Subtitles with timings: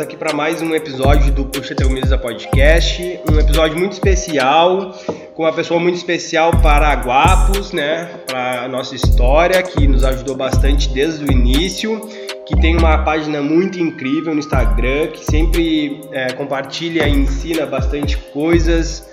[0.00, 4.94] aqui para mais um episódio do Puxa Teu Podcast, um episódio muito especial,
[5.34, 10.34] com uma pessoa muito especial para Guapos, né, para a nossa história, que nos ajudou
[10.34, 12.00] bastante desde o início,
[12.46, 18.16] que tem uma página muito incrível no Instagram, que sempre é, compartilha e ensina bastante
[18.16, 19.06] coisas.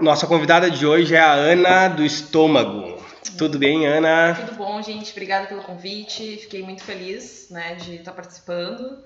[0.00, 3.00] nossa convidada de hoje é a Ana do Estômago.
[3.36, 4.34] Tudo bem, Ana?
[4.34, 5.12] Tudo bom, gente.
[5.12, 6.38] Obrigada pelo convite.
[6.38, 9.04] Fiquei muito feliz né, de estar participando.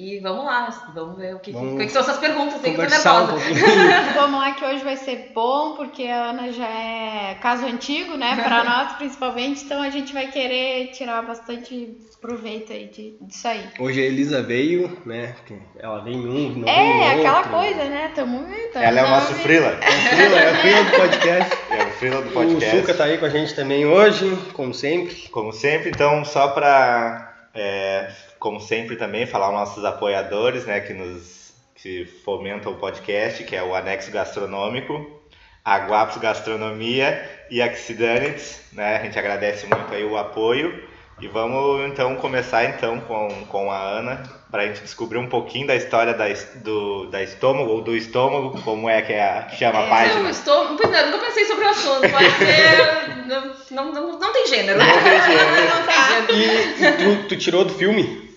[0.00, 2.82] E vamos lá, vamos ver o que, vamos que são essas perguntas aí que tô
[2.82, 3.32] nervosa.
[3.34, 8.16] Um vamos lá que hoje vai ser bom, porque a Ana já é caso antigo,
[8.16, 8.36] né?
[8.36, 13.64] Para nós principalmente, então a gente vai querer tirar bastante proveito aí de, disso aí.
[13.80, 15.34] Hoje a Elisa veio, né?
[15.76, 17.50] Ela vem um, não É, vem aquela outro.
[17.50, 18.12] coisa, né?
[18.14, 19.80] Tamo então, Ela é o nosso frila.
[19.82, 21.58] É o frila, é o frila do podcast.
[21.72, 22.76] É o frila do podcast.
[22.76, 25.28] O Suca tá aí com a gente também hoje, como sempre.
[25.28, 30.92] Como sempre, então só para é, como sempre também, falar aos nossos apoiadores, né, que
[30.92, 31.38] nos
[31.80, 35.18] que fomentam o podcast, que é o Anexo Gastronômico,
[35.64, 38.96] a Guapos Gastronomia e a Xidanits, né?
[38.96, 40.88] A gente agradece muito aí o apoio.
[41.20, 45.66] E vamos então começar então com, com a Ana para a gente descobrir um pouquinho
[45.66, 46.26] da história da,
[46.62, 49.88] do, da estômago ou do estômago, como é que, é a, que chama a é,
[49.88, 50.30] página.
[50.30, 53.26] Estômago, pois é, nunca pensei sobre o assunto, pode ser.
[53.26, 54.78] não, não, não, não tem gênero.
[54.78, 55.50] Não tem gênero.
[55.74, 56.78] não tem gênero.
[56.78, 58.27] E, e tu, tu tirou do filme?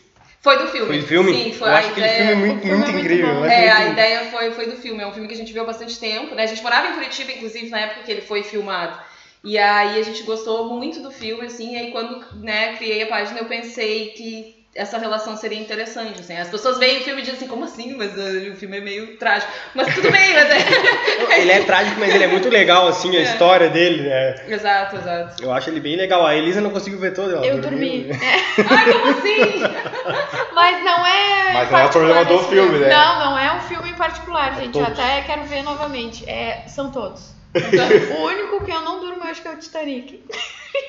[0.42, 0.88] Foi do filme.
[0.88, 1.34] Foi do filme?
[1.34, 1.70] Sim, foi.
[1.70, 3.46] Eu acho aquele filme muito, muito, muito incrível.
[3.46, 5.04] É, muito a ideia foi, foi do filme.
[5.04, 6.34] É um filme que a gente viu há bastante tempo.
[6.34, 6.44] Né?
[6.44, 9.00] A gente morava em Curitiba, inclusive, na época que ele foi filmado.
[9.44, 11.74] E aí a gente gostou muito do filme, assim.
[11.74, 16.38] E aí quando né, criei a página, eu pensei que essa relação seria interessante, assim.
[16.38, 17.94] As pessoas veem o filme e dizem assim, como assim?
[17.98, 19.52] Mas uh, o filme é meio trágico.
[19.76, 21.40] Mas tudo bem, mas é...
[21.42, 23.24] ele é trágico, mas ele é muito legal, assim, a é.
[23.24, 24.36] história dele, né?
[24.48, 25.44] Exato, exato.
[25.44, 26.26] Eu acho ele bem legal.
[26.26, 27.36] A Elisa não conseguiu ver todo.
[27.36, 28.10] Ela eu dormi.
[28.22, 28.64] É.
[28.70, 29.62] Ai, como assim?
[30.54, 31.54] mas não é...
[31.54, 32.90] Mas não é o problema do filme, né?
[32.90, 34.78] Não, não é um filme em particular, gente.
[34.78, 36.30] É eu até quero ver novamente.
[36.30, 37.34] É, são todos.
[37.54, 40.24] o único que eu não durmo, eu acho que é o Titanic.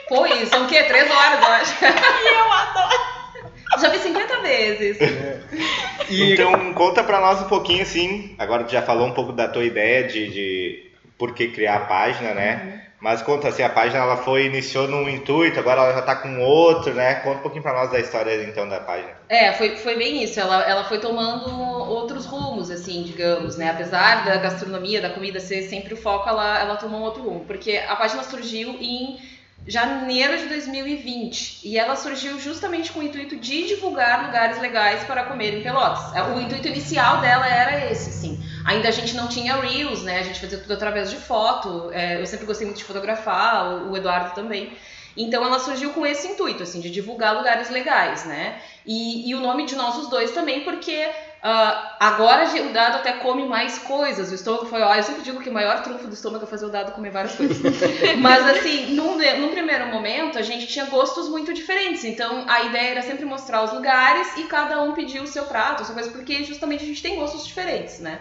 [0.09, 0.83] Pô, isso são o quê?
[0.85, 1.85] Três horas, eu acho.
[1.85, 3.22] e eu adoro.
[3.81, 5.01] Já vi 50 vezes.
[5.01, 5.41] É.
[6.09, 6.33] E...
[6.33, 8.35] Então, conta pra nós um pouquinho, assim.
[8.39, 11.81] Agora tu já falou um pouco da tua ideia de, de por que criar a
[11.87, 12.63] página, né?
[12.65, 12.83] Uhum.
[13.03, 16.39] Mas conta assim, a página ela foi iniciou num intuito, agora ela já está com
[16.39, 17.17] outro, né?
[17.17, 19.11] Conta um pouquinho para nós da história então da página.
[19.29, 20.39] É, foi, foi bem isso.
[20.39, 23.71] Ela, ela foi tomando outros rumos, assim, digamos, né?
[23.71, 27.45] Apesar da gastronomia, da comida ser sempre o foco, ela, ela tomou um outro rumo,
[27.45, 29.19] porque a página surgiu em
[29.67, 35.25] janeiro de 2020 e ela surgiu justamente com o intuito de divulgar lugares legais para
[35.25, 36.15] comer em Pelotas.
[36.15, 38.43] É, o intuito inicial dela era esse, sim.
[38.65, 40.19] Ainda a gente não tinha reels, né?
[40.19, 41.91] A gente fazia tudo através de foto.
[41.93, 44.73] É, eu sempre gostei muito de fotografar, o Eduardo também.
[45.17, 48.61] Então ela surgiu com esse intuito, assim, de divulgar lugares legais, né?
[48.87, 51.09] E, e o nome de nós os dois também, porque
[51.43, 54.31] Uh, agora o dado até come mais coisas.
[54.31, 56.67] O estômago foi, ó, eu sempre digo que o maior trunfo do estômago é fazer
[56.67, 57.59] o dado comer várias coisas.
[58.19, 62.05] Mas assim, num, num primeiro momento, a gente tinha gostos muito diferentes.
[62.05, 65.83] Então a ideia era sempre mostrar os lugares e cada um pedir o seu prato,
[65.83, 68.21] a sua coisa, porque justamente a gente tem gostos diferentes, né?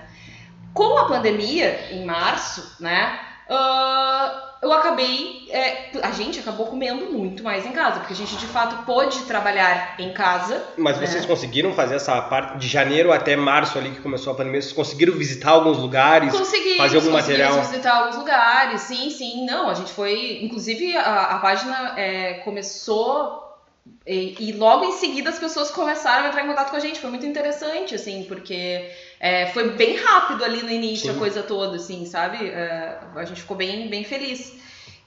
[0.73, 3.19] Com a pandemia, em março, né?
[3.47, 8.35] Uh, eu acabei, é, a gente acabou comendo muito mais em casa, porque a gente
[8.35, 10.63] de fato pôde trabalhar em casa.
[10.77, 11.07] Mas né?
[11.07, 14.61] vocês conseguiram fazer essa parte de janeiro até março ali que começou a pandemia?
[14.61, 16.31] Vocês conseguiram visitar alguns lugares?
[16.31, 17.59] Conseguimos, fazer algum material?
[17.59, 19.45] visitar alguns lugares, sim, sim.
[19.45, 23.41] Não, a gente foi, inclusive a, a página é, começou
[24.05, 26.99] e, e, logo em seguida as pessoas começaram a entrar em contato com a gente.
[26.99, 28.91] Foi muito interessante, assim, porque
[29.23, 31.15] é, foi bem rápido ali no início Sim.
[31.15, 32.49] a coisa toda, assim, sabe?
[32.49, 34.51] É, a gente ficou bem, bem feliz.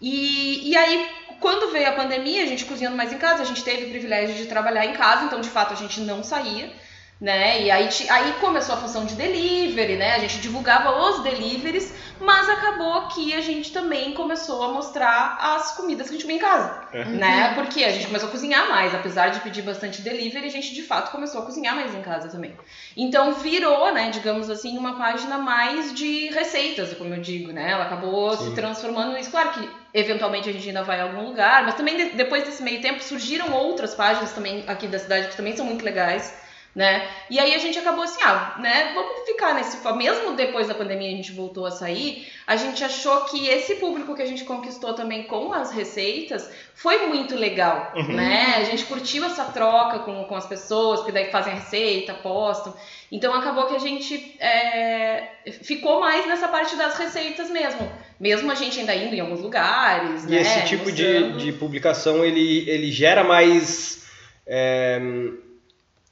[0.00, 3.64] E, e aí, quando veio a pandemia, a gente cozinhando mais em casa, a gente
[3.64, 6.72] teve o privilégio de trabalhar em casa, então de fato a gente não saía,
[7.20, 7.60] né?
[7.62, 10.14] E aí, aí começou a função de delivery, né?
[10.14, 15.72] A gente divulgava os deliveries, mas acabou que a gente também começou a mostrar as
[15.76, 17.04] comidas que a gente comia em casa, É.
[17.04, 17.54] né?
[17.54, 20.82] Porque a gente começou a cozinhar mais, apesar de pedir bastante delivery, a gente de
[20.82, 22.56] fato começou a cozinhar mais em casa também.
[22.96, 27.70] Então virou, né, digamos assim, uma página mais de receitas, como eu digo, né?
[27.72, 28.48] Ela acabou Sim.
[28.50, 29.30] se transformando nisso.
[29.30, 32.62] Claro que eventualmente a gente ainda vai a algum lugar, mas também de- depois desse
[32.62, 36.43] meio tempo surgiram outras páginas também aqui da cidade que também são muito legais.
[36.74, 37.06] Né?
[37.30, 41.06] E aí a gente acabou assim, ah, né, vamos ficar nesse, mesmo depois da pandemia
[41.06, 44.92] a gente voltou a sair, a gente achou que esse público que a gente conquistou
[44.92, 48.14] também com as receitas foi muito legal, Uhum.
[48.14, 48.54] né?
[48.56, 52.74] A gente curtiu essa troca com, com as pessoas, porque daí fazem a receita, postam.
[53.12, 55.28] Então acabou que a gente é,
[55.62, 57.88] ficou mais nessa parte das receitas mesmo.
[58.18, 60.40] Mesmo a gente ainda indo em alguns lugares, E né?
[60.40, 64.04] esse tipo de, de publicação, ele, ele gera mais...
[64.44, 65.00] é,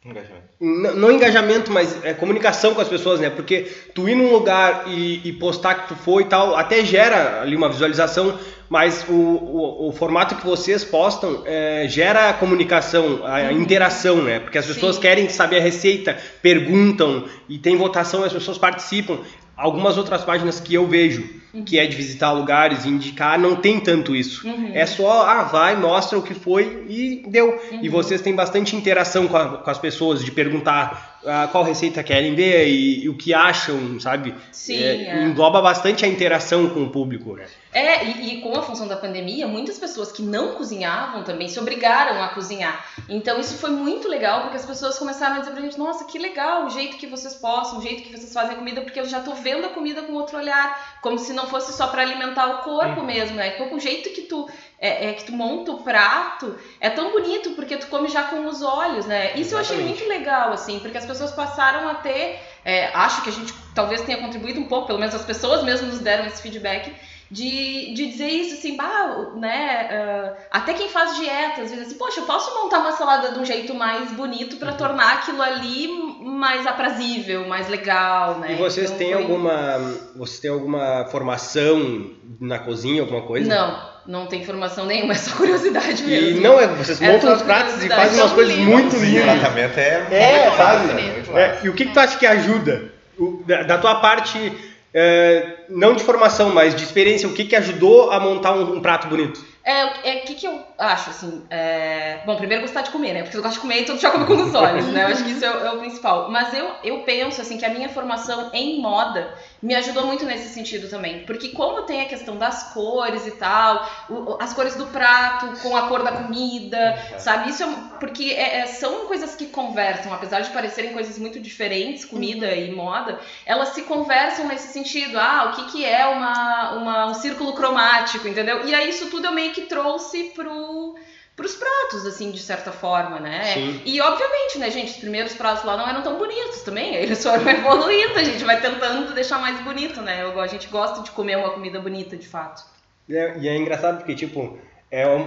[0.04, 0.48] Engajamento.
[0.60, 3.30] N- não engajamento, mas é, comunicação com as pessoas, né?
[3.30, 7.40] Porque tu ir num lugar e, e postar que tu foi e tal, até gera
[7.40, 8.36] ali uma visualização,
[8.68, 14.40] mas o, o, o formato que vocês postam é, gera comunicação, a, a interação, né?
[14.40, 15.02] Porque as pessoas Sim.
[15.02, 19.20] querem saber a receita, perguntam e tem votação, as pessoas participam.
[19.56, 21.28] Algumas outras páginas que eu vejo,
[21.66, 24.46] que é de visitar lugares e indicar, não tem tanto isso.
[24.48, 24.70] Uhum.
[24.72, 27.60] É só, ah, vai, mostra o que foi e deu.
[27.70, 27.92] E Uhum.
[27.92, 32.34] vocês têm bastante interação com, a- com as pessoas, de perguntar ah, qual receita querem
[32.34, 34.34] ver e, e o que acham, sabe?
[34.50, 35.22] Sim, É, é.
[35.24, 37.44] Engloba bastante a interação com o público, né?
[37.72, 41.58] É, e, e com a função da pandemia, muitas pessoas que não cozinhavam também se
[41.58, 42.84] obrigaram a cozinhar.
[43.08, 46.18] Então isso foi muito legal, porque as pessoas começaram a dizer pra gente, nossa, que
[46.18, 49.06] legal o jeito que vocês postam, o jeito que vocês fazem a comida, porque eu
[49.06, 52.46] já tô vendo a comida com outro olhar, como se não fosse só pra alimentar
[52.46, 53.06] o corpo Uhum.
[53.06, 53.52] mesmo, né?
[53.52, 54.46] Porque o jeito que tu,
[54.78, 58.44] é, é, que tu monta o prato é tão bonito, porque tu come já com
[58.46, 59.32] os olhos, né?
[59.34, 60.02] Isso eu achei Exatamente.
[60.04, 64.02] muito legal, assim, porque as pessoas passaram a ter, é, acho que a gente talvez
[64.02, 66.92] tenha contribuído um pouco, pelo menos as pessoas mesmo nos deram esse feedback,
[67.32, 71.96] de, de dizer isso, assim, bah, né, ah, até quem faz dieta, às vezes assim,
[71.96, 74.58] poxa, eu posso montar uma salada de um jeito mais bonito Uhum.
[74.58, 75.88] pra tornar aquilo ali
[76.20, 78.52] mais aprazível, mais legal, né?
[78.52, 79.78] E vocês Então, têm foi- alguma.
[80.14, 83.48] Vocês têm alguma formação na cozinha, alguma coisa?
[83.48, 83.80] Não,
[84.20, 86.40] não tem informação nenhuma, é só curiosidade E mesmo.
[86.42, 88.72] não é, vocês É montam os pratos e fazem umas São coisas lindos.
[88.74, 89.40] muito Sim, o lindas.
[89.40, 90.86] tratamento é, É, sabe?
[90.92, 91.66] muito É, massa.
[91.66, 92.92] e o que, que tu acha que ajuda?
[93.18, 94.52] O- da, da tua parte,
[94.94, 98.80] é, não de formação, mas de experiência, o que, que ajudou a montar um, um
[98.80, 99.44] prato bonito?
[99.64, 102.18] É, o é, que, que eu acho, assim, é...
[102.26, 103.22] Bom, primeiro gostar de comer, né?
[103.22, 105.04] Porque eu gosto de comer, então tu já come com os olhos, né?
[105.04, 106.28] Eu acho que isso é, o- é o principal.
[106.32, 110.48] Mas eu, eu penso, assim, que a minha formação em moda me ajudou muito nesse
[110.48, 111.24] sentido também.
[111.24, 115.76] Porque como tem a questão das cores e tal, o- as cores do prato com
[115.76, 117.50] a cor da comida, sabe?
[117.50, 117.68] Isso é...
[118.00, 122.70] Porque é- é- são coisas que conversam, apesar de parecerem coisas muito diferentes, comida e
[122.74, 125.18] moda, elas se conversam nesse sentido.
[125.18, 128.66] Ah, o que, que é uma, uma, um círculo cromático, entendeu?
[128.66, 130.96] E aí isso tudo eu meio que trouxe pro,
[131.36, 133.42] pros pratos, assim, de certa forma, né?
[133.54, 133.80] Sim.
[133.84, 136.94] E obviamente, né, gente, os primeiros pratos lá não eram tão bonitos também.
[136.96, 140.22] Eles foram evoluindo, a gente vai tentando deixar mais bonito, né?
[140.22, 142.62] Eu, a gente gosta de comer uma comida bonita, de fato.
[143.08, 144.58] E é, e é engraçado porque, tipo,
[144.90, 145.26] é, um-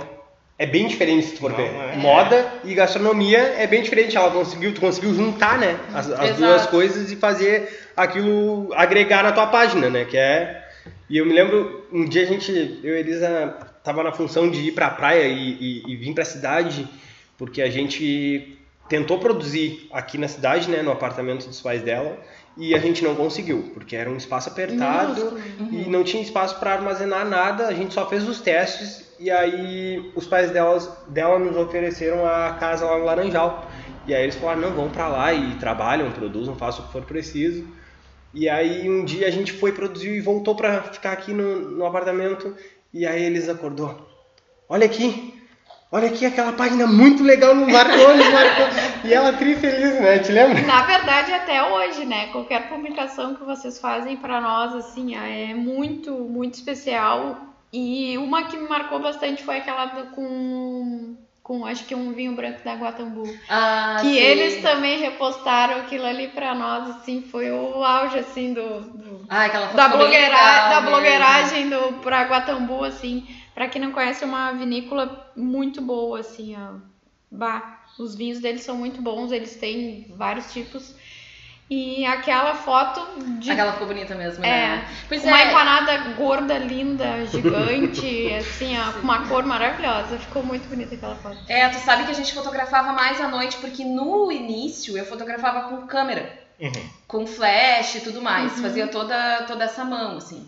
[0.57, 1.69] é bem diferente se tu for Não, ver.
[1.73, 1.95] é.
[1.97, 4.15] Moda e gastronomia é bem diferente.
[4.15, 5.77] Ela conseguiu, tu conseguiu juntar, né?
[5.93, 10.05] As, as duas coisas e fazer aquilo agregar na tua página, né?
[10.05, 10.63] Que é.
[11.09, 14.59] E eu me lembro, um dia a gente, eu e Elisa, tava na função de
[14.61, 16.87] ir pra praia e, e, e vir pra cidade,
[17.37, 18.57] porque a gente
[18.89, 20.81] tentou produzir aqui na cidade, né?
[20.81, 22.17] No apartamento dos pais dela.
[22.57, 25.74] E a gente não conseguiu, porque era um espaço apertado Minúsculo.
[25.74, 27.67] e não tinha espaço para armazenar nada.
[27.67, 32.53] A gente só fez os testes e aí os pais delas, dela nos ofereceram a
[32.53, 33.69] casa lá no Laranjal.
[34.07, 37.03] E aí eles falaram: não, vão para lá e trabalham, produzam, façam o que for
[37.03, 37.67] preciso.
[38.33, 41.86] E aí um dia a gente foi produzir e voltou para ficar aqui no, no
[41.86, 42.55] apartamento.
[42.95, 43.93] E aí eles acordou:
[44.69, 45.33] olha aqui.
[45.91, 48.65] Olha aqui aquela página muito legal no Marconi, marcou.
[49.03, 50.19] E ela tri feliz, né?
[50.19, 50.61] Te lembra?
[50.63, 52.27] Na verdade, até hoje, né?
[52.27, 57.37] Qualquer publicação que vocês fazem pra nós, assim, é muito, muito especial.
[57.71, 62.35] E uma que me marcou bastante foi aquela do- com, com acho que um vinho
[62.35, 63.23] branco da Guatambu.
[63.47, 64.17] Ah, que sim.
[64.17, 69.46] eles também repostaram aquilo ali pra nós, assim, foi o auge, assim, do, do- Ah,
[69.46, 73.27] aquela foto da, blogueira, legal da blogueiragem do, pra Guatambu, assim.
[73.53, 76.75] Pra quem não conhece, é uma vinícola muito boa, assim, ó.
[77.32, 80.96] Bah, os vinhos deles são muito bons, eles têm vários tipos.
[81.67, 83.01] E aquela foto
[83.39, 84.50] de Aquela ficou bonita mesmo, É.
[84.50, 84.88] né?
[85.08, 85.48] Pois uma é.
[85.50, 90.20] empanada gorda, linda, gigante, assim, ó, com uma cor maravilhosa.
[90.20, 91.38] Ficou muito bonita aquela foto.
[91.48, 95.70] É, tu sabe que a gente fotografava mais à noite, porque no início eu fotografava
[95.70, 96.89] com câmera, Uhum.
[97.07, 98.55] com flash e tudo mais.
[98.55, 98.62] Uhum.
[98.62, 100.47] Fazia toda, toda essa mão, assim.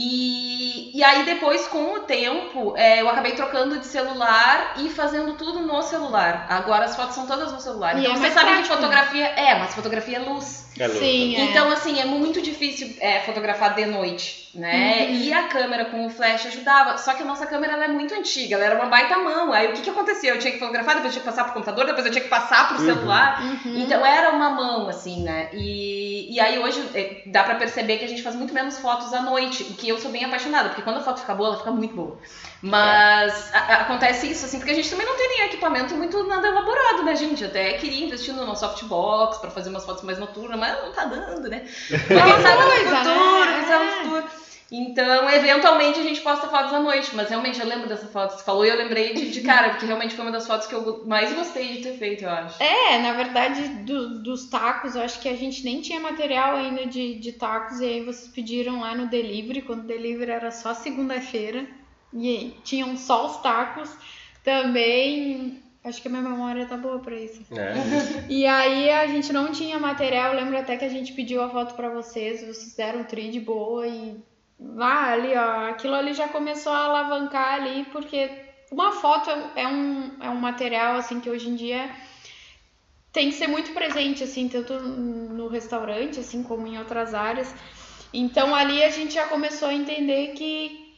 [0.00, 5.34] E, e aí depois, com o tempo, é, eu acabei trocando de celular e fazendo
[5.34, 6.46] tudo no celular.
[6.48, 7.96] Agora as fotos são todas no celular.
[7.98, 10.70] E então é sabe prático, que fotografia é, mas fotografia é luz.
[10.78, 11.00] É louco.
[11.00, 11.40] Sim, é.
[11.40, 15.06] Então, assim, é muito difícil é, fotografar de noite, né?
[15.08, 15.14] Uhum.
[15.14, 16.98] E a câmera com o flash ajudava.
[16.98, 19.52] Só que a nossa câmera ela é muito antiga, ela era uma baita mão.
[19.52, 20.30] Aí o que, que acontecia?
[20.30, 22.28] Eu tinha que fotografar, depois eu tinha que passar pro computador, depois eu tinha que
[22.30, 22.84] passar pro Uhum.
[22.94, 23.42] celular.
[23.42, 23.78] Uhum.
[23.78, 25.48] Então era uma mão, assim, né?
[25.52, 29.12] E, e aí hoje é, dá pra perceber que a gente faz muito menos fotos
[29.14, 31.58] à noite, o que eu sou bem apaixonada, porque quando a foto fica boa, ela
[31.58, 32.18] fica muito boa.
[32.60, 36.22] Mas a- a- acontece isso, assim, porque a gente também não tem nem equipamento muito
[36.24, 37.44] nada elaborado, né, gente?
[37.44, 41.48] Até queria investir numa softbox pra fazer umas fotos mais noturnas, mas não tá dando,
[41.48, 41.62] né?
[41.90, 43.54] Mas quem sabe no futuro, né?
[43.58, 43.94] quem sabe no É.
[44.02, 44.47] futuro.
[44.70, 48.38] Então, eventualmente a gente posta fotos à noite, mas realmente eu lembro dessa foto que
[48.40, 50.74] você falou e eu lembrei de, de cara, porque realmente foi uma das fotos que
[50.74, 52.62] eu mais gostei de ter feito, eu acho.
[52.62, 56.84] É, na verdade, do- dos tacos, eu acho que a gente nem tinha material ainda
[56.86, 60.74] de, de tacos, e aí vocês pediram lá no delivery, quando o delivery era só
[60.74, 61.66] segunda-feira,
[62.12, 63.90] e aí tinham só os tacos.
[64.44, 67.42] Também, acho que a minha memória tá boa pra isso.
[67.54, 67.74] É.
[68.28, 71.48] E aí a gente não tinha material, eu lembro até que a gente pediu a
[71.48, 74.16] foto pra vocês, vocês deram um tri de boa e
[74.58, 78.30] lá ali, ó, aquilo ali já começou a alavancar ali, porque
[78.70, 81.90] uma foto é um, é um material assim que hoje em dia
[83.12, 87.52] tem que ser muito presente, assim, tanto no restaurante, assim, como em outras áreas.
[88.12, 90.94] Então ali a gente já começou a entender que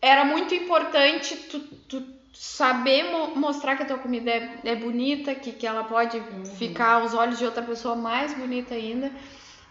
[0.00, 2.04] era muito importante tu, tu
[2.34, 6.20] saber mo- mostrar que a tua comida é, é bonita, que, que ela pode
[6.56, 9.10] ficar aos olhos de outra pessoa mais bonita ainda.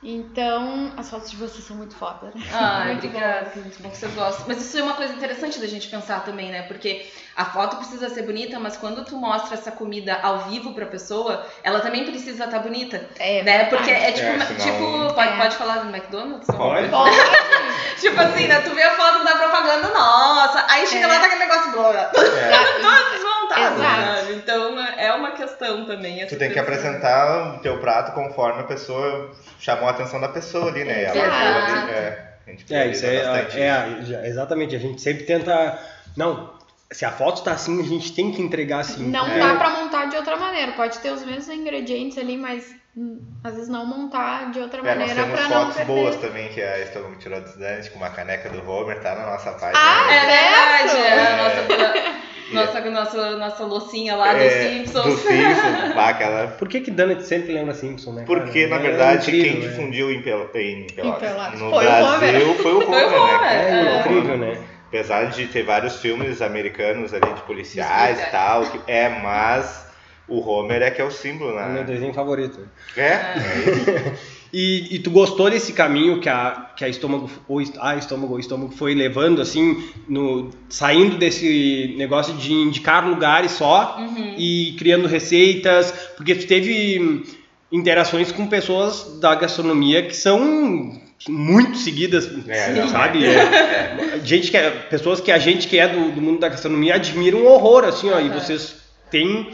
[0.01, 2.41] Então, as fotos de vocês são muito foda, né?
[2.53, 4.45] Ai, Muito obrigada, que muito bom que vocês gostam.
[4.47, 6.61] Mas isso é uma coisa interessante da gente pensar também, né?
[6.63, 10.85] Porque a foto precisa ser bonita, mas quando tu mostra essa comida ao vivo pra
[10.85, 13.65] pessoa, ela também precisa estar bonita, É, né?
[13.65, 15.37] Porque é tipo, É, senão- tipo pode, É.
[15.37, 16.47] pode falar do McDonald's?
[16.55, 16.87] Pode.
[16.87, 17.15] Pode.
[17.99, 18.61] Tipo assim, né?
[18.61, 21.07] Tu vê a foto da propaganda, nossa, aí chega É.
[21.07, 22.09] lá tá aquele negócio blá, É.
[23.57, 23.79] Exato.
[24.19, 24.33] sabe?
[24.33, 26.25] Então é uma questão também.
[26.27, 30.67] Tu tem que apresentar o teu prato conforme a pessoa chamou a atenção da pessoa
[30.69, 31.03] ali, né?
[31.05, 31.37] Ela Exato.
[31.37, 34.75] viu ali, é, a gente É, isso é, bastante é, exatamente.
[34.75, 35.79] A gente sempre tenta.
[36.17, 36.53] Não,
[36.91, 39.07] se a foto tá assim, a gente tem que entregar assim.
[39.09, 40.71] Não porque- dá pra montar de outra maneira.
[40.73, 44.83] Pode ter os mesmos ingredientes ali, mas hum, às vezes não montar de outra É,
[44.83, 45.93] maneira pra não fotos perder.
[45.93, 49.27] boas também, que a Estômago tirou do Dante, com uma caneca do Homer, tá na
[49.31, 49.73] nossa página.
[49.75, 51.19] Ah, É verdade, Certo.
[51.19, 52.18] é a
[52.51, 55.05] nossa, nossa, nossa, nossa loucinha lá dos É, Simpsons.
[55.05, 56.47] Do Simpsons, aquela...
[56.47, 58.23] Por que que Donut sempre lembra Simpson, né?
[58.25, 58.69] Porque, cara?
[58.69, 59.67] na É verdade, incrível, quem né?
[59.67, 63.17] difundiu em, Pel em Pelotas, no Foi o Brasil foi o Homer, Foi o né?
[63.17, 63.53] Homer, cara?
[63.53, 63.99] É, É.
[63.99, 64.57] incrível, né?
[64.87, 69.85] Apesar de ter vários filmes americanos ali de policiais e tal, que, é, mas
[70.27, 71.83] o Homer é que é o símbolo, É o meu né?
[71.83, 72.67] desenho favorito.
[72.97, 73.33] É, é
[73.65, 74.29] isso.
[74.51, 78.39] E, e tu gostou desse caminho que a, que a estômago, ou a estômago, o
[78.39, 84.33] estômago foi levando, assim, no, saindo desse negócio de indicar lugares só Uhum.
[84.37, 87.23] e criando receitas, porque tu teve
[87.71, 93.23] interações com pessoas da gastronomia que são muito seguidas, É, não, sabe?
[93.25, 96.95] É, gente que é- pessoas que a gente que é do, do mundo da gastronomia
[96.95, 98.39] admira um horror, assim, ó, e Aham.
[98.39, 98.75] vocês
[99.11, 99.49] têm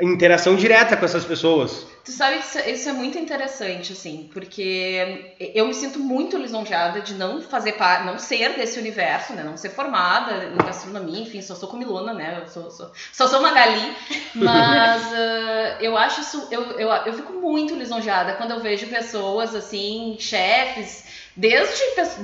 [0.00, 1.86] interação direta com essas pessoas.
[2.06, 7.02] Tu sabe que isso, isso é muito interessante, assim, porque eu me sinto muito lisonjeada
[7.02, 9.42] de não fazer parte, não ser desse universo, né?
[9.42, 12.38] Não ser formada em gastronomia, enfim, só sou comilona, né?
[12.38, 13.92] Eu sou, sou- só sou Magali,
[14.32, 19.52] mas ah, eu acho isso, eu, eu, eu fico muito lisonjeada quando eu vejo pessoas,
[19.52, 21.74] assim, chefes, desde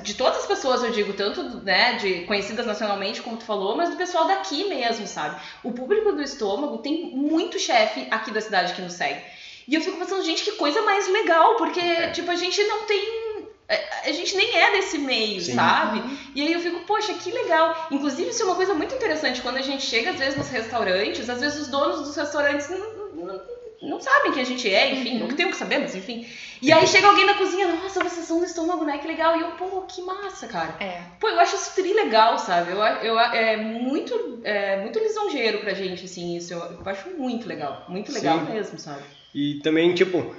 [0.00, 3.90] de todas as pessoas, eu digo, tanto né, de conhecidas nacionalmente, como tu falou, mas
[3.90, 5.36] do pessoal daqui mesmo, sabe?
[5.62, 9.20] O público do estômago tem muito chefe aqui da cidade que nos segue.
[9.68, 11.80] E eu fico pensando, gente, que coisa mais legal, porque,
[12.12, 13.22] tipo, a gente não tem.
[13.68, 15.54] a- A gente nem é desse meio, Sim.
[15.54, 16.02] sabe?
[16.34, 17.88] E aí eu fico, poxa, que legal.
[17.90, 19.40] Inclusive, isso é uma coisa muito interessante.
[19.40, 22.78] Quando a gente chega, às vezes, nos restaurantes, às vezes os donos dos restaurantes não,
[23.14, 23.40] não,
[23.82, 25.28] não sabem quem a gente é, enfim, Uhum.
[25.28, 26.26] não tem o que saber, mas enfim.
[26.60, 28.98] E aí chega alguém na cozinha, nossa, vocês são do estômago, né?
[28.98, 29.36] Que legal.
[29.36, 30.76] E eu, pô, que massa, cara.
[30.80, 31.02] É.
[31.20, 32.72] Pô, eu acho isso tri legal, sabe?
[32.72, 36.52] Eu, eu, é muito, é muito lisonjeiro pra gente, assim, isso.
[36.52, 37.84] Eu, eu acho muito legal.
[37.88, 38.52] Muito legal Sim.
[38.52, 39.02] mesmo, sabe?
[39.34, 40.34] E também, tipo,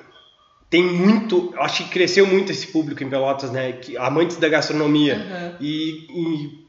[0.69, 1.53] tem muito.
[1.57, 3.73] Acho que cresceu muito esse público em Pelotas, né?
[3.73, 5.15] Que, amantes da gastronomia.
[5.15, 5.57] Aham.
[5.61, 6.63] E, e,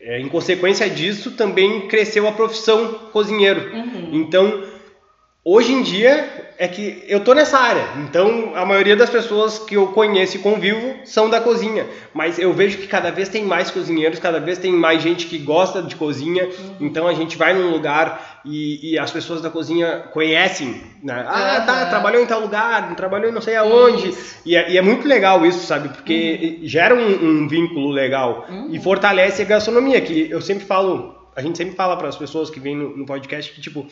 [0.00, 3.74] é, em consequência disso, também cresceu a profissão cozinheiro.
[3.74, 4.10] Uhum.
[4.12, 4.62] Então,
[5.54, 6.12] hoje em dia,
[6.58, 7.84] é que eu tô nessa área.
[8.04, 11.86] Então, a maioria das pessoas que eu conheço e convivo são da cozinha.
[12.12, 15.38] Mas eu vejo que cada vez tem mais cozinheiros, cada vez tem mais gente que
[15.38, 16.48] gosta de cozinha.
[16.80, 21.24] Então, a gente vai num lugar e, e as pessoas da cozinha conhecem, né?
[21.28, 24.12] Ah, tá, trabalhou em tal lugar, trabalhou em não sei aonde.
[24.44, 25.88] E é, e é muito legal isso, sabe?
[25.90, 28.68] Porque gera um, um vínculo legal Uhum.
[28.72, 32.50] e fortalece a gastronomia, que eu sempre falo, a gente sempre fala para as pessoas
[32.50, 33.86] que vêm no, no podcast que, tipo,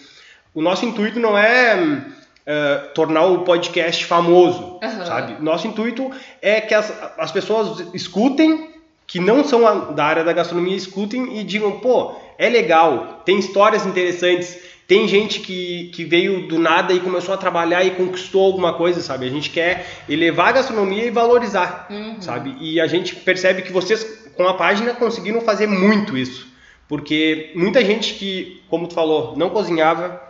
[0.57, 2.03] o nosso intuito não é
[2.47, 5.05] eh, tornar o podcast famoso, Aham.
[5.07, 5.43] sabe?
[5.43, 6.11] Nosso intuito
[6.41, 8.71] é que as, as pessoas escutem,
[9.07, 13.87] que não são da área da gastronomia, escutem e digam, pô, é legal, tem histórias
[13.87, 14.59] interessantes,
[14.89, 19.01] tem gente que, que veio do nada e começou a trabalhar e conquistou alguma coisa,
[19.03, 19.27] sabe?
[19.27, 22.21] A gente quer elevar a gastronomia e valorizar, Uhum.
[22.21, 22.57] sabe?
[22.61, 26.47] E a gente percebe que vocês, com a página, conseguiram fazer muito isso.
[26.89, 30.23] Porque muita gente que, como tu falou, não cozinhava,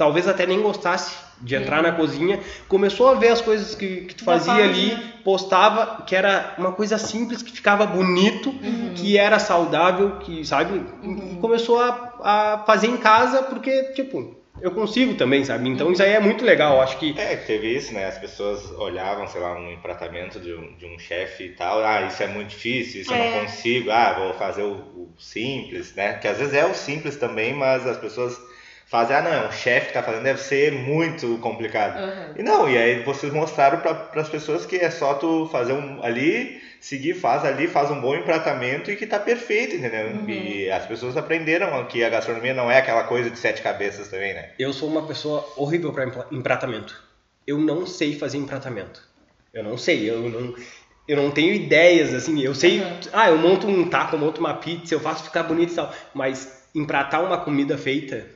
[0.00, 4.14] talvez até nem gostasse de entrar na cozinha, começou a ver as coisas que, que
[4.14, 5.12] tu fazia ali, página.
[5.22, 8.50] postava, que era uma coisa simples, que ficava bonito,
[8.96, 10.82] que era saudável, que, sabe?
[11.02, 15.68] E começou a, a fazer em casa, porque, tipo, eu consigo também, sabe?
[15.68, 17.14] Então isso aí é muito legal, eu acho que...
[17.18, 18.06] É, teve isso, né?
[18.06, 21.82] As pessoas olhavam, sei lá, um empratamento de um, de um chefe e tal.
[21.84, 23.30] Ah, isso é muito difícil, isso eu É.
[23.34, 23.90] não consigo.
[23.90, 26.14] Ah, vou fazer o, o simples, né?
[26.14, 28.38] Que às vezes é o simples também, mas as pessoas
[28.90, 31.96] fazem, ah, não, é um chefe que tá fazendo, deve ser muito complicado.
[31.96, 32.34] Aham.
[32.36, 36.02] E não, e aí vocês mostraram para as pessoas que é só tu fazer um
[36.02, 40.08] ali, seguir, faz ali, faz um bom empratamento e que tá perfeito, entendeu?
[40.08, 40.28] Uhum.
[40.28, 44.34] E as pessoas aprenderam que a gastronomia não é aquela coisa de sete cabeças também,
[44.34, 44.50] né?
[44.58, 47.00] Eu sou uma pessoa horrível para empratamento.
[47.46, 49.08] Eu não sei fazer empratamento.
[49.54, 50.54] Eu não sei, eu não,
[51.06, 52.40] eu não tenho ideias, assim.
[52.40, 52.98] Eu sei, Uhum.
[53.12, 55.92] ah, eu monto um taco, eu monto uma pizza, eu faço ficar bonito e tal.
[56.12, 58.26] Mas empratar uma comida feita,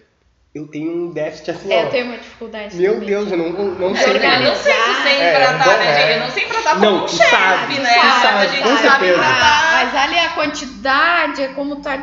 [0.54, 1.82] eu tenho um déficit assim, É, ó.
[1.82, 2.76] eu tenho uma dificuldade.
[2.76, 3.08] Meu também.
[3.08, 4.16] Deus, eu não, não É, sei.
[4.16, 5.94] eu não sei se sei É, bom, né, é.
[6.00, 6.12] gente?
[6.12, 7.96] Eu não sei empratar como Não, um tu chefe, sabe, né?
[8.02, 9.12] Mas sabe, a gente com sabe certeza.
[9.14, 9.64] empratar.
[9.64, 11.94] Ah, mas ali a quantidade, é como tá.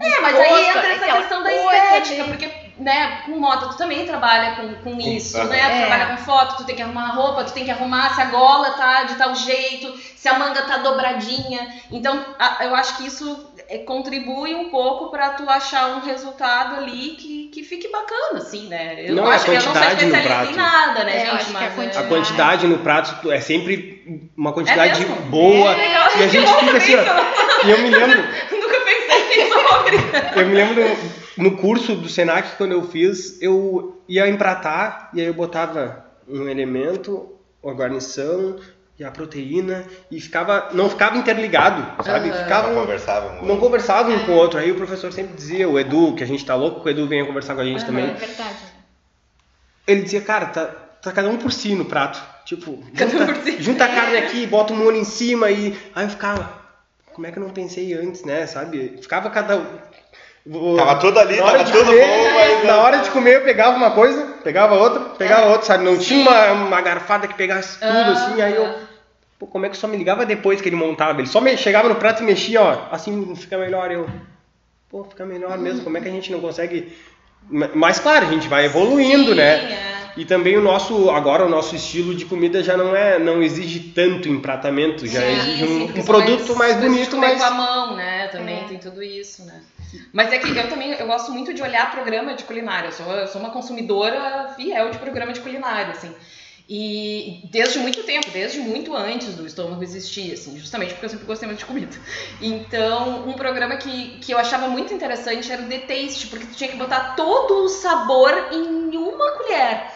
[0.00, 4.56] É, mas aí entra essa questão da estética, porque, né, com moda tu também trabalha
[4.56, 5.58] com, com isso, né?
[5.60, 5.78] Tu É.
[5.86, 8.24] trabalha com foto, tu tem que arrumar a roupa, tu tem que arrumar se a
[8.24, 11.68] gola tá de tal jeito, se a manga tá dobradinha.
[11.92, 16.76] Então, a- eu acho que isso é, contribui um pouco pra tu achar um resultado
[16.76, 19.04] ali que, que fique bacana, assim, né?
[19.08, 20.70] Eu Não, não, é a acho, eu não sou quantidade no especialista em prato.
[20.70, 21.34] nada, né, É, eu gente?
[21.36, 25.16] acho que a mas, quantidade- A quantidade no prato é sempre uma quantidade mesmo?
[25.30, 25.74] boa.
[25.74, 26.20] É.
[26.20, 27.66] E a gente fica assim, ó.
[27.66, 28.18] E eu me lembro,
[28.52, 30.40] Nunca pensei sobre.
[30.40, 30.84] Eu me lembro
[31.38, 36.48] no, curso do Senac, quando eu fiz, eu ia empratar e aí eu botava um
[36.48, 37.28] elemento,
[37.64, 38.56] a guarnição
[38.98, 42.30] e a proteína e ficava, não ficava interligado, sabe?
[42.32, 43.42] Ficava, Não conversavam.
[43.42, 44.58] não conversava um com o outro.
[44.58, 47.06] Aí o professor sempre dizia, o Edu, que a gente tá louco, que o Edu
[47.08, 47.86] venha conversar com a gente Aham.
[47.86, 48.04] também.
[48.10, 48.56] É verdade.
[49.86, 50.66] Ele dizia, cara, tá,
[51.02, 52.22] tá cada um por si no prato.
[52.44, 53.62] Tipo, Cada um junta, por si.
[53.62, 55.76] junta a carne aqui, bota o molho em cima e.
[55.94, 56.52] Aí eu ficava,
[57.12, 58.46] como é que eu não pensei antes, né?
[58.46, 58.98] Sabe?
[59.00, 59.60] Ficava cada.
[60.76, 62.64] Tava tudo ali, na hora tava de tudo comer, bom, mas.
[62.66, 65.84] Na hora de comer eu pegava uma coisa, pegava outra, pegava outra, sabe?
[65.84, 66.00] Não Sim.
[66.00, 68.74] tinha uma, uma garfada que pegasse tudo assim, aí eu.
[69.38, 71.20] Pô, como é que só me ligava depois que ele montava?
[71.20, 73.90] Ele só me, chegava no prato e mexia, ó, assim fica melhor.
[73.90, 74.08] Eu,
[74.88, 75.82] pô, fica melhor mesmo.
[75.82, 76.96] Como é que a gente não consegue.
[77.74, 79.72] Mas claro, a gente vai evoluindo, Sim, né?
[79.72, 79.92] é.
[80.16, 83.80] E também o nosso, agora o nosso estilo de comida já não é, não exige
[83.80, 87.96] tanto empratamento, já Sim, exige um, um produto mais, de bonito, mas com a mão,
[87.96, 88.21] né?
[88.32, 88.64] Também É.
[88.64, 89.62] tem tudo isso, né?
[90.12, 92.88] Mas é que eu também eu gosto muito de olhar programa de culinária.
[92.88, 96.14] Eu sou, eu sou uma consumidora fiel de programa de culinária, assim.
[96.68, 101.26] E desde muito tempo, desde muito antes do estômago existir, assim, justamente porque eu sempre
[101.26, 101.94] gostei muito de comida.
[102.40, 106.54] Então, um programa que, que eu achava muito interessante era o The Taste, porque tu
[106.54, 109.86] tinha que botar todo o sabor em uma colher.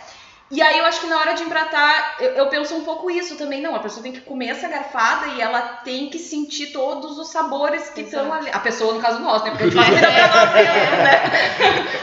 [0.49, 3.37] E aí eu acho que na hora de empratar, eu, eu penso um pouco isso
[3.37, 3.61] também.
[3.61, 7.31] Não, a pessoa tem que comer essa garfada e ela tem que sentir todos os
[7.31, 8.49] sabores que estão ali.
[8.53, 9.51] A pessoa, no caso nós, né?
[9.51, 11.23] Porque a gente cuida pra nós mesmos, né?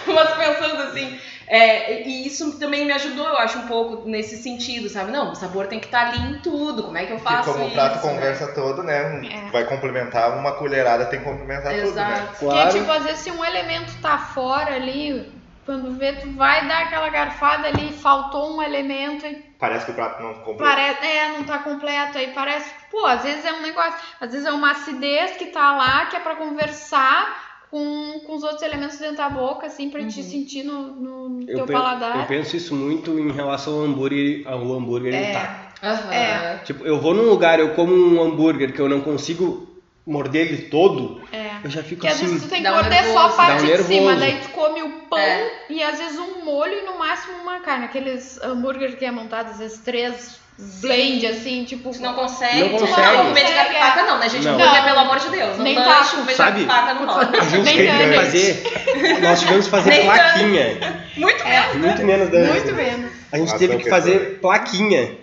[0.13, 1.19] Mas pensando assim.
[1.47, 5.09] é, e isso também me ajudou, eu acho, um pouco nesse sentido, sabe?
[5.09, 6.83] Não, o sabor tem que estar ali em tudo.
[6.83, 7.75] Como é que eu faço como o isso?
[7.75, 8.01] prato né?
[8.01, 9.21] conversa todo, né?
[9.25, 9.51] É.
[9.51, 12.13] Vai complementar, uma colherada tem que complementar tudo, né?
[12.13, 12.39] Exato.
[12.39, 12.61] Claro.
[12.61, 15.31] Porque, tipo, às vezes se um elemento tá fora ali,
[15.65, 19.95] quando vê, tu vai dar aquela garfada ali, faltou um elemento e Parece que o
[19.95, 20.73] prato não completa.
[20.75, 22.17] parece, é, não tá completo.
[22.17, 25.75] Aí parece, pô, às vezes é um negócio, às vezes é uma acidez que tá
[25.77, 30.01] lá, que é pra conversar com, com os outros elementos dentro da boca, assim, pra
[30.05, 30.23] te Uhum.
[30.29, 32.17] sentir no, no eu, teu pe- paladar.
[32.19, 35.31] eu penso isso muito em relação ao hambúrguer, ao hambúrguer É.
[35.31, 35.63] taco.
[35.81, 36.13] Aham.
[36.13, 36.57] É.
[36.65, 39.72] Tipo, eu vou num lugar, eu como um hambúrguer que eu não consigo
[40.05, 41.51] morder ele todo, É.
[41.63, 42.25] eu já fico Porque às assim.
[42.25, 43.35] vezes tu tem que dá um morder só a nervoso.
[43.37, 44.19] parte Dá um de cima, nervoso.
[44.19, 45.51] daí tu come o pão É.
[45.69, 47.85] e às vezes um molho e no máximo uma carne.
[47.85, 50.41] Aqueles hambúrguer que é montado, às vezes três
[50.81, 51.89] blend, assim, tipo.
[51.91, 53.01] Tu não consegue, Não tu consegue.
[53.01, 54.45] não vou comer de Consegue, garfaca, não, né, gente?
[54.45, 54.57] Não.
[54.57, 54.83] Não.
[54.83, 55.57] pelo amor de Deus.
[55.57, 56.09] Não Nem taco.
[56.17, 56.63] comer de Sabe?
[56.65, 57.31] garfaca não rola.
[57.39, 59.19] A gente Nem teve que fazer.
[59.21, 61.01] Nós tivemos que fazer Nem plaquinha.
[61.17, 61.75] Muito menos.
[61.77, 63.11] Muito menos da Muito menos.
[63.31, 65.17] A gente teve que quero fazer plaquinha.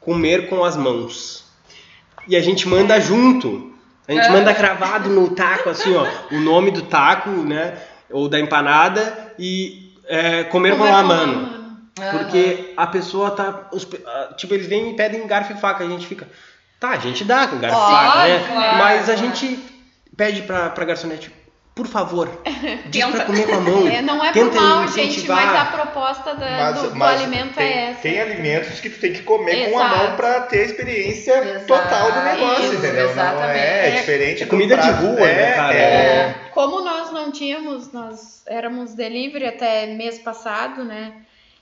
[0.00, 1.43] Comer com as mãos.
[2.26, 3.72] E a gente manda junto.
[4.06, 7.78] A gente manda cravado no taco, assim, ó, o nome do taco, né?
[8.10, 11.64] Ou da empanada e é, comer com com mano.
[11.94, 13.68] Porque a pessoa tá.
[13.72, 15.84] os ah, tipo, eles vêm e pedem garfo e faca.
[15.84, 16.28] A gente fica.
[16.78, 18.78] Tá, a gente dá com garfo e faca, né?
[18.78, 19.58] Mas a gente
[20.16, 21.32] pede pra, pra garçonete,
[21.74, 22.28] por favor,
[22.86, 23.24] diz Tenta.
[23.24, 23.88] comer com a mão.
[23.88, 27.66] É, não é Tenta por mal, gente, mas a proposta da- do, do alimento tem,
[27.66, 28.00] é essa.
[28.00, 29.98] tem alimentos que tu tem que comer com a Exato.
[29.98, 31.66] mão pra ter a experiência Exato.
[31.66, 33.04] total do negócio, Isso, entendeu?
[33.06, 33.58] Não exatamente.
[33.58, 35.74] é, É diferente é comida de rua, né, cara?
[35.76, 41.12] É, Como nós não tínhamos, nós éramos delivery até mês passado, né?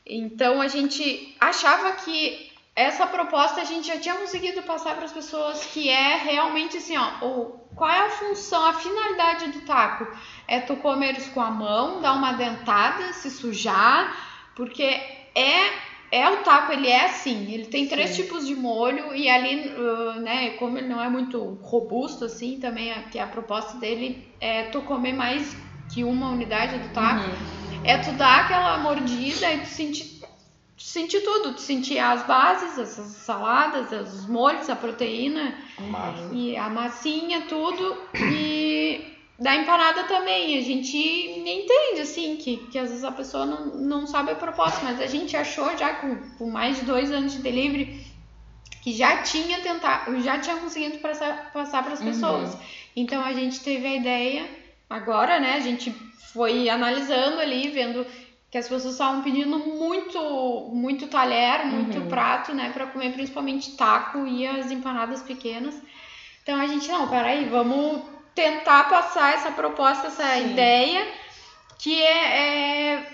[0.06, 5.12] Então a gente achava que essa proposta a gente já tinha conseguido passar para as
[5.12, 10.06] pessoas que é realmente assim, ó, o, qual é a função, a finalidade do taco?
[10.46, 14.14] É tu comeres com a mão, dar uma dentada, se sujar,
[14.54, 14.82] porque
[15.34, 18.24] é é o taco, ele é assim, ele tem três Sim.
[18.24, 22.92] tipos de molho e ali, uh, né, como ele não é muito robusto assim, também
[22.92, 25.56] a, que a proposta dele é tu comer mais
[25.88, 27.80] que uma unidade do taco, Uhum.
[27.82, 30.11] é tu dar aquela mordida e tu sentir,
[30.82, 36.28] tu sentir tudo, tu sentir as bases, as saladas, os molhos, a proteína Massa.
[36.32, 37.96] e a massinha, tudo
[38.32, 39.00] e
[39.38, 40.58] da empanada também.
[40.58, 44.80] A gente entende, assim, que, que às vezes a pessoa não, não sabe a proposta,
[44.82, 48.04] mas a gente achou já com, com mais de dois anos de delivery
[48.82, 52.06] que já tinha tentado, já tinha conseguido passar, passar para as Uhum.
[52.06, 52.56] pessoas.
[52.96, 54.50] Então a gente teve a ideia,
[54.90, 55.54] agora, né?
[55.54, 55.92] A gente
[56.32, 58.04] foi analisando ali, vendo
[58.52, 62.08] que as pessoas estavam pedindo muito, muito talher, muito Uhum.
[62.08, 65.74] prato, né, para comer principalmente taco e as empanadas pequenas.
[66.42, 68.02] Então a gente, não, peraí, vamos
[68.34, 70.50] tentar passar essa proposta, essa Sim.
[70.50, 71.08] ideia,
[71.78, 73.06] que é, é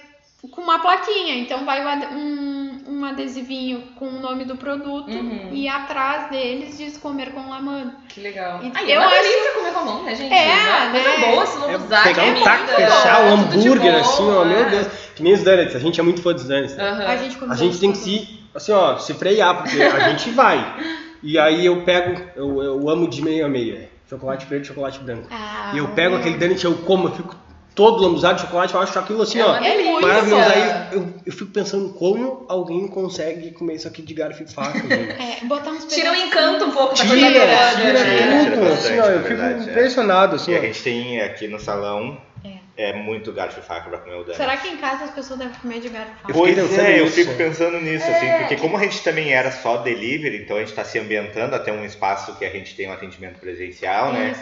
[0.51, 1.37] com uma plaquinha.
[1.37, 2.58] Então vai um
[2.99, 5.51] um, um adesivinho com o nome do produto Uhum.
[5.53, 7.93] e atrás deles diz comer com lamano.
[8.09, 8.61] Que legal.
[8.63, 10.33] E Aí, é eu uma acho- delícia comer com a mão, né, gente?
[10.35, 10.47] É,
[10.83, 11.31] Uma coisa né?
[11.31, 14.01] boa, se não É usar, pegar que um é taco, fechar o de hambúrguer, boa,
[14.03, 14.71] assim, ó, meu é.
[14.71, 14.87] Deus.
[15.15, 16.77] Que nem os donuts, a gente é muito fã dos donuts.
[16.77, 16.89] né?
[16.91, 17.05] Aham.
[17.07, 20.77] A gente A gente tem que se, assim, ó, se frear, porque a gente vai.
[21.23, 23.91] E aí eu pego, eu, eu amo de meia a meia.
[24.09, 25.27] Chocolate preto, chocolate branco.
[25.31, 27.37] Ah, E eu pego aquele donut, eu como, eu fico
[27.79, 29.53] todo lambuzado de chocolate, eu acho aquilo assim, É ó.
[29.61, 30.01] delícia.
[30.01, 30.51] Maravilhoso.
[30.51, 34.81] Aí eu, eu fico pensando como alguém consegue comer isso aqui de garfo e faca,
[34.83, 34.93] gente.
[34.93, 36.27] É, botar uns Tira o pedacinhos.
[36.35, 38.45] encanto um pouco da Tira, coisa tira, tira né?
[38.45, 39.71] Tira tudo, assim, ó, eu fico verdade, é.
[39.71, 42.21] impressionado, assim, E a gente tem aqui no salão
[42.77, 44.37] é, muito garfo e faca pra comer o dano.
[44.37, 46.11] Será que em casa as pessoas devem comer de garfo?
[46.11, 46.33] e faca?
[46.35, 48.39] Pois é, eu fico pensando nisso, assim, É.
[48.41, 51.73] porque como a gente também era só delivery, então a gente está se ambientando até
[51.73, 54.35] um espaço que a gente tem um atendimento presencial, né?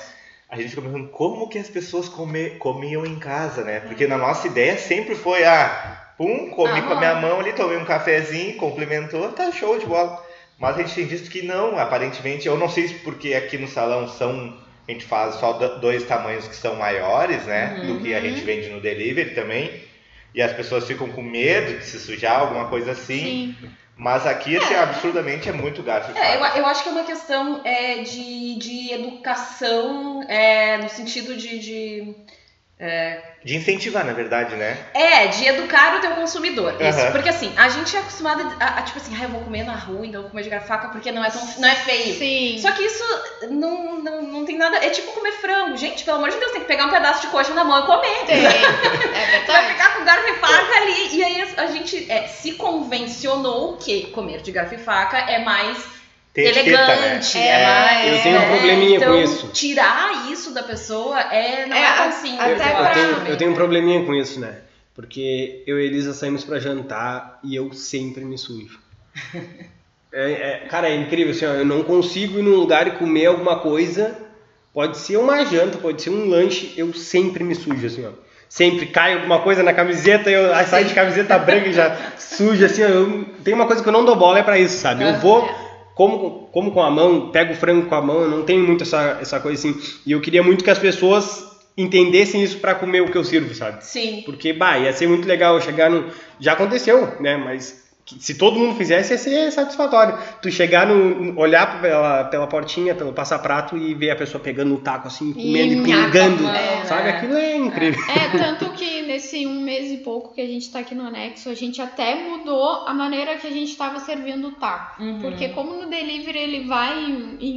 [0.48, 3.80] A gente fica pensando como que as pessoas come- comiam em casa, né?
[3.80, 7.52] Porque na nossa ideia sempre foi, ah, pum, comi Ah, com a minha mão ali,
[7.52, 10.24] tomei um cafezinho, complementou, tá show de bola.
[10.58, 13.66] Mas a gente tem visto que não, aparentemente, eu não sei se porque aqui no
[13.68, 14.56] salão são,
[14.88, 17.78] a gente faz só do- dois tamanhos que são maiores, né?
[17.80, 17.86] Uhum.
[17.96, 19.84] Do que a gente vende no delivery também.
[20.32, 23.54] E as pessoas ficam com medo de se sujar, alguma coisa assim.
[23.60, 23.68] Sim.
[23.98, 26.14] Mas aqui, assim, absurdamente é muito gasto.
[26.14, 31.34] É, eu, eu acho que é uma questão é, de, de educação, é, no sentido
[31.34, 32.14] de, de-
[33.42, 34.76] De incentivar, na verdade, né?
[34.92, 36.74] É, de educar o teu consumidor.
[36.80, 37.00] Isso.
[37.00, 37.12] Aham.
[37.12, 39.74] Porque assim, a gente é acostumada a, a, tipo assim, ah, eu vou comer na
[39.74, 42.14] rua, então eu vou comer de garfaca porque não é, tão, não é feio.
[42.16, 42.58] Sim.
[42.60, 43.04] Só que isso
[43.50, 44.76] não, não, não tem nada.
[44.78, 45.76] É tipo comer frango.
[45.76, 47.86] Gente, pelo amor de Deus, tem que pegar um pedaço de coxa na mão e
[47.86, 48.26] comer.
[48.26, 48.44] Tem.
[48.44, 49.72] É Vai verdade.
[49.72, 51.16] ficar com garfo e faca ali.
[51.16, 55.38] E aí a a gente é, se convencionou que comer de garfo e faca é
[55.38, 55.95] mais
[56.42, 56.50] Né?
[56.50, 57.38] elegante.
[57.38, 57.46] né?
[57.46, 58.16] É, mais.
[58.16, 59.48] Eu tenho um é, probleminha então, com isso.
[59.48, 62.40] Tirar isso da pessoa é, não é, É, tão simples.
[62.40, 64.58] até Eu, eu tenho, eu tenho um probleminha com isso, né?
[64.94, 68.78] Porque eu e Elisa saímos pra jantar e eu sempre me sujo.
[70.12, 73.26] É, é- cara, é incrível, assim, ó, eu não consigo ir num lugar e comer
[73.26, 74.16] alguma coisa.
[74.72, 78.10] Pode ser uma janta, pode ser um lanche, eu sempre me sujo, assim, ó.
[78.48, 82.64] Sempre cai alguma coisa na camiseta, eu aí saio de camiseta branca e já suja,
[82.64, 82.86] assim, ó.
[82.88, 85.02] Eu, tem uma coisa que eu não dou bola, é pra isso, sabe?
[85.02, 85.18] Eu É.
[85.18, 85.46] vou,
[85.96, 89.16] como, como com a mão, pego o frango com a mão, não tenho muito essa,
[89.18, 89.80] essa coisa assim.
[90.04, 91.42] E eu queria muito que as pessoas
[91.74, 93.82] entendessem isso pra comer o que eu sirvo, sabe?
[93.82, 94.20] Sim.
[94.26, 96.10] Porque, bah, ia ser muito legal chegar no.
[96.38, 97.38] Já aconteceu, né?
[97.38, 100.16] Mas que se todo mundo fizesse, ia ser satisfatório.
[100.40, 101.36] Tu chegar no.
[101.36, 105.74] olhar pela, pela portinha, pelo passaprato e ver a pessoa pegando o taco assim, comendo
[105.74, 106.46] e, pingando.
[106.46, 107.08] É, sabe?
[107.08, 108.00] Aquilo é incrível.
[108.08, 111.48] É, tanto que nesse um mês e pouco que a gente tá aqui no anexo,
[111.48, 115.02] a gente até mudou a maneira que a gente estava servindo o taco.
[115.02, 115.20] Uhum.
[115.20, 116.94] Porque como no delivery ele vai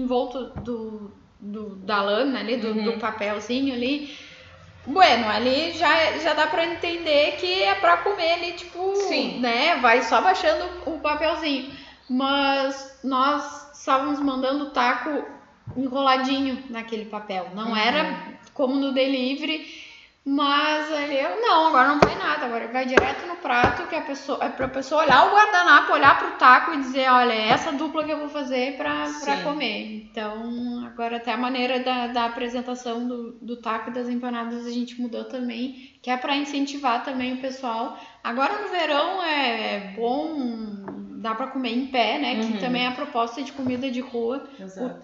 [0.08, 2.84] volta do, do, da lana ali, do, Uhum.
[2.86, 4.10] do papelzinho ali.
[4.90, 9.40] Bueno, ali já, já dá pra entender que é pra comer ali, tipo, Sim.
[9.40, 9.76] né?
[9.78, 11.72] Vai só baixando o papelzinho.
[12.10, 15.24] Mas nós estávamos mandando o taco
[15.78, 17.50] enroladinho naquele papel.
[17.54, 17.78] Não Uhum.
[17.78, 18.18] era
[18.54, 19.89] como no delivery,
[20.32, 24.02] mas ali eu, não, agora não vai nada, agora vai direto no prato que a
[24.02, 27.72] pessoa é pra pessoa olhar o guardanapo, olhar pro taco e dizer, olha, é essa
[27.72, 30.04] dupla que eu vou fazer pra, pra comer.
[30.12, 34.72] Então, agora até a maneira da, da apresentação do, do taco e das empanadas a
[34.72, 37.98] gente mudou também, que é pra incentivar também o pessoal.
[38.24, 40.36] Agora no verão é bom,
[41.22, 42.34] dá pra comer em pé, né?
[42.36, 42.52] Uhum.
[42.52, 44.48] Que também é a proposta de comida de rua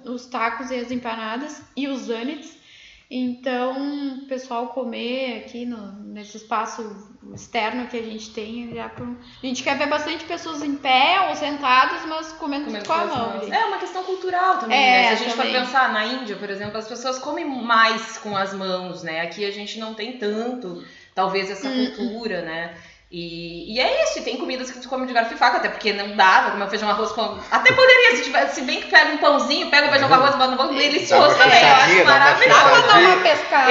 [0.06, 2.64] o- os tacos e as empanadas e os donuts.
[3.10, 9.18] Então, o pessoal comer aqui no, nesse espaço externo que a gente tem, já pro-
[9.44, 13.02] a gente quer ver bastante pessoas em pé ou sentadas, mas comendo Comendo tudo com
[13.02, 13.30] a mão.
[13.38, 13.52] mãos.
[13.52, 15.08] É uma questão cultural também, É, né?
[15.08, 15.54] Se a gente também.
[15.54, 19.22] for pensar na Índia, por exemplo, as pessoas comem mais com as mãos, né?
[19.22, 22.76] Aqui a gente não tem tanto, talvez, essa Hum, cultura, né?
[23.18, 25.70] E, e é isso, e tem comidas que tu come de garfo e faca, até
[25.70, 27.38] porque não dá, vai comer um feijão arroz com.
[27.50, 30.36] Até poderia, se, tivesse, se bem que pega um pãozinho, pega o feijão com arroz,
[30.36, 32.60] bota no pão, delicioso também, eu acho maravilhoso.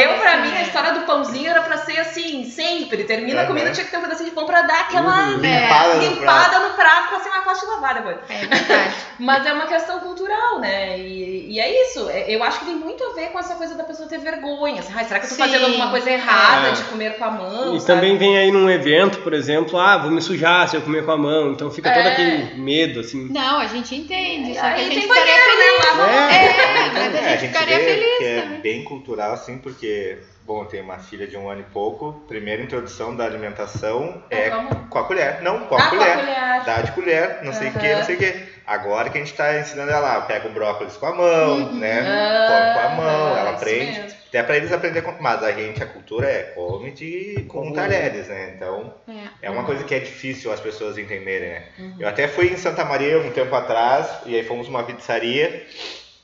[0.01, 0.63] Eu, pra assim, mim, a né?
[0.63, 3.05] história do pãozinho era pra ser assim, sempre.
[3.05, 3.49] Termina a Uhum.
[3.49, 5.37] comida, tinha que ter um pedacinho de pão pra dar aquela Uhum.
[5.37, 6.15] Limpada no prato.
[6.15, 8.17] limpada no prato pra ser mais fácil de lavar depois.
[8.31, 8.95] É verdade.
[9.19, 10.99] Mas é uma questão cultural, né?
[10.99, 12.09] E, e é isso.
[12.09, 14.81] É- Eu acho que tem muito a ver com essa coisa da pessoa ter vergonha.
[14.81, 15.43] Assim, "Ai, será que eu tô Sim.
[15.43, 16.73] fazendo alguma coisa errada É.
[16.73, 17.77] de comer com a mão?
[17.77, 17.87] E sabe?
[17.95, 21.13] também vem aí num evento, por exemplo, ah, vou me sujar se eu comer com
[21.13, 21.53] a mão.
[21.53, 22.13] Então fica todo É.
[22.13, 23.29] aquele medo, assim.
[23.31, 25.59] Não, a gente entende, só que a gente tem ficaria banheiro, feliz.
[25.59, 25.85] né?
[25.87, 26.31] Lava a mão.
[26.31, 30.67] É, a É, gente ficaria vê feliz que é bem cultural, assim, porque, bom, eu
[30.67, 32.23] tenho uma filha de um ano e pouco.
[32.29, 34.87] Primeira introdução da alimentação é Com a mão.
[34.91, 35.43] com a colher.
[35.43, 36.15] Não, com a Ah, com a colher.
[36.19, 36.65] colher.
[36.65, 38.55] Dá de colher, não sei o que, não sei o que.
[38.67, 41.75] Agora que a gente tá ensinando ela, pega o brócolis com a mão, Uhum.
[41.75, 42.01] né?
[42.01, 44.01] Ah, come com a mão, ela aprende.
[44.01, 44.24] mesmo.
[44.35, 45.15] Até pra eles aprender com.
[45.21, 48.53] Mas a gente, a cultura é come de, com talheres, né?
[48.57, 49.47] Então É.
[49.47, 49.67] é uma Uhum.
[49.67, 51.63] coisa que é difícil as pessoas entenderem, né?
[51.79, 51.97] Uhum.
[52.01, 55.65] Eu até fui em Santa Maria um tempo atrás, e aí fomos numa pizzaria,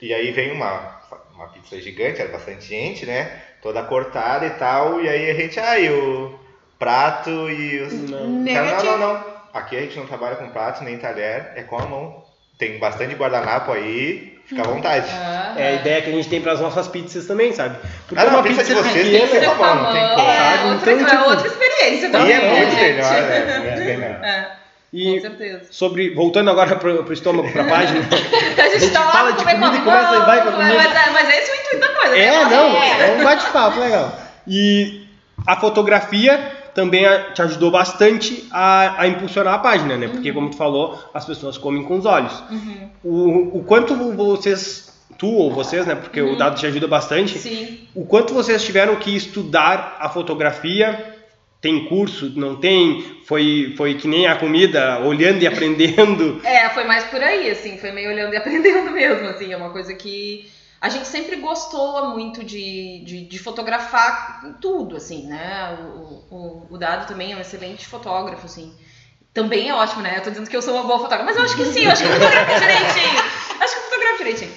[0.02, 1.00] e aí veio uma,
[1.36, 3.30] uma pizza gigante, era bastante gente, né?
[3.62, 6.36] Toda cortada e tal, e aí a gente, ah, e o
[6.80, 7.92] prato e os.
[8.10, 8.26] Não.
[8.28, 9.24] Não, não, não.
[9.54, 12.24] Aqui a gente não trabalha com prato nem talher, é com a mão.
[12.58, 15.06] Tem bastante guardanapo aí, fica à vontade.
[15.10, 17.76] Ah, É a ideia que a gente tem pras nossas pizzas também, sabe?
[18.06, 19.84] Porque Ah, não, uma a pizza de vocês tem que pequena- ser com a mão,
[19.84, 20.30] não tem como.
[20.30, 20.68] É, sabe?
[20.70, 22.32] outra, Então, é tipo, outra experiência E também.
[22.32, 22.80] é né, muito gente?
[22.82, 23.58] melhor, né?
[23.58, 24.24] Muito melhor.
[24.24, 25.60] É, com E certeza.
[25.70, 28.00] sobre, voltando agora pro, pro estômago, pra página.
[28.10, 30.42] A gente, gente tá lá fala de comer com a comida e começa e vai
[30.42, 30.74] com a comida.
[30.74, 32.16] Mas, é- mas é esse o intuito da coisa.
[32.18, 32.44] É, né?
[32.50, 33.08] não, É.
[33.10, 34.18] é um bate-papo legal.
[34.48, 35.06] E
[35.46, 36.40] a fotografia
[36.74, 37.04] também
[37.34, 40.08] te ajudou bastante a, a impulsionar a página, né?
[40.08, 42.32] Porque, como tu falou, as pessoas comem com os olhos.
[42.50, 42.88] Uhum.
[43.02, 45.94] O, o quanto vocês, tu ou vocês, né?
[45.94, 46.34] Porque Uhum.
[46.34, 47.38] o dado te ajuda bastante.
[47.38, 47.80] Sim.
[47.94, 51.16] O quanto vocês tiveram que estudar a fotografia?
[51.60, 52.32] Tem curso?
[52.36, 53.04] Não tem?
[53.26, 56.40] Foi, foi que nem a comida, olhando e aprendendo?
[56.44, 59.70] É, foi mais por aí, assim, foi meio olhando e aprendendo mesmo, assim, é uma
[59.70, 60.48] coisa que
[60.80, 65.76] a gente sempre gostou muito de, de, de fotografar tudo, assim, né?
[65.78, 68.74] O, o, o Dado também é um excelente fotógrafo, assim.
[69.34, 70.14] Também é ótimo, né?
[70.16, 71.90] Eu tô dizendo que eu sou uma boa fotógrafa, mas eu acho que sim, eu
[71.90, 73.18] acho que eu fotografo direitinho.
[73.60, 74.52] Acho que eu fotografo direitinho.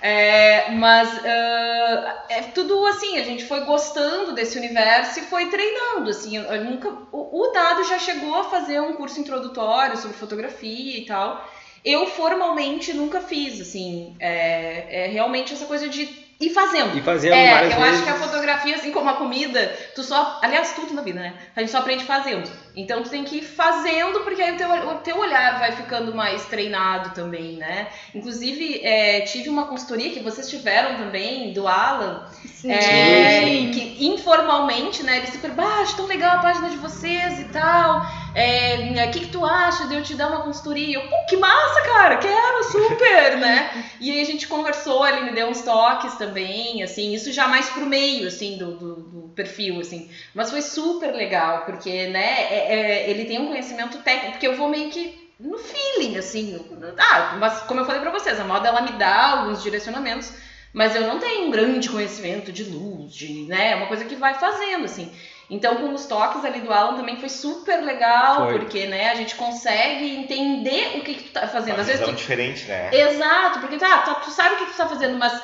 [0.00, 6.10] É, mas ah, é tudo assim, a gente foi gostando desse universo e foi treinando,
[6.10, 10.98] assim, eu nunca, o, o Dado já chegou a fazer um curso introdutório sobre fotografia
[10.98, 11.46] e tal,
[11.86, 16.98] eu formalmente nunca fiz, assim, é, é realmente essa coisa de ir fazendo.
[16.98, 17.94] E fazendo É, várias eu vezes.
[17.94, 20.38] acho que a fotografia, assim como a comida, tu só.
[20.42, 21.32] Aliás, tudo na vida, né?
[21.56, 22.50] A gente só aprende fazendo.
[22.76, 26.14] Então tu tem que ir fazendo, porque aí o teu, o teu olhar vai ficando
[26.14, 27.88] mais treinado também, né?
[28.14, 32.70] Inclusive, é, tive uma consultoria que vocês tiveram também, do Alan, Sim.
[32.70, 33.70] é, Sim.
[33.70, 35.18] que informalmente, né?
[35.18, 38.04] Ele super baixo, tão legal a página de vocês e tal.
[38.38, 40.96] É, O que, que tu acha de eu te dar uma consultoria?
[40.96, 43.70] Eu, pô, que massa, cara, quero, super, né?
[44.00, 47.70] E aí a gente conversou, ele me deu uns toques também, assim, isso já mais
[47.70, 50.10] pro meio, assim, do, do, do perfil, assim.
[50.34, 52.74] Mas foi super legal, porque, né, é-
[53.06, 56.58] é- ele tem um conhecimento técnico, porque eu vou meio que no feeling, assim.
[56.98, 60.32] Ah, mas como eu falei pra vocês, a moda ela me dá alguns direcionamentos,
[60.72, 64.14] mas eu não tenho um grande conhecimento de luz, de, né, é uma coisa que
[64.16, 65.10] vai fazendo, assim.
[65.48, 68.58] Então, com os toques ali do Alan também foi super legal, Foi.
[68.58, 71.74] porque, né, a gente consegue entender o que, que tu tá fazendo.
[71.74, 72.90] Uma Às vezes visão tu diferente, né?
[72.92, 75.40] Exato, porque tá, tá- tu sabe o que tu tá fazendo, mas.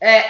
[0.00, 0.24] É,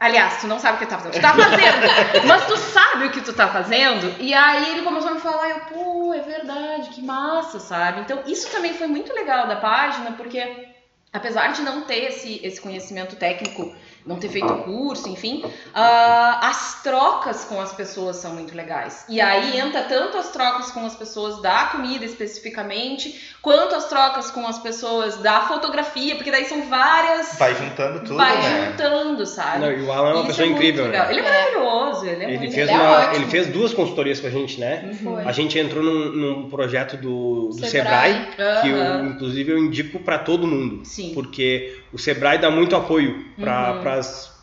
[0.00, 1.14] aliás, tu não sabe o que tu tá fazendo.
[1.14, 4.14] Tu tá fazendo, mas tu sabe o que tu tá fazendo.
[4.18, 8.00] E aí ele começou a me falar, eu, pô, é verdade, que massa, sabe?
[8.00, 10.68] Então isso também foi muito legal da página, porque
[11.12, 16.82] apesar de não ter esse, esse conhecimento técnico, não ter feito curso, enfim, ah, as
[16.82, 19.04] trocas com as pessoas são muito legais.
[19.08, 24.30] E aí entra tanto as trocas com as pessoas da comida especificamente, quanto as trocas
[24.30, 27.36] com as pessoas da fotografia, porque daí são várias.
[27.38, 28.70] Vai juntando tudo, vai né?
[28.70, 29.58] juntando, sabe?
[29.60, 31.06] Não, e o Alan é uma Isso pessoa muito incrível, legal.
[31.06, 31.12] né?
[31.12, 33.14] Ele é maravilhoso, ele é Ele muito fez, Ele é uma, ótimo.
[33.14, 34.82] ele fez duas consultorias com a gente, né?
[34.84, 34.94] Uhum.
[35.14, 35.24] Foi.
[35.24, 38.26] A gente entrou num, num projeto do, do Sebrae.
[38.30, 40.84] Sebrae, que eu, inclusive eu indico para todo mundo.
[40.84, 41.12] Sim.
[41.14, 43.80] Porque o Sebrae dá muito apoio para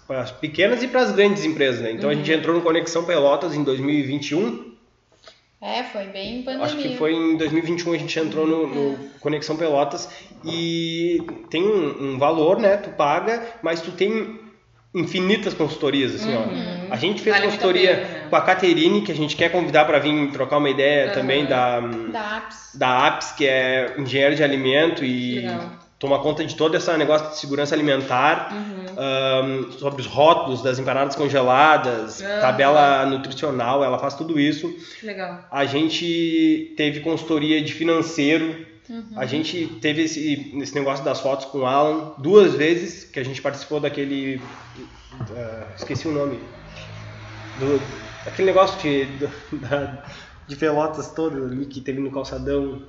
[0.09, 0.15] Uhum.
[0.17, 1.91] as pequenas e para as grandes empresas, né?
[1.91, 2.37] Então a gente Uhum.
[2.37, 4.69] entrou no Conexão Pelotas em 2021.
[5.61, 6.65] É, foi bem pandemia.
[6.65, 10.09] Acho que foi em 2021 a gente entrou no, no Conexão Pelotas
[10.45, 12.77] e tem um, um valor, né?
[12.77, 14.39] Tu paga, mas tu tem
[14.95, 16.87] infinitas consultorias, assim, Uhum.
[16.89, 16.93] ó.
[16.93, 18.27] A gente fez Vale consultoria pena, né?
[18.29, 21.13] com a Caterine, que a gente quer convidar para vir trocar uma ideia Uhum.
[21.13, 22.71] também da, Da Apps.
[22.75, 25.59] da APS, que é engenheiro de alimento e Legal.
[25.99, 28.85] Toma conta de todo esse negócio de segurança alimentar, Uhum.
[28.97, 32.39] ahn, sobre os rótulos das empanadas congeladas, Aham.
[32.39, 34.73] tabela nutricional, ela faz tudo isso.
[35.03, 35.45] Legal.
[35.51, 39.03] A gente teve consultoria de financeiro, Uhum.
[39.17, 43.23] a gente teve esse, esse negócio das fotos com o Alan duas vezes, que a
[43.23, 44.41] gente participou daquele.
[45.35, 46.39] ah, esqueci o nome.
[47.57, 47.81] Do,
[48.25, 50.03] aquele negócio de, do- da-
[50.47, 52.81] de pelotas todo ali que teve no calçadão.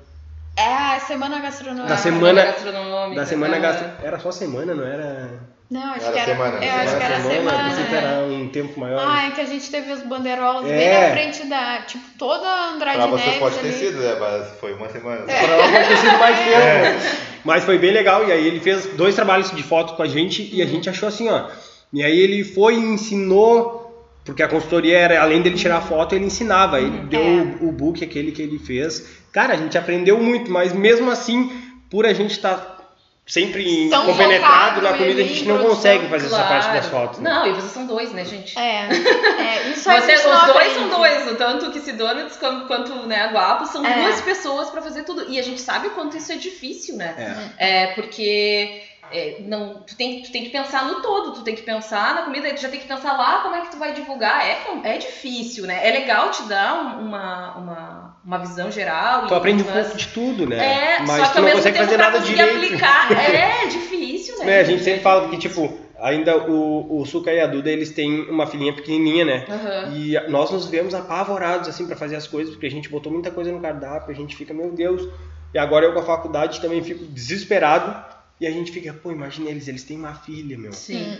[0.61, 1.89] É a Semana Gastronômica.
[1.89, 3.21] Da semana- gastronômica.
[3.21, 3.63] Da semana Aham.
[3.63, 3.87] gastro...
[4.03, 5.29] Era só semana, não era.
[5.71, 6.33] Não, acho Era que era.
[6.33, 7.69] semana, eu acho que era semana.
[7.71, 9.07] pensei que era um tempo maior.
[9.09, 11.07] Ah, é que a gente teve os bandeirolas bem É.
[11.09, 11.83] na frente da.
[11.83, 13.79] Tipo, toda a Andrade Pra você Neves pode ter ali.
[13.79, 14.17] sido, né?
[14.19, 15.23] Mas foi uma semana.
[15.23, 16.51] Provavelmente ter sido mais tempo.
[16.51, 16.99] É.
[17.45, 18.27] Mas foi bem legal.
[18.29, 20.71] E aí ele fez dois trabalhos de foto com a gente e a Uhum.
[20.73, 21.45] gente achou assim, ó.
[21.93, 23.79] E aí ele foi e ensinou.
[24.25, 26.79] Porque a consultoria era, além dele tirar foto, ele ensinava.
[26.81, 27.07] Ele Uhum.
[27.07, 27.25] deu É.
[27.65, 29.20] o, o book aquele que ele fez.
[29.33, 31.51] Cara, a gente aprendeu muito, mas mesmo assim,
[31.91, 32.79] por a gente estar
[33.27, 36.81] sempre Tão compenetrado na comida, a gente não consegue fazer essa parte Claro.
[36.81, 37.19] das fotos.
[37.21, 37.31] né?
[37.31, 38.59] Não, e vocês são dois, né, gente?
[38.59, 38.89] É,
[39.39, 40.01] é isso aí.
[40.01, 40.75] Você- a gente não os dois aprende.
[40.75, 44.03] são dois, tanto o Kissy Donuts quanto, né, a Guapo, são É.
[44.03, 45.27] duas pessoas pra fazer tudo.
[45.31, 47.15] E a gente sabe o quanto isso é difícil, né?
[47.57, 47.83] É.
[47.83, 51.63] É, porque é, não, tu, tem, tu tem que pensar no todo, tu tem que
[51.63, 54.45] pensar na comida, tu já tem que pensar lá como é que tu vai divulgar.
[54.45, 55.87] É, é difícil, né?
[55.87, 59.27] É legal te dar um- uma, uma, uma visão geral.
[59.27, 60.99] Tu aprende um pouco de tudo, né?
[60.99, 62.57] É, mas só que tu não consegue fazer nada direito.
[62.57, 63.11] aplicar.
[63.21, 64.45] É difícil, né?
[64.45, 67.91] Né, a gente sempre fala que, tipo, ainda o, o Suca e a Duda, eles
[67.91, 69.47] têm uma filhinha pequenininha, né?
[69.49, 69.95] Aham.
[69.95, 73.31] E nós nos vemos apavorados, assim, pra fazer as coisas, porque a gente botou muita
[73.31, 75.09] coisa no cardápio, a gente fica, meu Deus.
[75.53, 78.11] E agora eu com a faculdade também fico desesperado.
[78.41, 80.73] E a gente fica, pô, imagina eles, eles têm uma filha, meu.
[80.73, 81.19] Sim.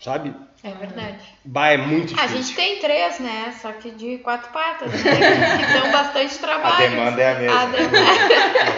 [0.00, 0.34] Sabe?
[0.66, 1.18] É verdade.
[1.44, 2.42] Bah, é muito A difícil.
[2.42, 3.54] gente tem três, né?
[3.62, 4.98] Só que de quatro patas, né?
[5.58, 6.74] Que dão bastante trabalho.
[6.86, 7.62] A demanda é a mesma.
[7.62, 8.34] A demanda.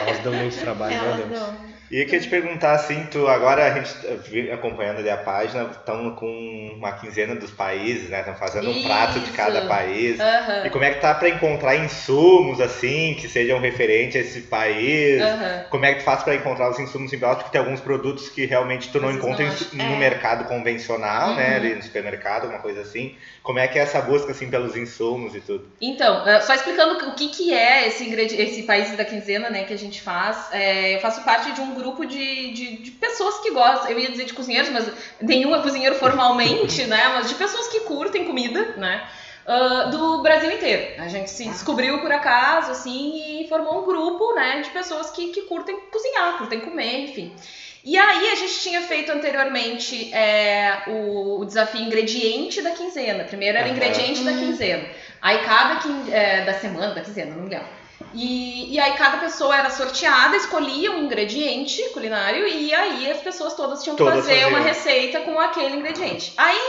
[0.06, 1.40] Elas dão muito trabalho, meu Elas Deus.
[1.40, 1.67] dão.
[1.90, 5.70] E eu queria te perguntar assim, tu agora a gente tá acompanhando ali a página,
[5.70, 6.28] estamos com
[6.76, 8.18] uma quinzena dos países, né?
[8.18, 9.32] Estamos fazendo um prato de Isso.
[9.34, 10.20] cada país.
[10.20, 10.66] Aham.
[10.66, 15.20] E como é que tá para encontrar insumos assim que sejam referentes a esse país?
[15.22, 15.64] Aham.
[15.70, 17.44] Como é que tu faz para encontrar os insumos em Pelotas?
[17.44, 19.98] Porque tem alguns produtos que realmente tu não vezes encontra não no É.
[19.98, 21.50] mercado convencional, né?
[21.50, 21.56] Uhum.
[21.56, 23.16] Ali no supermercado, alguma coisa assim.
[23.48, 25.72] Como é que é essa busca assim pelos insumos e tudo?
[25.80, 29.72] Então, eh, só explicando o que, que é esse, esse país da quinzena, né, que
[29.72, 30.52] a gente faz.
[30.52, 34.10] É, eu faço parte de um grupo de, de, de pessoas que gostam, eu ia
[34.10, 38.74] dizer de cozinheiros, mas nenhum é cozinheiro formalmente, né, mas de pessoas que curtem comida,
[38.76, 39.08] né,
[39.46, 41.00] ah, do Brasil inteiro.
[41.00, 45.28] A gente se descobriu por acaso, assim, e formou um grupo, né, de pessoas que,
[45.28, 47.34] que curtem cozinhar, curtem comer, enfim.
[47.90, 53.24] E aí a gente tinha feito anteriormente é, o, o desafio ingrediente da quinzena.
[53.24, 53.74] Primeiro era Aham.
[53.76, 54.84] ingrediente da quinzena.
[55.22, 57.66] Aí cada quin- é, da semana, da quinzena, não me lembro.
[58.12, 63.54] E, e aí cada pessoa era sorteada, escolhia um ingrediente culinário e aí as pessoas
[63.54, 64.50] todas tinham que Todas fazer faziam.
[64.50, 66.32] uma receita com aquele ingrediente.
[66.36, 66.60] Aí,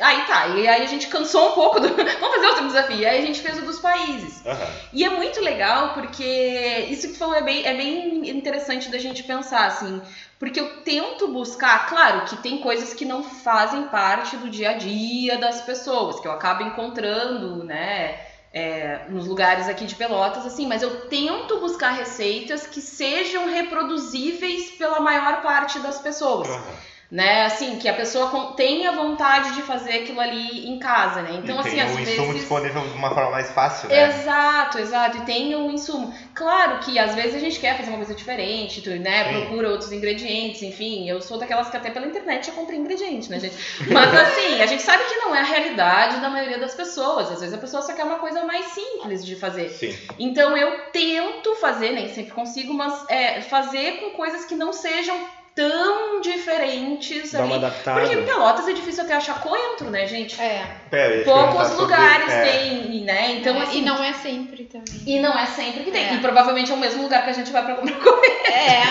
[0.00, 1.88] aí tá, e aí a gente cansou um pouco do.
[2.20, 3.08] Vamos fazer outro desafio.
[3.08, 4.44] Aí a gente fez o dos países.
[4.44, 4.66] Aham.
[4.92, 8.98] E é muito legal porque isso que tu falou é bem, é bem interessante da
[8.98, 10.00] gente pensar, assim.
[10.38, 14.74] Porque eu tento buscar, claro que tem coisas que não fazem parte do dia a
[14.74, 18.20] dia das pessoas, que eu acabo encontrando, né,
[18.52, 24.70] é, nos lugares aqui de Pelotas, assim, mas eu tento buscar receitas que sejam reproduzíveis
[24.72, 26.48] pela maior parte das pessoas.
[26.48, 26.95] Aham.
[27.10, 27.44] Né?
[27.44, 31.40] Assim, que a pessoa tenha vontade de fazer aquilo ali em casa, né?
[31.42, 32.40] Então, e assim, tem às o insumo vezes.
[32.40, 34.08] disponível de uma forma mais fácil, né?
[34.08, 35.18] Exato, exato.
[35.18, 36.12] E tem o insumo.
[36.34, 39.24] Claro que às vezes a gente quer fazer uma coisa diferente, tu, né?
[39.24, 39.40] Sim.
[39.40, 41.08] Procura outros ingredientes, enfim.
[41.08, 43.56] Eu sou daquelas que até pela internet já comprei ingrediente, né, gente?
[43.88, 47.30] Mas assim, a gente sabe que não é a realidade da maioria das pessoas.
[47.30, 49.68] Às vezes a pessoa só quer uma coisa mais simples de fazer.
[49.70, 49.96] Sim.
[50.18, 55.16] Então eu tento fazer, nem sempre consigo, mas é, fazer com coisas que não sejam
[55.56, 57.64] tão diferentes Dá uma ali.
[57.64, 58.00] adaptada.
[58.00, 60.40] Porque em Pelotas é difícil até achar coentro, né, gente?
[60.40, 60.66] É.
[60.92, 63.32] É, Poucos sobre- lugares é, tem, né?
[63.32, 65.02] Então, É, assim, E não é sempre também.
[65.06, 66.04] e não é sempre que tem.
[66.10, 66.14] É.
[66.14, 68.82] E provavelmente é o mesmo lugar que a gente vai pra comprar coentro, É.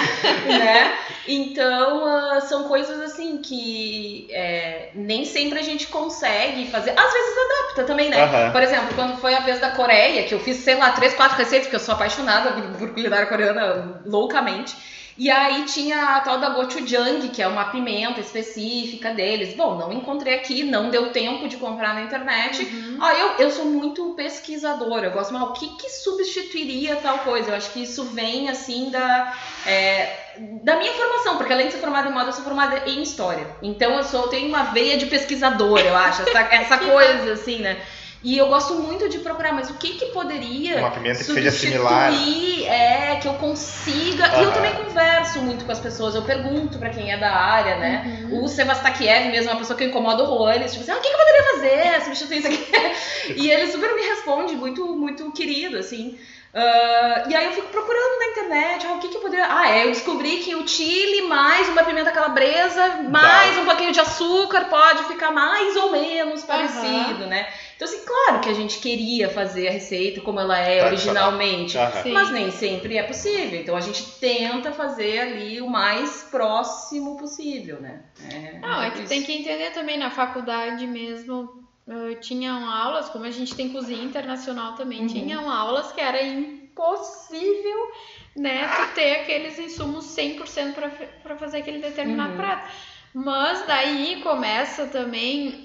[0.57, 0.97] né?
[1.27, 6.91] Então, ah, são coisas assim que é, nem sempre a gente consegue fazer.
[6.97, 8.23] Às vezes adapta também, né?
[8.23, 8.51] Aham.
[8.51, 11.37] Por exemplo, quando foi a vez da Coreia, que eu fiz, sei lá, três, quatro
[11.37, 14.75] receitas, porque eu sou apaixonada por, por culinária coreana loucamente.
[15.17, 19.55] E aí tinha a tal da gochujang, que é uma pimenta específica deles.
[19.55, 22.63] Bom, não encontrei aqui, não deu tempo de comprar na internet.
[22.63, 22.97] Uhum.
[22.99, 27.51] Ah, eu, eu sou muito pesquisadora, eu gosto, mas o que, que substituiria tal coisa?
[27.51, 29.33] Eu acho que isso vem, assim, da,
[29.65, 30.25] é,
[30.63, 33.47] da minha formação, porque além de ser formada em moda, eu sou formada em história.
[33.61, 37.81] Então eu sou, tenho uma veia de pesquisadora, eu acho, essa, essa coisa, assim, né?
[38.25, 41.51] E eu gosto muito de procurar, mas o que que poderia Uma pimenta que seja
[41.51, 42.11] similar.
[42.11, 44.39] substituir, é, que eu consiga.
[44.39, 47.77] E eu também converso muito com as pessoas, eu pergunto pra quem é da área,
[47.77, 48.27] né?
[48.31, 48.43] Uhum.
[48.43, 51.13] O Sevastakiev mesmo, é uma pessoa que incomoda horrores, tipo assim, ah, o que, que
[51.13, 52.01] eu poderia fazer?
[52.05, 52.67] Substituir isso aqui.
[53.37, 56.17] e ele super me responde, muito, muito querido, assim.
[56.57, 59.45] Ah, e aí eu fico procurando na internet, ah, o que, que eu poderia.
[59.49, 63.99] Ah, é, eu descobri que o chile mais uma pimenta calabresa, mais um pouquinho de
[63.99, 67.45] açúcar pode ficar mais ou menos parecido, né?
[67.75, 71.77] Então, assim, claro que a gente queria fazer a receita como ela é originalmente.
[72.01, 72.13] Sim.
[72.13, 73.59] Mas nem sempre é possível.
[73.59, 77.99] Então a gente tenta fazer ali o mais próximo possível, né?
[78.31, 79.09] É, Não, é por que isso.
[79.09, 81.64] tem que entender também na faculdade mesmo.
[81.87, 85.07] Eh, tinham aulas, como a gente tem cozinha internacional também, Uhum.
[85.07, 87.91] tinham aulas que era impossível,
[88.35, 90.89] né, tu ter aqueles insumos 100% para
[91.23, 92.37] para fazer aquele determinado Uhum.
[92.37, 92.69] prato.
[93.13, 95.64] Mas daí começa também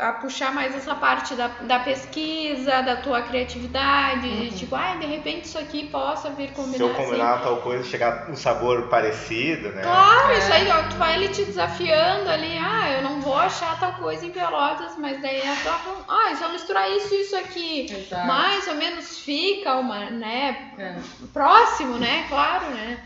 [0.00, 5.04] a puxar mais essa parte da, da pesquisa, da tua criatividade, de tipo, ai, de
[5.06, 7.04] repente isso aqui possa vir combinar Se eu assim.
[7.04, 9.82] combinar tal coisa, chegar um sabor parecido, né?
[9.82, 10.38] Claro, É.
[10.38, 13.92] isso aí, ó, tu vai ali te desafiando ali, ah, eu não vou achar tal
[13.94, 17.86] coisa em Pelotas, mas daí a tua, ah, se eu misturar isso e isso aqui,
[17.92, 18.26] Exato.
[18.26, 20.94] mais ou menos fica uma, né, É.
[21.32, 22.98] próximo, né, claro, né,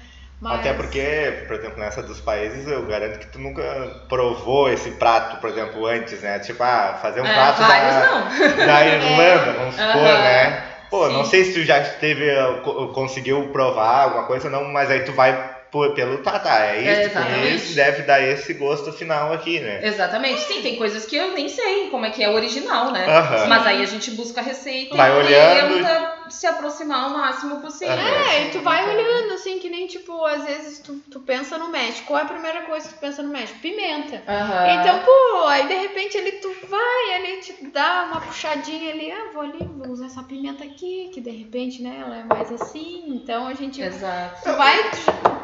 [0.43, 0.59] mas...
[0.59, 3.62] Até porque, por exemplo, nessa dos países, eu garanto que tu nunca
[4.09, 6.38] provou esse prato, por exemplo, antes, né?
[6.40, 8.28] Tipo, ah, fazer um É, prato vários da, não.
[8.66, 10.22] da Irlanda, vamos supor, Aham.
[10.22, 10.62] né?
[10.90, 11.30] Pô, não Sim.
[11.30, 12.26] sei se tu já teve,
[12.62, 15.32] co- conseguiu provar alguma coisa, não, mas aí tu vai
[15.70, 17.55] por- pelo tá, tá, é É, isso, com exatamente.
[17.57, 19.80] isso, deve dar esse gosto final aqui, né?
[19.82, 20.40] Exatamente.
[20.43, 23.07] Sim, tem coisas que eu nem sei como é que é o original, né?
[23.09, 23.49] Aham.
[23.49, 25.74] Mas aí a gente busca a receita Vai e olhando.
[25.78, 27.95] tenta se aproximar o máximo possível.
[27.95, 28.30] Aham.
[28.30, 31.68] É, e tu vai olhando, assim, que nem, tipo, às vezes tu, tu pensa no
[31.68, 32.07] México.
[32.07, 33.59] Qual é a primeira coisa que tu pensa no México?
[33.61, 34.22] Pimenta.
[34.26, 34.80] Aham.
[34.80, 39.30] Então, pô, aí de repente ele tu vai ali, te dá uma puxadinha ali, ah,
[39.33, 43.05] vou ali, vou usar essa pimenta aqui, que de repente, né, ela é mais assim.
[43.09, 44.43] Então a gente Exato.
[44.43, 44.78] tu vai,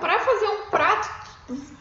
[0.00, 1.27] pra fazer um prato,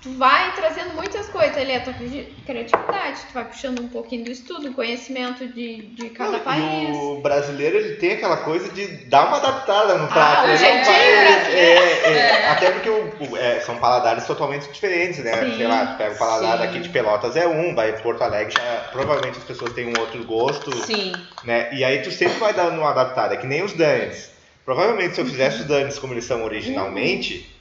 [0.02, 4.24] tu, vai trazendo muitas coisas ali, a tua cri- criatividade, tu vai puxando um pouquinho
[4.24, 6.90] do estudo, conhecimento de, de cada país.
[6.96, 10.42] o brasileiro ele tem aquela coisa de dar uma adaptada no prato.
[10.48, 11.58] o ele não jeitinho vai- brasileiro.
[11.58, 15.34] é, é, Até porque o- o- é, são paladares totalmente diferentes, né?
[15.44, 16.66] Sim, Sei lá, tu pega o paladar sim.
[16.66, 20.00] daqui de Pelotas é um, vai em Porto Alegre já provavelmente as pessoas têm um
[20.00, 21.12] outro gosto, Sim.
[21.44, 21.70] né?
[21.74, 24.32] E aí tu sempre vai dando uma adaptada, é que nem os danes.
[24.64, 27.54] Provavelmente se eu fizesse os danes como eles são originalmente,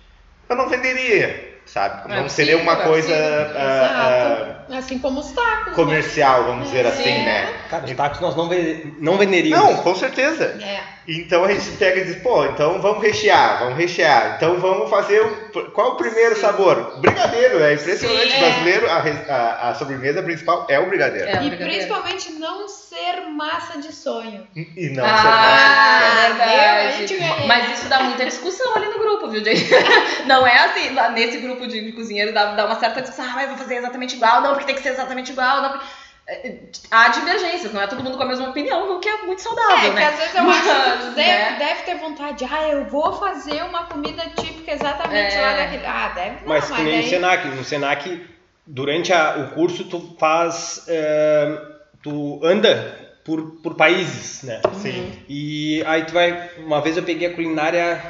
[0.48, 2.12] eu não venderia, sabe?
[2.12, 5.66] É Não seria uma coisa ah, ah, Assim como os tacos.
[5.68, 5.74] né?
[5.74, 7.24] comercial, vamos dizer assim, Sim.
[7.24, 7.52] né?
[7.70, 8.48] Cara, os tacos nós não,
[8.98, 9.76] não venderíamos.
[9.76, 10.44] Não, com certeza.
[10.62, 10.96] É.
[11.08, 14.34] Então a gente pega e diz, pô, então vamos rechear, vamos rechear.
[14.36, 15.70] Então vamos fazer o.
[15.70, 16.40] Qual o primeiro Sim.
[16.40, 16.98] sabor?
[17.00, 18.30] Brigadeiro, é impressionante.
[18.30, 18.36] Sim.
[18.36, 21.28] O brasileiro, a, a, a sobremesa principal é o brigadeiro.
[21.28, 21.34] É.
[21.34, 21.72] E brigadeiro.
[21.72, 24.46] principalmente não ser massa de sonho.
[24.54, 26.42] E não ah, ser massa.
[26.42, 26.98] A verdade.
[26.98, 27.46] gente ganha.
[27.46, 29.66] Mas isso dá muita discussão ali no grupo, viu, gente?
[30.26, 33.42] Não é assim, lá nesse grupo de cozinheiros dá, dá uma certa discussão, ah, mas
[33.44, 35.80] eu vou fazer exatamente igual, não, porque tem que ser exatamente igual, não.
[36.90, 39.76] Há divergências, não é todo mundo com a mesma opinião, o que é muito saudável,
[39.76, 40.06] É, que né?
[40.06, 41.56] às vezes eu Mas, acho que deve, né?
[41.58, 45.40] deve ter vontade, ah, eu vou fazer uma comida típica exatamente É.
[45.40, 45.86] lá daquele.
[45.86, 47.10] Ah, deve não, Mas mas, que nem no daí...
[47.10, 47.46] Senac.
[47.46, 48.26] No Senac,
[48.66, 50.84] durante a- o curso, tu faz.
[50.88, 51.62] eh,
[52.02, 54.60] tu anda por, por países, né?
[54.82, 55.12] Sim.
[55.28, 56.50] E aí tu vai.
[56.58, 58.02] Uma vez eu peguei a culinária,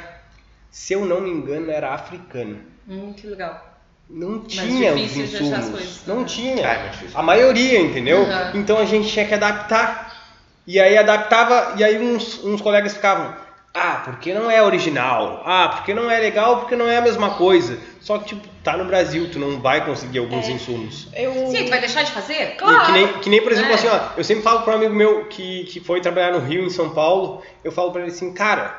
[0.71, 2.57] se eu não me engano, era africana.
[2.87, 3.66] Hum, que legal.
[4.09, 5.79] Não tinha os difícil de achar as insumos.
[5.79, 6.01] coisas.
[6.07, 6.65] Não Ah, tinha.
[6.65, 6.91] é.
[7.13, 8.19] A maioria, entendeu?
[8.23, 8.51] Uhum.
[8.59, 10.15] Então a gente tinha que adaptar.
[10.65, 13.33] E aí adaptava, e aí uns, uns colegas ficavam,
[13.73, 17.35] ah, porque não é original, ah, porque não é legal, porque não é a mesma
[17.35, 17.77] coisa.
[18.01, 20.51] Só que, tipo, tá no Brasil, tu não vai conseguir alguns É.
[20.51, 21.07] insumos.
[21.15, 21.31] Eu...
[21.51, 22.55] Sim, tu vai deixar de fazer?
[22.57, 22.85] Claro.
[22.85, 23.75] que nem, que nem, por exemplo, É.
[23.75, 26.65] assim, ó, eu sempre falo para um amigo meu que, que foi trabalhar no Rio,
[26.65, 28.75] em São Paulo, eu falo para ele assim, cara,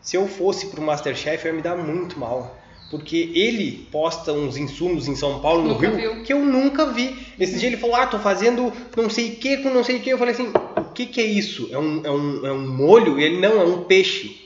[0.00, 2.56] se eu fosse pro Masterchef, eu ia me dar muito mal.
[2.90, 6.22] Porque ele posta uns insumos em São Paulo, no Nunca Rio, viu.
[6.22, 7.16] que eu nunca vi.
[7.40, 10.00] Esse dia ele falou, ah, tô fazendo não sei o que com não sei o
[10.00, 10.10] que.
[10.10, 11.68] Eu falei assim, o que que é isso?
[11.72, 13.18] É um, é um, é um molho?
[13.18, 14.43] E ele, não, é um peixe.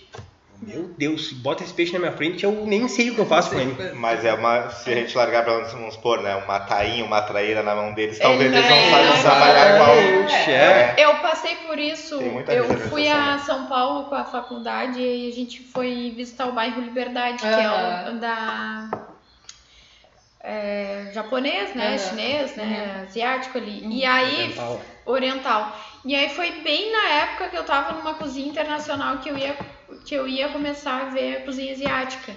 [0.61, 3.27] Meu Deus, se bota esse peixe na minha frente, eu nem sei o que eu
[3.27, 3.93] faço com ele.
[3.95, 4.71] Mas é uma.
[4.71, 6.35] Se a gente largar pra vamos supor, né?
[6.37, 9.97] Uma tainha, uma traíra na mão deles, Ele talvez eles não saibam trabalhar igual.
[9.97, 10.95] Exatamente, é.
[10.99, 12.19] Eu passei por isso.
[12.19, 16.47] Tem muita Eu fui a São Paulo com a faculdade e a gente foi visitar
[16.47, 18.91] o bairro Liberdade, que é o da
[20.41, 21.99] é, japonês, né?
[21.99, 22.97] Chinês, né?
[22.97, 23.03] Uhum.
[23.05, 23.83] Asiático ali.
[23.83, 23.93] Uhum.
[23.93, 24.81] E aí Oriental.
[25.07, 25.77] oriental.
[26.05, 29.57] E aí foi bem na época que eu tava numa cozinha internacional que eu ia
[30.05, 32.35] que eu ia começar a ver a cozinha asiática.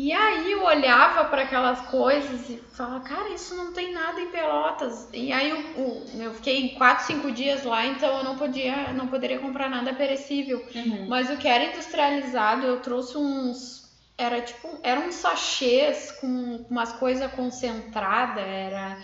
[0.00, 4.28] E aí eu olhava para aquelas coisas e falava, cara, isso não tem nada em
[4.28, 5.08] Pelotas.
[5.12, 9.40] E aí eu, eu fiquei quatro, cinco dias lá, então eu não podia, não poderia
[9.40, 10.64] comprar nada perecível.
[10.72, 11.08] Uhum.
[11.08, 13.90] Mas o que era industrializado, eu trouxe uns.
[14.16, 14.78] Era tipo.
[14.84, 18.44] Eram uns sachês com umas coisas concentradas.
[18.46, 19.00] Era.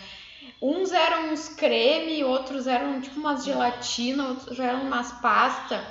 [0.62, 5.84] Uns eram uns creme, outros eram tipo umas gelatina, outros eram umas pasta.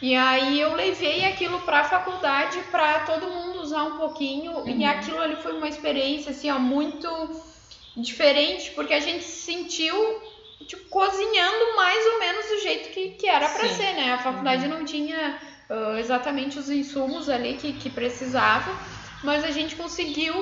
[0.00, 4.68] E aí eu levei aquilo pra faculdade pra todo mundo usar um pouquinho.
[4.68, 4.84] E Uhum.
[4.84, 7.08] aquilo ali foi uma experiência assim, ó, muito
[7.96, 9.96] diferente, porque a gente se sentiu
[10.66, 13.68] tipo, cozinhando mais ou menos do jeito que, que era Sim.
[13.68, 14.12] ser, né?
[14.12, 18.76] A faculdade não tinha ah, exatamente os insumos ali que, que precisava,
[19.22, 20.34] mas a gente conseguiu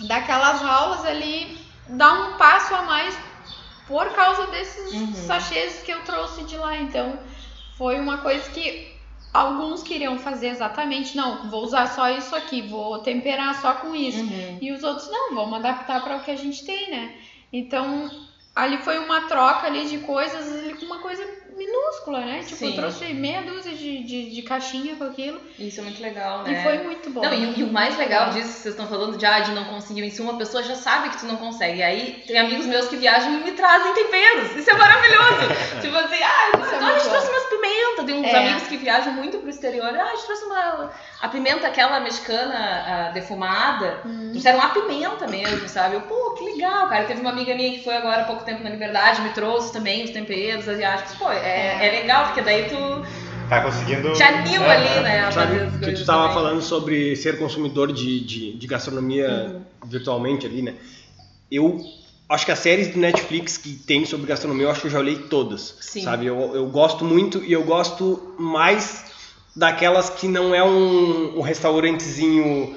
[0.00, 3.16] daquelas aulas ali dar um passo a mais
[3.86, 5.26] por causa desses Uhum.
[5.26, 6.76] sachês que eu trouxe de lá.
[6.78, 7.18] Então
[7.76, 8.94] foi uma coisa que
[9.32, 14.20] alguns queriam fazer exatamente, não, vou usar só isso aqui, vou temperar só com isso.
[14.20, 14.58] Uhum.
[14.62, 17.14] E os outros não, vamos adaptar para o que a gente tem, né?
[17.52, 18.10] Então,
[18.54, 22.40] ali foi uma troca ali de coisas, ali uma coisa minúscula, né?
[22.42, 22.70] Tipo, Sim.
[22.70, 26.52] eu trouxe meia dúzia de, de, de caixinha com aquilo Isso é muito legal, né?
[26.52, 27.22] e foi muito bom.
[27.22, 29.64] Não, e, e o mais legal disso que vocês estão falando de, ah, de não
[29.64, 31.82] conseguir o insumo, a pessoa já sabe que tu não consegue.
[31.82, 34.56] Aí tem amigos meus que viajam e me trazem temperos.
[34.56, 35.48] Isso é maravilhoso.
[35.80, 38.04] tipo assim, ah, Isso é ah, a gente trouxe umas pimentas.
[38.04, 38.36] Tem uns É.
[38.36, 39.94] amigos que viajam muito pro exterior.
[39.94, 40.90] Ah, a gente trouxe uma.
[41.24, 44.00] A pimenta, aquela mexicana ah, defumada.
[44.04, 44.28] Hum.
[44.30, 45.94] Trouxeram uma pimenta mesmo, sabe?
[45.94, 47.04] Eu, pô, que legal, cara.
[47.04, 50.04] Teve uma amiga minha que foi agora há pouco tempo na Liberdade, me trouxe também
[50.04, 51.14] os temperos asiáticos.
[51.16, 52.76] Pô, é, é legal, porque daí tu
[53.48, 54.12] Tá conseguindo.
[54.12, 55.20] te anima É, ali, né?
[55.20, 56.34] a Sabe que tu tava também.
[56.34, 59.62] falando sobre ser consumidor de, de, de gastronomia Uhum.
[59.86, 60.74] virtualmente ali, né?
[61.50, 61.80] Eu
[62.28, 64.98] acho que as séries do Netflix que tem sobre gastronomia, eu acho que eu já
[64.98, 66.02] olhei todas, Sim.
[66.04, 66.26] sabe?
[66.26, 69.13] Eu, eu gosto muito e eu gosto mais
[69.56, 72.74] daquelas que não é um, um restaurantezinho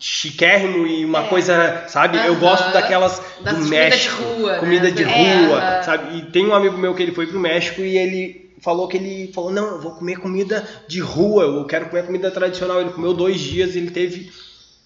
[0.00, 1.28] chiquérrimo e uma É.
[1.28, 2.18] coisa, sabe?
[2.24, 4.58] Eu gosto daquelas Das do comida de México, rua, né?
[4.58, 6.18] comida de É, rua, sabe?
[6.18, 9.32] E tem um amigo meu que ele foi pro México e ele falou que ele
[9.34, 12.80] falou, não, eu vou comer comida de rua, eu quero comer comida tradicional.
[12.80, 14.30] Ele comeu dois dias e ele teve,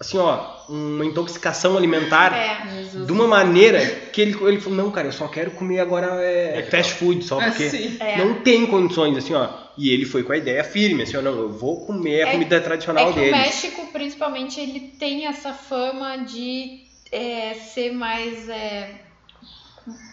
[0.00, 2.70] assim, ó, uma intoxicação alimentar É.
[2.82, 3.06] Jesus.
[3.06, 3.80] de uma maneira
[4.12, 6.94] que ele, ele falou, não, cara, eu só quero comer agora é, É que fast
[6.94, 7.96] food, só porque Assim.
[8.00, 8.16] É.
[8.18, 9.48] não tem condições, assim, ó.
[9.76, 12.60] E ele foi com a ideia firme, assim, não, eu vou comer a É- comida
[12.60, 13.30] tradicional É que o deles.
[13.32, 18.48] México, principalmente, ele tem essa fama de é, ser mais.
[18.48, 18.94] é,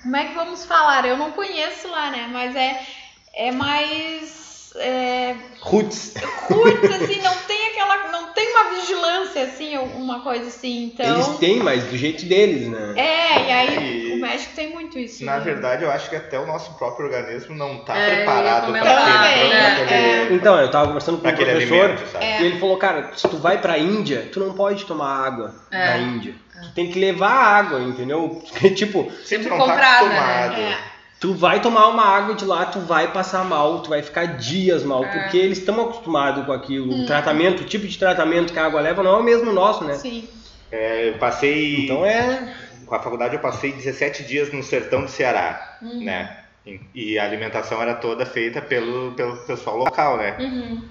[0.02, 1.06] como é que vamos falar?
[1.06, 2.28] Eu não conheço lá, né?
[2.32, 2.86] Mas é,
[3.34, 4.49] é mais.
[4.76, 6.14] É, Roots.
[6.50, 8.10] roots, assim, não tem aquela.
[8.12, 10.86] Não tem uma vigilância, assim, uma coisa assim.
[10.94, 11.14] Então.
[11.16, 12.94] Eles têm, mas do jeito deles, né?
[12.96, 15.24] É, e aí E- o México tem muito isso.
[15.26, 15.40] Na né?
[15.44, 19.26] verdade, eu acho que até o nosso próprio organismo não tá É, preparado para comentar,
[19.32, 19.76] aquele, né?
[19.76, 21.56] pra aquele, Então, eu tava conversando com um professor
[21.86, 22.18] alimento?
[22.20, 22.42] É.
[22.42, 25.88] e ele falou, cara, se tu vai pra Índia, tu não pode tomar água É.
[25.88, 26.36] da Índia.
[26.62, 28.42] Tu tem que levar água, entendeu?
[28.50, 30.62] Porque, tipo, Se Sempre tu não tá comprada, acostumado.
[30.62, 30.78] É.
[31.20, 34.84] tu vai tomar uma água de lá, tu vai passar mal, tu vai ficar dias
[34.84, 35.08] mal, É.
[35.08, 36.94] porque eles estão acostumados com aquilo.
[36.94, 37.04] Hum.
[37.04, 39.84] O tratamento, o tipo de tratamento que a água leva não é o mesmo nosso,
[39.84, 39.96] né?
[39.96, 40.28] Sim.
[40.72, 41.86] É, eu passei.
[41.86, 42.56] Então é.
[42.86, 46.04] Com a faculdade eu passei 17 dias no sertão do Ceará, Uhum.
[46.04, 46.38] né?
[46.66, 50.36] E- E a alimentação era toda feita pelo, pelo pessoal local, né?
[50.40, 50.82] Uhum.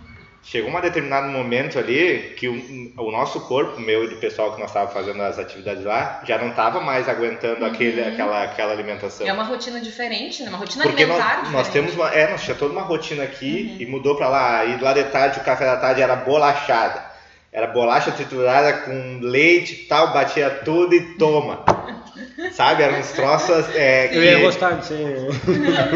[0.43, 2.55] Chegou um determinado momento ali que o,
[2.97, 6.39] o nosso corpo, meu e do pessoal que nós estávamos fazendo as atividades lá, já
[6.39, 9.27] não estava mais aguentando aquele, aquela, aquela alimentação.
[9.27, 10.49] É uma rotina diferente, né?
[10.49, 11.73] Uma rotina Porque nós, alimentar nós diferente.
[11.73, 13.77] temos uma, é, nós tinha toda uma rotina aqui Uhum.
[13.81, 14.65] e mudou para lá.
[14.65, 17.05] E lá de tarde, o café da tarde era bolachada.
[17.53, 21.65] Era bolacha triturada com leite e tal, batia tudo e toma.
[22.53, 22.83] Sabe?
[22.85, 23.67] Eram uns troços.
[23.75, 24.95] É, Eu ia que gostar disso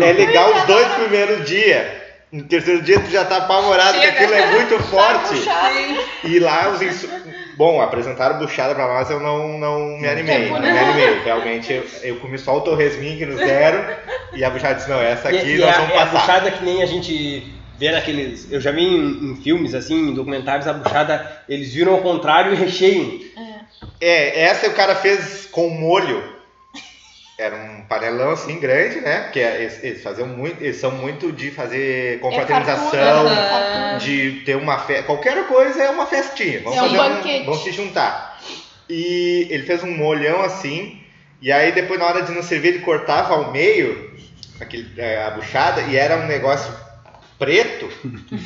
[0.02, 2.02] é legal os dois primeiros dias.
[2.32, 4.12] No terceiro dia tu já tá apavorado que Chega.
[4.14, 5.34] aquilo é muito forte.
[5.34, 6.00] puxado.
[6.24, 7.06] E lá os insu...
[7.58, 10.48] Bom, apresentaram buchada pra nós, eu não, não me animei.
[10.48, 11.20] Não me animei.
[11.22, 13.84] Realmente, eu, eu comi só o torresminho que nos deram.
[14.32, 16.20] E a buchada disse, não, essa aqui e, e nós a, vamos é a passar.
[16.20, 18.50] buchada que nem a gente vê naqueles.
[18.50, 22.54] Eu já vi em, em filmes, assim, em documentários, a buchada, eles viram ao contrário
[22.54, 23.20] e recheiam.
[24.00, 26.31] É, essa o cara fez com molho.
[27.38, 29.20] Era um panelão assim grande, né?
[29.22, 33.48] Porque eles, eles faziam muito, eles são muito de fazer confraternização, fartura, né?
[33.48, 33.98] fartura.
[33.98, 35.02] de ter uma festa.
[35.04, 36.60] Qualquer coisa é uma festinha.
[36.62, 37.44] Vamos É um fazer banquete.
[37.46, 38.38] vamos se juntar.
[38.88, 41.00] E ele fez um molhão assim,
[41.40, 44.12] e aí depois na hora de não servir, ele cortava ao meio
[44.60, 46.72] aquele, é, a buchada e era um negócio
[47.42, 47.88] preto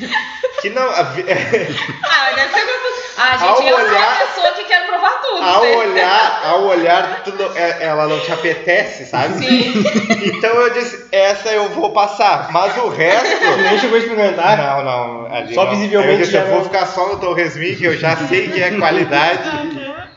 [0.61, 0.89] que não.
[0.89, 1.23] a vi-
[2.03, 3.07] Ah, deve ser gostoso.
[3.19, 5.43] Ah, Ao gente, eu sou olhar- a pessoa que quer provar tudo.
[5.43, 5.75] Ao né?
[5.75, 9.37] olhar, ao olhar, tu não- é- ela não te apetece, sabe?
[9.45, 9.83] Sim.
[10.37, 13.39] Então eu disse, essa eu vou passar, mas o resto.
[13.39, 14.57] Tu nem chegou a experimentar.
[14.57, 15.33] Não, não.
[15.35, 15.71] ali Só não.
[15.71, 18.71] visivelmente eu disse, eu vou ficar só no torresmin, que eu já sei que é
[18.77, 19.49] qualidade.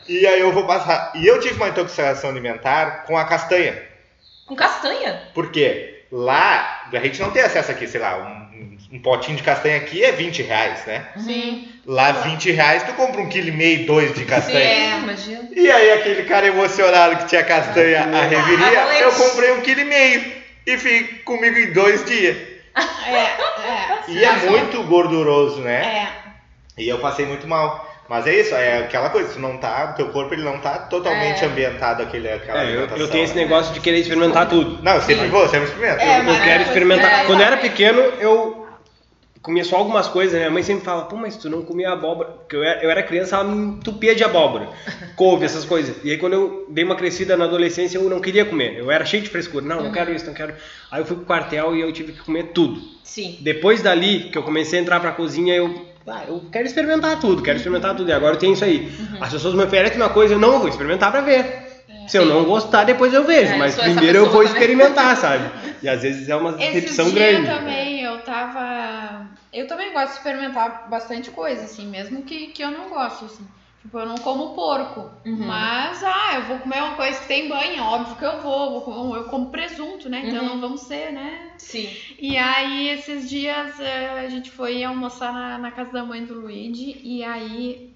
[0.07, 1.11] e aí eu vou passar.
[1.15, 3.81] E eu tive uma intoxicação alimentar com a castanha.
[4.45, 5.21] Com castanha?
[5.33, 6.03] Por quê?
[6.11, 8.40] Lá, a gente não tem acesso aqui, sei lá, um,
[8.91, 11.05] um potinho de castanha aqui é 20 reais, né?
[11.17, 11.67] Sim.
[11.85, 14.59] Lá, 20 reais, tu compra um quilo e meio, dois de Sim, castanha.
[14.59, 15.49] é, imagina.
[15.55, 19.81] E aí aquele cara emocionado que tinha castanha a reviria, Ah, eu comprei um quilo
[19.81, 20.33] e meio
[20.67, 22.37] e fiquei comigo em dois dias.
[23.07, 23.99] É, é.
[24.07, 26.07] E é muito gorduroso, né?
[26.07, 26.81] É.
[26.81, 27.90] E eu passei muito mal.
[28.11, 30.79] Mas é isso, é aquela coisa, tu não tá, o teu corpo ele não tá
[30.79, 31.47] totalmente É.
[31.47, 32.97] ambientado àquele, àquela É, eu, alimentação.
[32.97, 33.43] eu tenho esse né?
[33.43, 34.83] negócio de querer experimentar tudo.
[34.83, 36.01] Não, eu sempre vou, sempre experimento.
[36.01, 37.09] É, Eu mas- quero experimentar.
[37.21, 37.71] é, Quando eu era exatamente.
[37.71, 38.67] pequeno, eu
[39.41, 40.37] comia só algumas coisas.
[40.37, 42.31] Minha mãe sempre fala, pô, mas tu não comia abóbora.
[42.31, 44.67] Porque eu era, eu era criança, ela me entupia de abóbora.
[45.15, 45.95] Couve, essas coisas.
[46.03, 48.77] E aí quando eu dei uma crescida na adolescência, eu não queria comer.
[48.77, 49.63] Eu era cheio de frescura.
[49.65, 50.53] Não, não quero isso, não quero.
[50.91, 52.81] Aí eu fui pro quartel e eu tive que comer tudo.
[53.05, 53.37] Sim.
[53.39, 55.89] Depois dali, que eu comecei a entrar pra cozinha, eu.
[56.07, 58.09] Ah, eu quero experimentar tudo, quero experimentar tudo.
[58.09, 58.91] E agora eu tenho isso aí.
[58.99, 59.23] Uhum.
[59.23, 61.71] As pessoas me oferecem uma coisa, eu não vou experimentar pra ver.
[62.07, 63.51] Se eu não gostar, depois eu vejo.
[63.51, 64.51] É, eu mas essa primeiro eu vou também.
[64.51, 65.49] experimentar, sabe?
[65.81, 67.47] E às vezes é uma decepção grande.
[67.47, 69.27] também eu tava.
[69.53, 73.47] Eu também gosto de experimentar bastante coisa, assim, mesmo que, que eu não goste, assim.
[73.81, 75.11] Tipo, eu não como porco.
[75.25, 75.45] Uhum.
[75.47, 78.71] Mas, ah, eu vou comer uma coisa que tem banho, óbvio que eu vou.
[78.71, 80.21] vou comer- eu como presunto, né?
[80.25, 80.49] Então Uhum.
[80.49, 81.49] não vamos ser, né?
[81.57, 81.89] Sim.
[82.19, 86.35] E aí, esses dias eh, a gente foi almoçar na, na casa da mãe do
[86.35, 87.91] Luigi e aí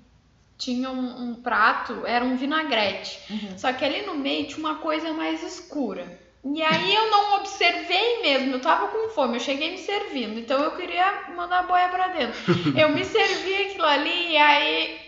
[0.57, 3.19] tinha um, um prato, era um vinagrete.
[3.29, 3.57] Uhum.
[3.57, 6.19] Só que ali no meio tinha uma coisa mais escura.
[6.43, 10.61] E aí eu não observei mesmo, eu tava com fome, eu cheguei me servindo, então
[10.63, 12.39] eu queria mandar a boia pra dentro.
[12.79, 15.04] Eu me servi aquilo ali e aí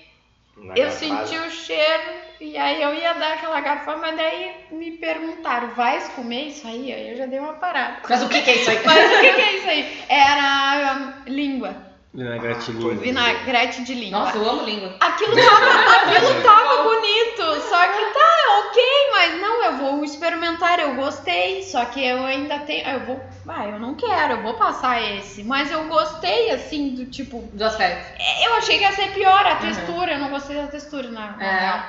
[0.61, 0.91] eu garfada.
[0.91, 6.07] senti o cheiro e aí eu ia dar aquela garfada, mas daí me perguntaram, vais
[6.09, 6.93] comer isso aí?
[6.93, 7.97] Aí eu já dei uma parada.
[8.07, 8.79] Mas o que, que é isso aí?
[8.85, 10.05] Mas o que, que é isso aí?
[10.09, 11.86] Era hum, língua.
[12.17, 12.95] Vinagrete Ah, lindo.
[12.99, 14.19] Vinagrete de língua.
[14.21, 14.95] Nossa, eu amo língua.
[14.99, 20.95] Aquilo tava, aquilo tava bonito, só que tá ok, mas não, eu vou experimentar, eu
[20.95, 24.99] gostei, só que eu ainda tenho, eu vou, ah, eu não quero, eu vou passar
[24.99, 28.19] esse, mas eu gostei, assim, do tipo, Do aspecto.
[28.43, 29.59] eu achei que ia ser pior a Uhum.
[29.59, 31.59] textura, eu não gostei da textura, na, na É.
[31.59, 31.83] real.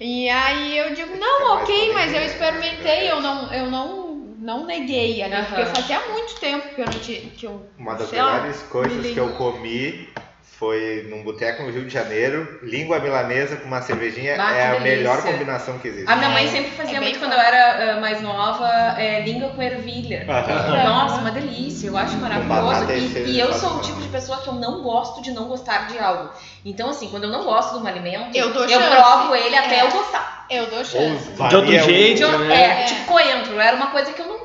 [0.00, 2.24] E aí eu digo, É não, ok, mas eu né?
[2.24, 4.09] experimentei, eu não, eu não,
[4.40, 5.44] não neguei ali, Aham.
[5.44, 9.16] porque fazia muito tempo que eu não tinha, que eu, Uma das melhores coisas que
[9.16, 10.08] eu comi
[10.60, 14.80] foi num boteco no Rio de Janeiro, língua milanesa com uma cervejinha, Ah, é a
[14.80, 16.06] melhor combinação que existe.
[16.10, 18.68] A minha mãe É, sempre fazia é muito quando eu era ah, mais nova,
[19.00, 20.26] é, língua com ervilha.
[20.28, 20.84] Aham.
[20.84, 22.90] Nossa, uma delícia, eu acho maravilhoso.
[22.92, 25.48] é E, e eu sou o tipo de pessoa que eu não gosto de não
[25.48, 26.28] gostar de algo.
[26.62, 29.76] Então, assim, quando eu não gosto de um alimento, Eu dou eu provo ele até
[29.78, 29.82] É.
[29.82, 30.46] eu gostar.
[30.50, 31.30] eu dou Ou chance.
[31.48, 32.18] De outro jeito.
[32.26, 32.82] De- né?
[32.82, 34.39] é, tipo coentro, era uma coisa que eu não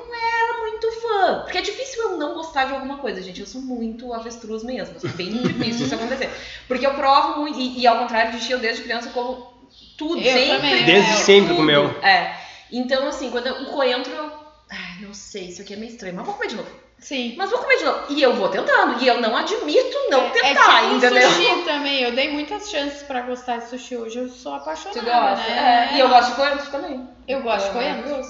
[1.20, 1.39] fã.
[1.43, 3.39] Porque é difícil eu não gostar de alguma coisa, gente.
[3.41, 4.95] Eu sou muito avestruz mesmo.
[5.03, 6.30] É bem difícil isso acontecer.
[6.68, 9.53] Porque eu provo muito, e, e ao contrário de ti, eu desde criança como
[9.97, 10.55] tudo, Eu sempre.
[10.57, 10.86] também.
[10.86, 11.57] Desde É, sempre tudo.
[11.57, 11.89] comeu.
[12.01, 12.36] É.
[12.72, 14.32] Então, assim, quando eu, o coentro, eu.
[14.70, 16.70] Ai, não sei, isso aqui é meio estranho, mas vou comer de novo.
[16.97, 17.36] Sim.
[17.38, 17.99] Mas vou comer de novo.
[18.09, 19.01] E eu vou tentando.
[19.03, 21.30] E eu não admito não é, tentar, é tipo entendeu?
[21.30, 22.01] sushi também.
[22.01, 24.18] Eu dei muitas chances pra gostar de sushi hoje.
[24.18, 25.49] Eu sou apaixonada, Tu gosta?
[25.51, 25.89] né?
[25.91, 27.07] É, E eu gosto de coentro também.
[27.28, 28.22] Eu gosto de É coentro.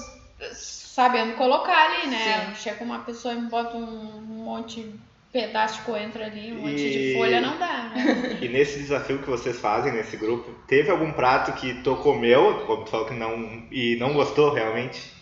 [0.96, 2.46] Sabendo colocar ali, né?
[2.46, 2.54] Sim.
[2.54, 4.94] Chega uma pessoa e me bota um monte de
[5.30, 8.38] pedaço de coentro ali, um monte E- de folha, não dá, né?
[8.40, 12.82] E nesse desafio que vocês fazem nesse grupo, teve algum prato que tu comeu, como
[12.86, 15.14] tu falou que não, e não gostou realmente?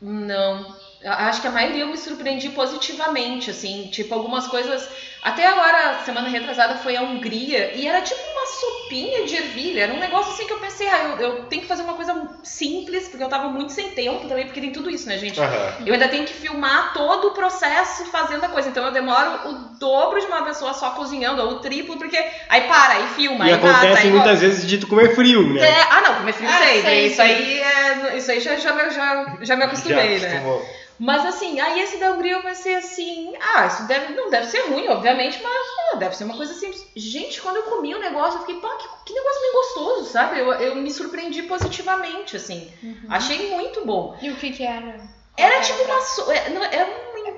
[0.00, 0.74] Não.
[1.04, 4.88] acho que a maioria eu me surpreendi positivamente, assim, tipo, algumas coisas.
[5.22, 9.82] Até agora, semana retrasada, foi a Hungria e era tipo uma sopinha de ervilha.
[9.82, 12.12] Era um negócio assim que eu pensei, ah, eu, eu tenho que fazer uma coisa
[12.42, 15.40] simples, porque eu tava muito sem tempo também, porque tem tudo isso, né, gente?
[15.40, 15.74] Aham.
[15.86, 18.68] Eu ainda tenho que filmar todo o processo fazendo a coisa.
[18.68, 22.16] Então eu demoro o dobro de uma pessoa só cozinhando, ou o triplo, porque
[22.48, 25.52] aí para, aí filma, E aí mata, acontece aí muitas vezes de tu comer frio,
[25.52, 25.60] né?
[25.62, 26.82] é, ah, não, comer frio Ah, sempre.
[26.82, 27.06] sempre.
[27.06, 30.42] Isso aí, é, isso aí já, já, me- já, já me acostumei, Já né?
[30.98, 34.60] Mas assim, aí esse da Hungria eu pensei assim, ah, isso deve, não deve ser
[34.68, 35.52] ruim, obviamente, mas
[35.92, 36.86] ah, deve ser uma coisa simples.
[36.94, 40.38] Gente, quando eu comi o negócio, eu fiquei, pá, que, que negócio bem gostoso, sabe?
[40.38, 42.70] Eu, eu me surpreendi positivamente, assim.
[43.08, 44.16] Achei muito bom.
[44.22, 45.00] E o que que era?
[45.36, 45.92] Era Qual tipo era?
[45.94, 46.32] uma sopa.
[46.50, 46.84] Não, é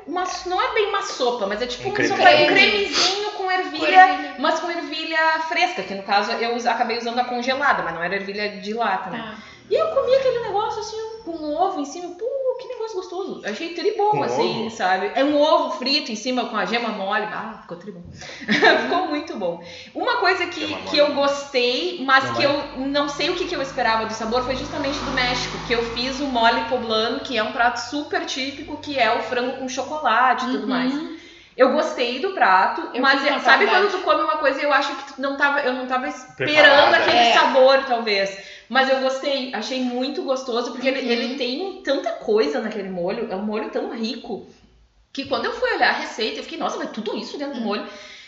[0.07, 3.31] uma, uma- não é bem uma sopa, mas é tipo Um um, sopa- um cremezinho
[3.33, 7.83] com ervilha, mas com ervilha fresca, que no caso eu us- acabei usando a congelada,
[7.83, 9.19] mas não era ervilha de lata, né?
[9.19, 9.55] Tá.
[9.71, 12.27] E eu comi aquele negócio assim, com ovo em cima, pô,
[12.95, 13.43] gostoso.
[13.45, 14.71] Achei tri bom, Com assim, ovo?
[14.71, 15.11] sabe?
[15.15, 17.25] É um ovo frito em cima com a gema mole.
[17.25, 18.03] Ah, ficou tri bom.
[18.83, 19.63] ficou muito bom.
[19.95, 20.99] Uma coisa que, Gema que mole.
[20.99, 24.57] eu gostei, mas que eu não sei o que, que eu esperava do sabor, foi
[24.57, 28.77] justamente do México, que eu fiz o mole poblano, que é um prato super típico,
[28.79, 30.69] que é o frango com chocolate e tudo Uhum.
[30.69, 31.25] mais.
[31.57, 33.87] Eu gostei do prato, Eu mas uma sabe qualidade.
[33.87, 36.09] quando tu come uma coisa e eu acho que tu não tava, eu não tava
[36.09, 36.97] esperando Preparada.
[36.97, 37.33] aquele É.
[37.33, 38.37] sabor, talvez.
[38.75, 41.11] Mas eu gostei, achei muito gostoso, porque ele, Uhum.
[41.13, 44.45] ele tem tanta coisa naquele molho, é um molho tão rico,
[45.13, 47.61] que quando eu fui olhar a receita, eu fiquei, nossa, vai tudo isso dentro do
[47.61, 47.67] Uhum.
[47.69, 47.85] molho.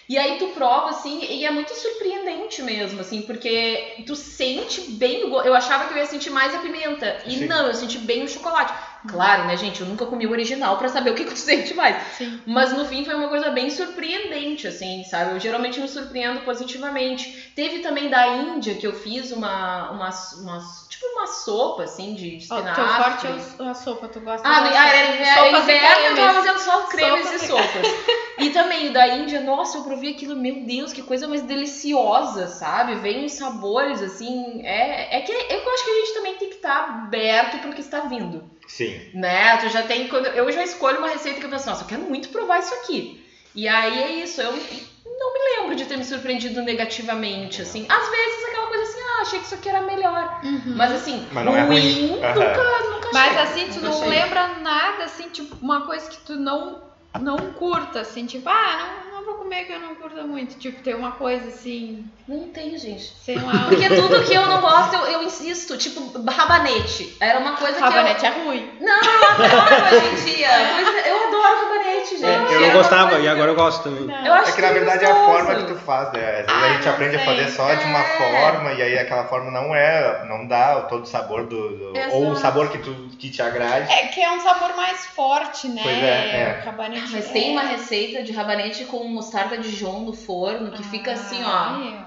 [0.09, 5.25] E aí tu prova, assim, e é muito surpreendente mesmo, assim, porque tu sente bem
[5.25, 5.47] o gosto.
[5.47, 7.17] Eu achava que eu ia sentir mais a pimenta.
[7.25, 7.47] E Sim.
[7.49, 8.73] não, eu senti bem o chocolate.
[9.07, 9.81] Claro, né, gente?
[9.81, 11.97] Eu nunca comi o original pra saber o que, que tu sente mais.
[12.17, 12.41] Sim.
[12.47, 15.33] Mas no fim foi uma coisa bem surpreendente, assim, sabe?
[15.33, 17.53] Eu geralmente me surpreendo positivamente.
[17.55, 22.31] Teve também da Índia que eu fiz uma, uma, uma tipo uma sopa, assim, de,
[22.31, 22.75] de espinafre.
[22.75, 24.77] teu forte é o- a sopa, tu gosta Ah, ah, sopa.
[24.79, 27.87] era, era Sopas inverno, eu tava fazendo só cremes Sopas e sopas.
[28.39, 32.95] E também da Índia, nossa, eu provei aquilo, meu Deus, que coisa mais deliciosa, sabe?
[32.97, 36.57] Vem uns sabores, assim, é, é que eu acho que a gente também tem que
[36.57, 39.01] estar aberto pro que está vindo, Sim.
[39.15, 39.57] né?
[39.59, 42.03] Tu já tem, quando eu já escolho uma receita que eu penso, nossa, eu quero
[42.03, 43.21] muito provar isso aqui.
[43.55, 47.87] E aí é isso, eu não me lembro de ter me surpreendido negativamente, assim.
[47.89, 50.41] Às vezes aquela coisa assim, ah, achei que isso aqui era melhor.
[50.43, 50.75] Uhum.
[50.77, 52.23] Mas assim, Mas não é ruim, ruim.
[52.23, 52.35] Aham.
[52.35, 53.43] nunca, nunca Mas achei.
[53.63, 54.09] assim, tu Nunca não achei.
[54.09, 56.83] lembra nada, assim, tipo, uma coisa que tu não,
[57.21, 60.57] não curta, assim, tipo, ah, não, não vou comer que eu não curto muito.
[60.59, 63.13] Tipo, tem uma coisa assim, Não tem, gente.
[63.23, 63.67] sei lá.
[63.69, 65.77] Porque tudo que eu não gosto, eu, eu insisto.
[65.77, 67.17] Tipo, rabanete.
[67.21, 68.71] Era uma coisa Rabanete é ruim.
[68.79, 68.87] que eu...
[68.87, 70.47] Não, eu adoro hoje em dia.
[70.49, 72.25] É, eu adoro rabanete, gente.
[72.25, 74.27] É, eu Era não gostava coisa e agora eu gosto também.
[74.27, 76.21] Eu acho É que na verdade é a forma que tu faz, né?
[76.41, 77.27] Às vezes Ah, a gente não aprende a sei.
[77.27, 78.19] fazer só de uma É.
[78.19, 82.31] forma e aí aquela forma não é, não dá todo o sabor do, do- ou
[82.31, 83.91] o sabor que tu que te agrade.
[83.93, 85.83] É que é um sabor mais forte, né?
[85.83, 86.63] Pois é, é.
[86.65, 90.83] Rabanete Mas é- tem uma receita de rabanete com mostarda de Dijon no forno que
[90.85, 92.07] fica assim, ó.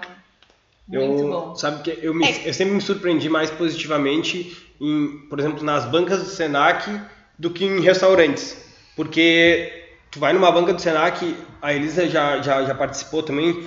[0.88, 1.55] Muito eu, bom.
[1.55, 2.47] Sabe que eu, me- É.
[2.49, 6.89] eu sempre me surpreendi mais positivamente, em, por exemplo, nas bancas do Senac
[7.38, 8.57] do que em restaurantes.
[8.95, 9.72] Porque
[10.12, 13.64] tu vai numa banca do Senac, a Elisa já, já, já participou também,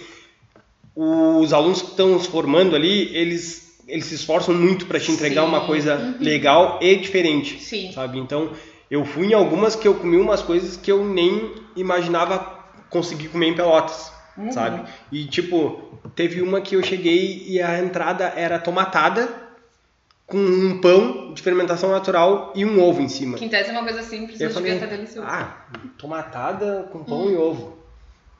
[0.94, 5.42] os alunos que estão se formando ali, eles, eles se esforçam muito para te entregar
[5.42, 5.48] Sim.
[5.48, 7.92] uma coisa legal e diferente Sim.
[7.92, 8.18] sabe?
[8.18, 8.50] Então,
[8.90, 12.61] eu fui em algumas que eu comi umas coisas que eu nem imaginava
[12.92, 14.52] conseguir comer em Pelotas, Uhum.
[14.52, 14.88] sabe?
[15.10, 19.28] E tipo, teve uma que eu cheguei e a entrada era tomatada
[20.26, 23.36] com um pão de fermentação natural e um ovo em cima.
[23.36, 25.28] Que em tese é uma coisa simples, Eu mas falei, devia estar delicioso.
[25.28, 25.66] ah,
[25.98, 27.78] tomatada com pão e ovo.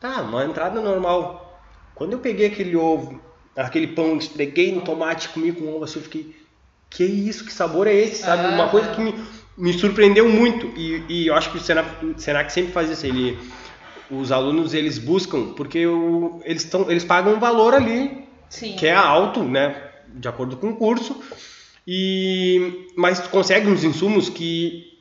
[0.00, 1.60] Tá, uma entrada normal.
[1.94, 3.20] Quando eu peguei aquele ovo,
[3.54, 6.34] aquele pão, esfreguei no tomate, comi com ovo, assim, eu fiquei,
[6.88, 8.48] que isso, que sabor é esse, sabe?
[8.54, 8.68] Uma Ah.
[8.70, 9.14] coisa que me,
[9.58, 10.66] me surpreendeu muito.
[10.76, 13.04] E, e eu acho que o Senac, o Senac sempre faz isso.
[13.06, 13.38] Ele,
[14.10, 18.76] os alunos, eles buscam, porque o, eles, tão, eles pagam um valor ali Sim.
[18.76, 21.20] que é alto, né, de acordo com o curso,
[21.86, 24.92] e mas tu consegue uns insumos que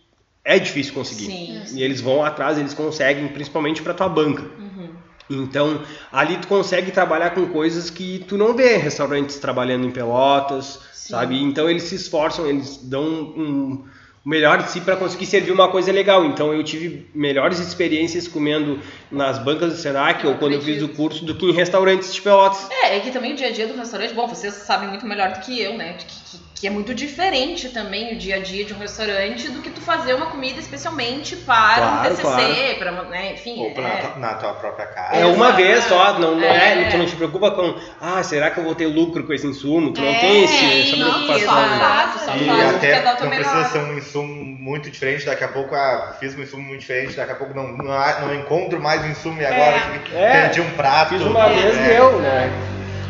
[0.43, 1.26] é difícil conseguir.
[1.66, 1.78] Sim.
[1.78, 4.43] E eles vão atrás, eles conseguem, principalmente para tua banca.
[4.58, 4.89] Uhum.
[5.30, 5.82] Então,
[6.12, 10.80] ali tu consegue trabalhar com coisas que tu não vê em restaurantes trabalhando em Pelotas,
[10.93, 11.14] Sim.
[11.14, 11.41] sabe?
[11.41, 13.86] Então eles se esforçam, eles dão um,
[14.24, 16.26] melhor de si para conseguir servir uma coisa legal.
[16.26, 18.80] Então eu tive melhores experiências comendo
[19.12, 22.22] nas bancas do Senac ou quando eu fiz o curso do que em restaurantes de
[22.22, 22.68] Pelotas.
[22.84, 25.32] É, é que também o dia a dia do restaurante, bom, vocês sabem muito melhor
[25.34, 25.93] do que eu, né?
[25.97, 29.64] Que, que- que é muito diferente também o dia a dia de um restaurante do
[29.64, 32.78] que tu fazer uma comida especialmente para Claro, um TCC, claro.
[32.78, 33.34] para, né?
[33.34, 35.16] Enfim, Ou pra- é, na, na tua própria casa.
[35.18, 35.55] É uma Exato.
[35.57, 36.84] vez só, não, não é.
[36.84, 36.89] É.
[36.91, 39.91] Tu não te preocupa com, ah, será que eu vou ter lucro com esse insumo?
[39.91, 41.47] Tu não É, tem esse, essa não, preocupação.
[41.49, 41.80] só né?
[41.80, 43.43] faz, só E faz o que até é não melhor.
[43.51, 47.16] precisa ser um insumo muito diferente, daqui a pouco, ah, fiz um insumo muito diferente,
[47.16, 47.86] daqui a pouco não, não,
[48.28, 50.32] não encontro mais o insumo e agora que É.
[50.41, 51.10] perdi um prato.
[51.10, 51.54] Fiz uma É.
[51.54, 52.52] vez deu, né?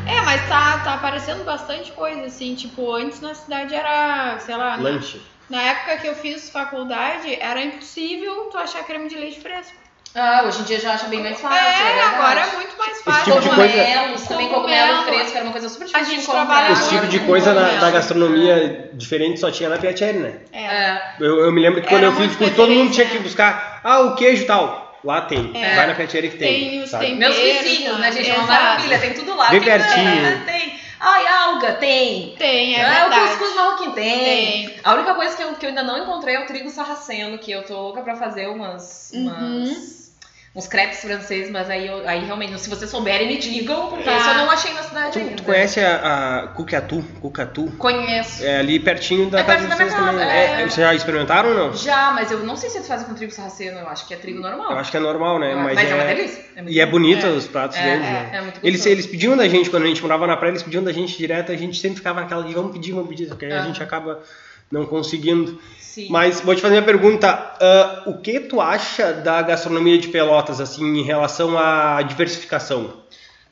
[0.08, 4.76] É, mas tá, tá aparecendo bastante coisa, assim, tipo, antes na cidade era, sei lá,
[4.78, 5.22] na, Lanche.
[5.50, 9.74] na época que eu fiz faculdade, era impossível tu achar creme de leite fresco.
[10.14, 11.58] Ah, hoje em dia já acha bem mais fácil.
[11.58, 12.16] é, verdade.
[12.16, 13.24] agora é muito mais fácil.
[13.24, 15.04] tipo de Cogumelos, coisa- também Cogumelo.
[15.04, 16.46] fresco, era uma coisa super A difícil gente de encontrar.
[16.48, 20.34] trabalha Esse tipo de coisa na, gastronomia diferente só tinha na Piacere, né?
[20.52, 20.66] É.
[20.66, 23.80] É, Eu, eu me lembro que quando Era eu fiz todo mundo tinha que buscar,
[23.86, 24.81] ah, o queijo e tal.
[25.04, 25.52] Lá tem.
[25.56, 25.76] É.
[25.76, 26.70] Vai na Piacere que tem.
[26.70, 27.08] Tem os sabe?
[27.08, 27.36] temperos.
[27.38, 28.30] meus vizinhos, né, gente?
[28.30, 29.50] É uma maravilha, tem tudo lá.
[29.50, 30.46] Bem tem, pertinho.
[30.46, 30.80] tem.
[31.00, 32.36] Ai, alga, tem.
[32.38, 33.30] Tem, é Ah, o verdade.
[33.30, 34.20] cuscuz marroquino tem.
[34.68, 34.80] Tem.
[34.84, 37.52] A única coisa que eu, que eu ainda não encontrei é o trigo sarraceno, que
[37.52, 39.10] eu tô louca pra fazer umas.
[39.12, 39.28] Uhum.
[39.28, 40.01] umas-
[40.54, 44.18] Uns crepes franceses, mas aí, eu, aí realmente, se vocês souberem, me digam, porque Tá.
[44.18, 45.36] isso eu não achei na cidade Tu, ainda.
[45.38, 47.02] tu conhece a, a Cucatu?
[47.22, 47.72] Cucatu?
[47.78, 48.44] Conheço.
[48.44, 50.26] É ali pertinho da É casa de vocês também.
[50.28, 50.56] É, é.
[50.58, 51.74] vocês já experimentaram ou não?
[51.74, 54.18] Já, mas eu não sei se eles fazem com trigo sarraceno, eu acho que é
[54.18, 54.72] trigo normal.
[54.74, 55.56] Eu acho que é normal, né?
[55.56, 56.46] mas, Mas, é, uma é, delícia.
[56.58, 57.30] É e é bonito É.
[57.30, 58.30] os pratos É, deles, é, né?
[58.34, 58.90] é muito Eles, gostoso.
[58.90, 61.54] eles pediam da gente, quando a gente morava na praia, eles pediam da gente direto,
[61.54, 63.66] a gente sempre ficava naquela de vamos pedir, vamos pedir, só que aí a Ah.
[63.66, 64.20] gente acaba
[64.72, 65.60] não conseguindo.
[65.78, 66.08] Sim.
[66.10, 67.28] Mas vou te fazer uma pergunta,
[67.60, 73.02] ah, o que tu acha da gastronomia de Pelotas, assim, em relação à diversificação?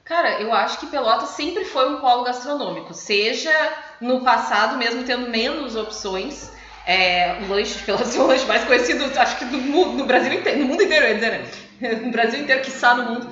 [0.05, 3.53] Cara, eu acho que Pelotas sempre foi um polo gastronômico, seja
[4.01, 6.51] no passado, mesmo tendo menos opções.
[6.91, 10.05] É, o lanche de Pelotas é o lanche mais conhecido, acho que do mundo, no
[10.05, 11.41] Brasil inteiro, no mundo inteiro, eu ia dizer, né?
[12.01, 13.29] No Brasil inteiro, quiçá no mundo.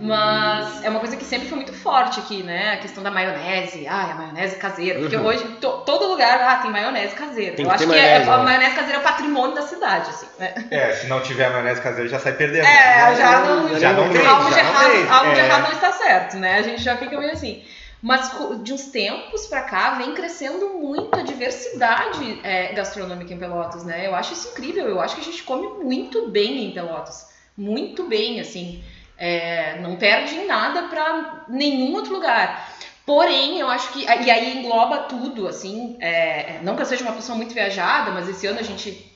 [0.00, 2.74] Mas é uma coisa que sempre foi muito forte aqui, né?
[2.74, 5.00] A questão da maionese, ah, a maionese caseira.
[5.00, 5.24] Porque Uhum.
[5.26, 7.56] hoje, to- todo lugar, ah, tem maionese caseira.
[7.56, 8.44] Tem eu que acho que é- maionese, a né?
[8.44, 10.54] maionese caseira é o patrimônio da cidade, assim, né?
[10.70, 12.64] É, se não tiver maionese caseira, já sai perdendo.
[12.66, 14.84] É, já não, Já não vem, algo, de já não
[15.32, 15.38] É.
[15.38, 16.58] errado não está certo, né?
[16.58, 17.64] A gente já fica meio assim.
[18.00, 18.30] Mas
[18.62, 24.06] de uns tempos pra cá vem crescendo muito a diversidade é, gastronômica em Pelotas, né?
[24.06, 24.86] Eu acho isso incrível.
[24.86, 28.82] Eu acho que a gente come muito bem em Pelotas, muito bem, assim.
[29.16, 32.72] É, não perde em nada pra nenhum outro lugar.
[33.04, 34.04] Porém, eu acho que.
[34.04, 35.96] E aí engloba tudo, assim.
[36.00, 39.12] é, não que eu seja uma pessoa muito viajada, mas esse ano a gente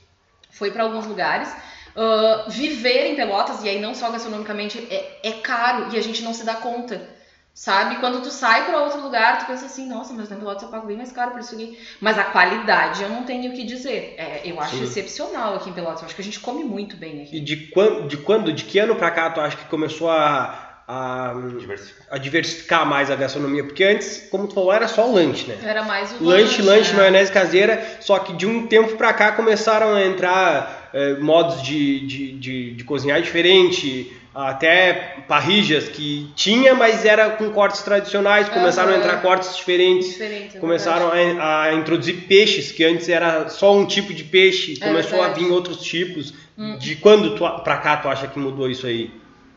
[0.51, 1.55] foi pra alguns lugares.
[1.97, 6.23] Ah, viver em Pelotas, e aí não só gastronomicamente, é, é caro e a gente
[6.23, 7.22] não se dá conta.
[7.55, 7.97] Sabe?
[7.97, 10.87] Quando tu sai pra outro lugar, tu pensa assim, nossa, mas na Pelotas eu pago
[10.87, 11.79] bem mais caro por isso aqui.
[12.01, 14.15] Mas a qualidade eu não tenho o que dizer.
[14.17, 14.85] É, eu acho Sim.
[14.85, 16.01] excepcional aqui em Pelotas.
[16.01, 17.37] Eu acho que a gente come muito bem aqui.
[17.37, 20.83] E de quando, de quando, de que ano pra cá tu acha que começou a,
[20.89, 22.07] a, Diversificar.
[22.11, 23.65] a diversificar mais a gastronomia?
[23.65, 25.59] Porque antes, como tu falou, era só lanche, né?
[25.63, 27.01] Era mais o Lanche, lanche, né?
[27.01, 32.01] maionese caseira, só que de um tempo pra cá começaram a entrar eh, modos de,
[32.07, 38.91] de, de, de cozinhar diferente, até parrillas que tinha, mas era com cortes tradicionais, começaram
[38.91, 39.01] a Aham.
[39.05, 43.85] entrar cortes diferentes, Diferente, é começaram a, a introduzir peixes, que antes era só um
[43.85, 45.45] tipo de peixe, É começou a verdade.
[45.45, 46.33] vir outros tipos.
[46.57, 46.77] Hum.
[46.79, 49.11] De quando tu, pra cá tu acha que mudou isso aí?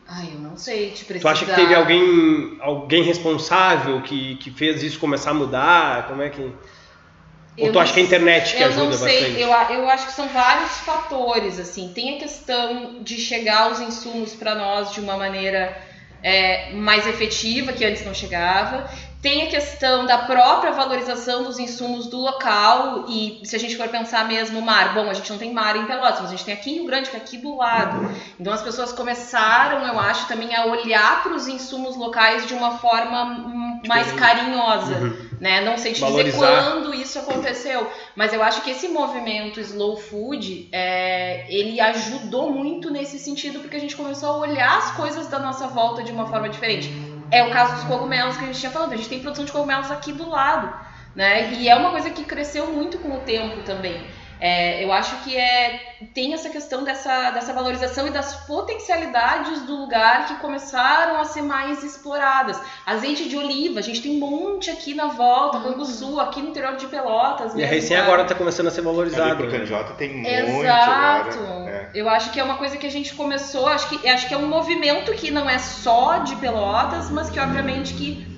[0.08, 1.30] Ai, eu não sei te precisar.
[1.30, 6.08] Tu acha que teve alguém, alguém responsável que, que fez isso começar a mudar?
[6.08, 6.52] Como é que...
[7.58, 9.42] Ou Eu tu não acha que a internet que eu ajuda não sei, bastante?
[9.42, 11.92] eu, eu acho que são vários fatores, assim.
[11.94, 15.76] Tem a questão de chegar os insumos para nós de uma maneira
[16.22, 18.90] é, mais efetiva, que antes não chegava.
[19.22, 23.06] Tem a questão da própria valorização dos insumos do local.
[23.08, 25.86] E se a gente for pensar mesmo, mar, bom, a gente não tem mar em
[25.86, 28.12] Pelotas, mas a gente tem aqui em Rio Grande, que é aqui do lado.
[28.40, 32.78] Então as pessoas começaram, eu acho, também a olhar para os insumos locais de uma
[32.78, 34.96] forma mais carinhosa.
[34.98, 35.25] Uhum.
[35.40, 35.62] Né?
[35.62, 36.48] Não sei te Valorizar.
[36.48, 42.52] dizer quando isso aconteceu, mas eu acho que esse movimento slow food, é, ele ajudou
[42.52, 46.12] muito nesse sentido, porque a gente começou a olhar as coisas da nossa volta de
[46.12, 46.92] uma forma diferente.
[47.32, 49.52] É o caso dos cogumelos que a gente tinha falado, a gente tem produção de
[49.52, 50.74] cogumelos aqui do lado,
[51.16, 51.54] né?
[51.54, 54.06] E é uma coisa que cresceu muito com o tempo também.
[54.40, 55.80] É, eu acho que é,
[56.14, 61.42] tem essa questão dessa, dessa valorização e das potencialidades do lugar que começaram a ser
[61.42, 62.60] mais exploradas.
[62.86, 66.76] Azeite de oliva, a gente tem um monte aqui na volta, Canguçu, aqui no interior
[66.76, 67.54] de Pelotas.
[67.54, 68.10] E mesmo, recém sabe?
[68.10, 69.38] agora tá começando a ser valorizado.
[69.38, 69.60] pro né?
[69.60, 71.40] Canjota tem muito Exato.
[71.40, 71.70] agora.
[71.70, 71.90] É.
[71.94, 74.38] Eu acho que é uma coisa que a gente começou, acho que, acho que é
[74.38, 78.35] um movimento que não é só de Pelotas, mas que obviamente que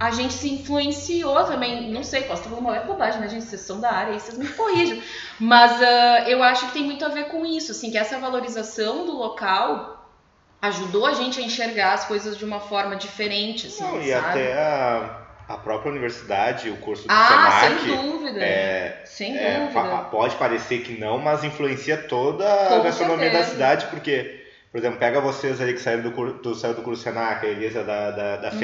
[0.00, 3.44] a gente se influenciou também, não sei, posso estar falando uma bobagem, né, gente?
[3.44, 4.98] Vocês são da área, aí vocês me corrijam.
[5.38, 9.04] Mas ah, eu acho que tem muito a ver com isso, assim, que essa valorização
[9.04, 10.10] do local
[10.62, 14.26] ajudou a gente a enxergar as coisas de uma forma diferente, assim, Não, e sabe?
[14.28, 18.40] até a, a própria universidade, o curso do Ah, Senac, sem dúvida.
[18.40, 19.98] é, sem é, dúvida.
[20.10, 23.52] pode parecer que não, mas influencia toda a Com gastronomia da certeza.
[23.52, 27.44] cidade, porque, por exemplo, pega vocês aí que saíram do, do, saiu do curso Senac,
[27.44, 28.58] a Elisa da, da, da Uhum.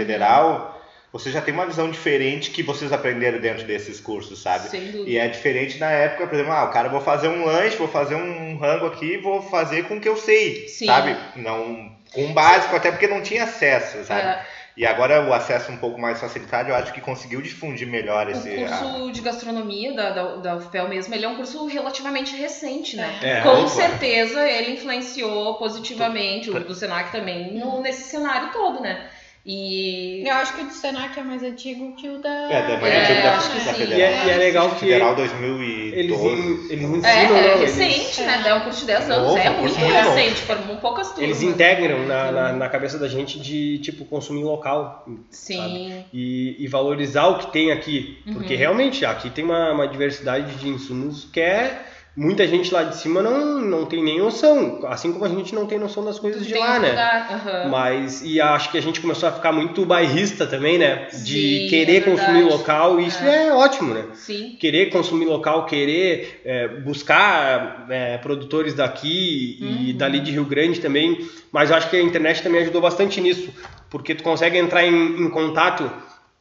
[1.17, 4.69] Você já tem uma visão diferente que vocês aprenderam dentro desses cursos, sabe?
[4.69, 5.09] Sem dúvida.
[5.09, 7.89] E é diferente na época, por exemplo, ah, o cara, vou fazer um lanche, vou
[7.89, 10.85] fazer um rango aqui, vou fazer com o que eu sei, Sim.
[10.85, 11.17] sabe?
[11.35, 14.29] Não, com o básico, até porque não tinha acesso, sabe?
[14.29, 14.45] É,
[14.77, 18.31] E agora o acesso um pouco mais facilitado, eu acho que conseguiu difundir melhor o
[18.33, 18.51] esse...
[18.51, 23.19] curso de gastronomia da, da, da UFPEL mesmo, ele é um curso relativamente recente, né?
[23.23, 23.69] É, Com opa.
[23.69, 29.09] certeza ele influenciou positivamente, o do Senac também, no, nesse cenário todo, né?
[29.49, 32.29] E Eu acho que o do Senac é mais antigo que o da.
[32.53, 33.79] É, da mais É, antigo da, acho que da sim.
[33.79, 33.99] Federal.
[33.99, 36.27] E é, e é legal que Federal eles, 2012.
[36.27, 37.05] en- eles ensinam,
[37.37, 38.43] é, é eles- recente, né?
[38.45, 41.23] É um curso de 10 anos, Novo, é muito recente, formou poucas turmas.
[41.23, 45.07] Eles integram na, na, na cabeça da gente de, tipo, consumir local.
[45.31, 46.05] Sim.
[46.13, 48.19] E, e valorizar o que tem aqui.
[48.33, 48.59] Porque Uhum.
[48.59, 51.83] realmente aqui tem uma, uma diversidade de insumos que é.
[52.17, 54.81] Muita gente lá de cima não, não tem nem noção.
[54.87, 56.93] Assim como a gente não tem noção das coisas de Tem lá, né?
[57.31, 57.69] aham.
[57.69, 61.09] Mas, e acho que a gente começou a ficar muito bairrista também, né?
[61.13, 63.53] De Sim, querer é consumir local, e isso é.
[63.53, 64.07] ótimo, né?
[64.15, 64.57] Sim.
[64.59, 69.99] Querer consumir local, querer é, buscar é, produtores daqui e Uhum.
[69.99, 71.19] dali de Rio Grande também.
[71.53, 73.51] Mas eu acho que a internet também ajudou bastante nisso,
[73.91, 75.91] porque tu consegue entrar em, em contato.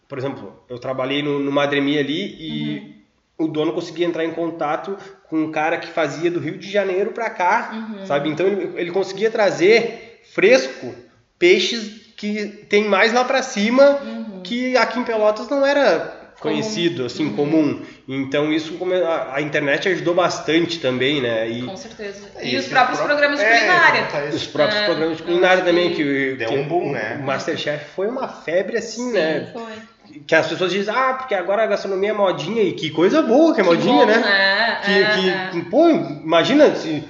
[0.08, 2.95] Por exemplo, eu trabalhei no, no Madremi ali e Uhum.
[3.38, 4.98] O dono conseguia entrar em contato
[5.30, 8.06] com um cara que fazia do Rio de Janeiro para cá, Uhum.
[8.06, 8.30] sabe?
[8.30, 10.96] Então ele, ele conseguia trazer fresco
[11.38, 14.42] peixes que tem mais lá para cima Uhum.
[14.44, 16.00] que aqui em Pelotas não era
[16.40, 16.54] Comum.
[16.56, 17.36] conhecido, assim, Uhum.
[17.36, 17.82] comum.
[18.08, 21.50] Então isso a, a internet ajudou bastante também, né?
[21.50, 22.28] E Com certeza.
[22.38, 24.00] É, E e os próprios pró- programas de É, culinária.
[24.08, 24.38] então tá isso.
[24.38, 27.18] os próprios É, programas de culinária também, que que, deu que um boom, o- né?
[27.20, 29.14] O Masterchef foi uma febre assim, Sim.
[29.14, 29.50] né?
[29.52, 29.74] Foi.
[30.20, 33.54] Que as pessoas dizem, ah, porque agora a gastronomia é modinha, e que coisa boa
[33.54, 34.80] que é Que modinha, bom, né?
[34.84, 35.50] É, Que, é.
[35.52, 37.04] que, pô, imagina se,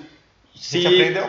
[0.55, 0.81] se,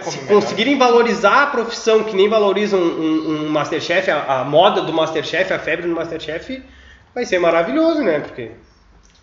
[0.02, 4.92] se conseguirem valorizar a profissão que nem valorizam um, um Masterchef, a, a moda do
[4.92, 6.62] Masterchef, a febre do Masterchef,
[7.14, 8.20] vai ser maravilhoso, né?
[8.20, 8.52] Porque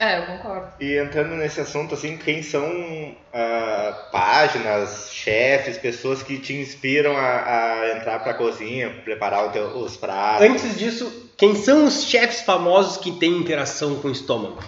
[0.03, 0.67] É, eu concordo.
[0.81, 7.81] E entrando nesse assunto, assim, quem são ah, páginas, chefes, pessoas que te inspiram a,
[7.81, 10.45] a entrar pra cozinha, preparar o teu- os pratos?
[10.45, 14.61] antes disso, quem são os chefes famosos que têm interação com o estômago?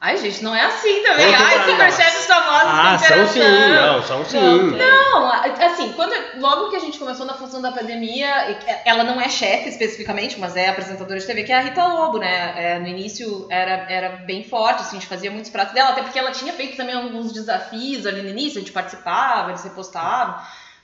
[0.00, 1.34] Ai, gente, não é assim também.
[1.34, 4.38] Ai, superchefes famosos Ah, são sim, não, são sim.
[4.38, 9.20] Não, Não, assim, quando, logo que a gente começou na função da pandemia, ela não
[9.20, 12.54] é chefe especificamente, mas é apresentadora de TV, que é a Rita Lobo, né?
[12.56, 16.02] É, no início era, era bem forte, assim, a gente fazia muitos pratos dela, até
[16.02, 20.36] porque ela tinha feito também alguns desafios ali no início, a gente participava, eles repostavam.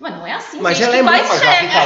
[0.05, 1.61] Mas não é assim, Mas gente, ela que é muito- Mas.
[1.61, 1.80] Rita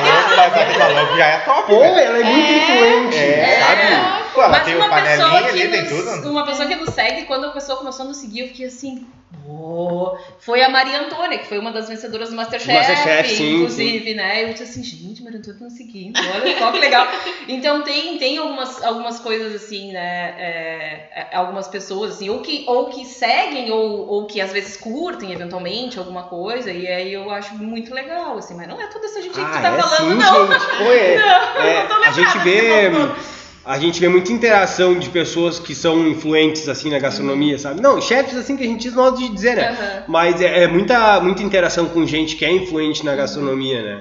[0.88, 2.04] Lobo, mas já é top, Pô, né?
[2.04, 3.60] ela é muito É, influente, é.
[3.60, 4.24] sabe?
[4.34, 6.28] Pô, ela Mas tem uma o panelinha pessoa que ali, tem tudo.
[6.30, 9.06] Uma pessoa que nos segue, quando a pessoa começou a nos seguir, eu fiquei assim.
[9.45, 10.16] "Pô".
[10.41, 14.45] Foi a Maria Antônia, que foi uma das vencedoras do Masterchef, Masterchef, sim, inclusive, né?
[14.45, 17.07] Eu disse assim, gente, Maria Antônia tá seguindo, olha só que legal.
[17.49, 20.35] Então tem, tem algumas, algumas coisas assim, né?
[20.39, 24.76] é, é, algumas pessoas, assim, ou que, ou que seguem, ou, ou que às vezes
[24.76, 29.07] curtem eventualmente alguma coisa, e aí eu acho muito legal, assim, mas não é toda
[29.07, 30.53] essa gente que tu tá é falando, sim, não.
[30.53, 30.66] gente.
[30.79, 31.18] Pô, é-
[31.59, 32.91] Não, é, não tô a gente vê.
[33.68, 37.82] A gente vê muita interação de pessoas que são influentes assim na gastronomia, sabe?
[37.82, 39.68] Não, chefes assim que a gente diz modo de dizer, né?
[39.68, 40.04] Aham.
[40.08, 44.00] Mas é, é muita muita interação com gente que é influente na gastronomia, né?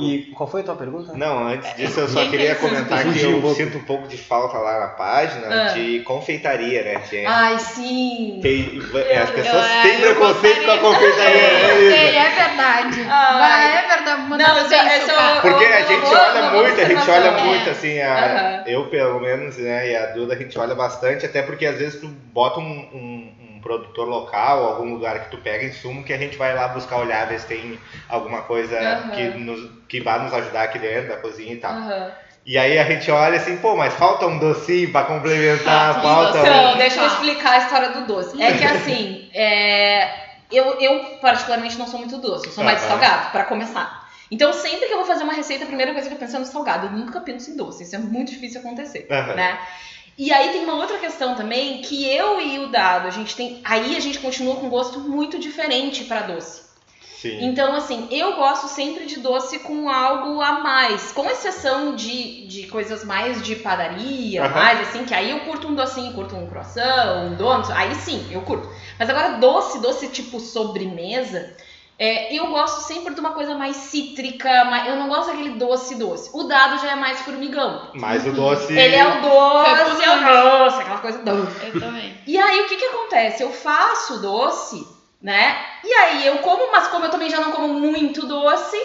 [0.00, 1.12] E qual foi a tua pergunta?
[1.14, 3.84] Não, antes disso eu só Quem queria que é comentar que um eu sinto um
[3.84, 5.72] pouco de falta lá na página Ah.
[5.72, 7.02] de confeitaria, né?
[7.12, 8.38] É- Ai, sim.
[8.42, 11.94] tem- é, as Eu- pessoas eu- têm eu preconceito com a confeitaria, né, Lisa?
[11.96, 13.02] é verdade.
[13.04, 13.98] Vai, é verdade.
[14.08, 15.38] Não, Mandando esse- bem esse é socar.
[15.38, 17.44] o- Porque a gente olha muito, a gente olha é.
[17.44, 21.42] muito, assim, a- eu pelo menos, né, e a Duda, a gente olha bastante, até
[21.42, 25.64] porque às vezes tu bota um, um- um produtor local, algum lugar que tu pega
[25.66, 27.78] insumo, que a gente vai lá buscar olhar, ver se tem
[28.08, 29.10] alguma coisa Aham.
[29.10, 31.72] que, nos, que vai nos ajudar aqui dentro da cozinha e tal.
[31.72, 32.12] Aham.
[32.46, 36.74] E aí a gente olha assim, pô, mas falta um docinho pra complementar, falta Então,
[36.74, 36.78] um...
[36.78, 37.14] deixa eu Tá.
[37.14, 38.40] explicar a história do doce.
[38.42, 40.08] É que assim, é,
[40.50, 42.92] eu, eu particularmente não sou muito doce, eu sou mais de Aham.
[43.00, 44.08] salgado, pra começar.
[44.30, 46.38] Então, sempre que eu vou fazer uma receita, a primeira coisa que eu penso é
[46.38, 46.86] no salgado.
[46.86, 49.58] Eu nunca penso em doce, isso é muito difícil acontecer, né?
[50.18, 53.60] E aí tem uma outra questão também, que eu e o Dado, a gente tem...
[53.62, 56.66] Aí a gente continua com gosto muito diferente pra doce.
[57.20, 57.46] Sim.
[57.46, 61.10] Então, assim, eu gosto sempre de doce com algo a mais.
[61.10, 64.54] Com exceção de, de coisas mais de padaria, Aham.
[64.54, 68.24] mais assim, que aí eu curto um docinho, curto um croissant, um donut, aí sim,
[68.30, 68.68] eu curto.
[68.98, 71.56] Mas agora, doce, doce tipo sobremesa,
[71.98, 75.96] É, eu gosto sempre de uma coisa mais cítrica, mais- eu não gosto daquele doce
[75.96, 76.30] doce.
[76.32, 77.90] O dado já é mais formigão.
[77.94, 78.72] Mas o doce.
[78.72, 81.66] Ele é o doce, é o doce, aquela coisa doce.
[81.66, 82.16] Eu também.
[82.24, 83.42] E aí, o que que acontece?
[83.42, 84.86] Eu faço doce,
[85.20, 85.56] né?
[85.82, 88.76] E aí eu como, mas como eu também já não como muito doce,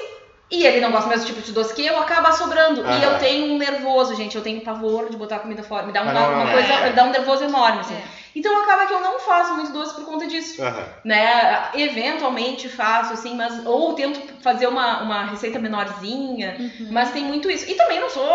[0.50, 2.82] e ele não gosta do mesmo tipo de doce que eu, acaba sobrando.
[2.82, 3.04] E Aham.
[3.04, 4.36] eu tenho um nervoso, gente.
[4.36, 5.86] Eu tenho pavor de botar comida fora.
[5.86, 6.84] Me dá uma, Ah, não, uma não, coisa, é.
[6.90, 7.96] me dá um nervoso enorme, assim.
[7.96, 8.23] É.
[8.36, 10.62] Então acaba que eu não faço muito doce por conta disso.
[10.62, 10.84] Aham.
[11.04, 11.64] Né?
[11.76, 13.66] Eventualmente faço, assim, mas.
[13.66, 16.56] Ou tento fazer uma, uma receita menorzinha.
[16.60, 16.88] Uhum.
[16.92, 17.70] Mas tem muito isso.
[17.70, 18.26] E também não sou.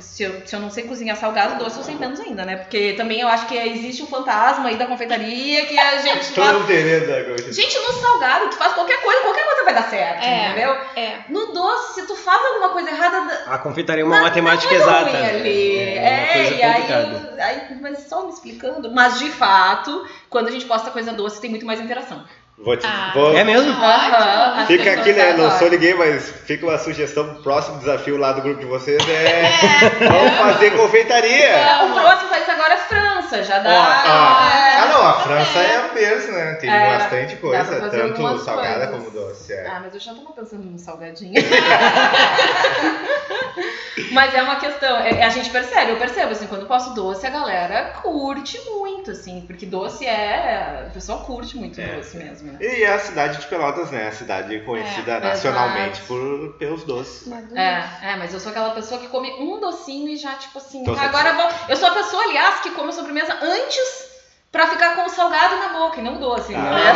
[0.00, 2.56] Se eu, se eu não sei cozinhar salgado, doce eu sei menos ainda, né?
[2.56, 6.56] Porque também eu acho que existe um fantasma aí da confeitaria que a gente faz.
[6.62, 7.52] entendendo agora.
[7.52, 10.46] Gente, no salgado, tu faz qualquer coisa, qualquer coisa vai dar certo, É.
[10.46, 10.76] entendeu?
[10.96, 11.14] É.
[11.28, 15.10] No doce, se tu faz alguma coisa errada, A confeitaria é uma matemática exata.
[15.10, 15.78] ruim ali.
[15.78, 18.92] É uma É, coisa e aí, aí, mas só me explicando.
[18.92, 22.24] Mas de fato, quando a gente posta coisa doce, tem muito mais interação.
[22.56, 22.86] Vou te.
[22.86, 23.10] Ah.
[23.14, 23.36] Vou...
[23.36, 23.74] É mesmo?
[24.66, 25.32] Fica aqui, né?
[25.32, 29.02] Não sou ninguém, mas fica uma sugestão pro próximo desafio lá do grupo de vocês
[29.08, 29.42] é.
[30.08, 31.46] Vamos fazer confeitaria!
[31.48, 33.70] É, o próximo país agora é França, já dá.
[33.70, 34.56] Ó, ó.
[34.56, 34.76] é.
[34.76, 36.54] Ah, não, a França é a berço, né?
[36.54, 39.08] Tem É, bastante coisa, tanto salgada coisas.
[39.08, 39.52] como doce.
[39.52, 39.66] É.
[39.66, 41.34] Ah, mas eu já tava pensando num salgadinho.
[44.12, 47.26] mas é uma questão, é- a gente percebe, eu percebo, assim, quando eu posto doce,
[47.26, 50.86] a galera curte muito, assim, porque doce é.
[50.88, 51.86] O pessoal curte muito É.
[51.96, 52.43] doce mesmo.
[52.44, 52.58] Né?
[52.60, 54.08] E é a cidade de Pelotas, né?
[54.08, 57.30] A cidade conhecida É, nacionalmente por, pelos doces.
[57.54, 60.84] É, é, mas eu sou aquela pessoa que come um docinho e já, tipo assim,
[60.84, 61.48] Tô tá, agora vou.
[61.68, 64.13] Eu sou a pessoa, aliás, que come sobremesa antes
[64.54, 66.58] pra ficar com o salgado na boca e não doce, Ah.
[66.58, 66.92] né?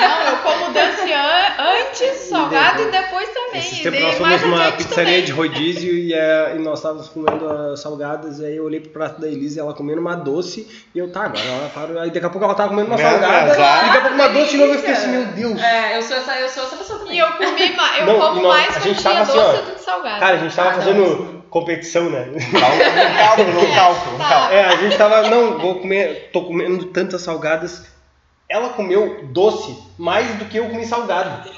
[0.00, 3.58] Não, eu como doce an- antes, salgado e depois também.
[3.60, 5.24] Esses E tempos daí nós fomos mais numa pizzaria também.
[5.24, 8.90] de rodízio e, é, e nós estávamos comendo as salgadas, e aí eu olhei pro
[8.92, 11.98] prato da Elisa e ela comendo uma doce, e eu, tá, agora ela parou.
[11.98, 14.00] Aí daqui a pouco ela tava comendo uma Não, salgada, mas já- e daqui a
[14.02, 15.60] pouco uma doce de novo, eu fiquei assim, meu Deus.
[15.60, 17.16] É, eu sou essa, eu sou essa pessoa também.
[17.16, 19.32] E eu comi mais, eu Não, e como nós- mais a gente tinha tava assim,
[19.32, 20.20] doce ó, do que salgado.
[20.20, 22.28] Cara, a gente tava Ah, não, fazendo competição, né?
[22.34, 24.28] Um cálculo, um cálculo, um Tá.
[24.28, 24.52] cálculo.
[24.54, 27.86] É, a gente tava, não, vou comer, tô comendo tantas salgadas.
[28.48, 31.48] Ela comeu doce mais do que eu comi salgado.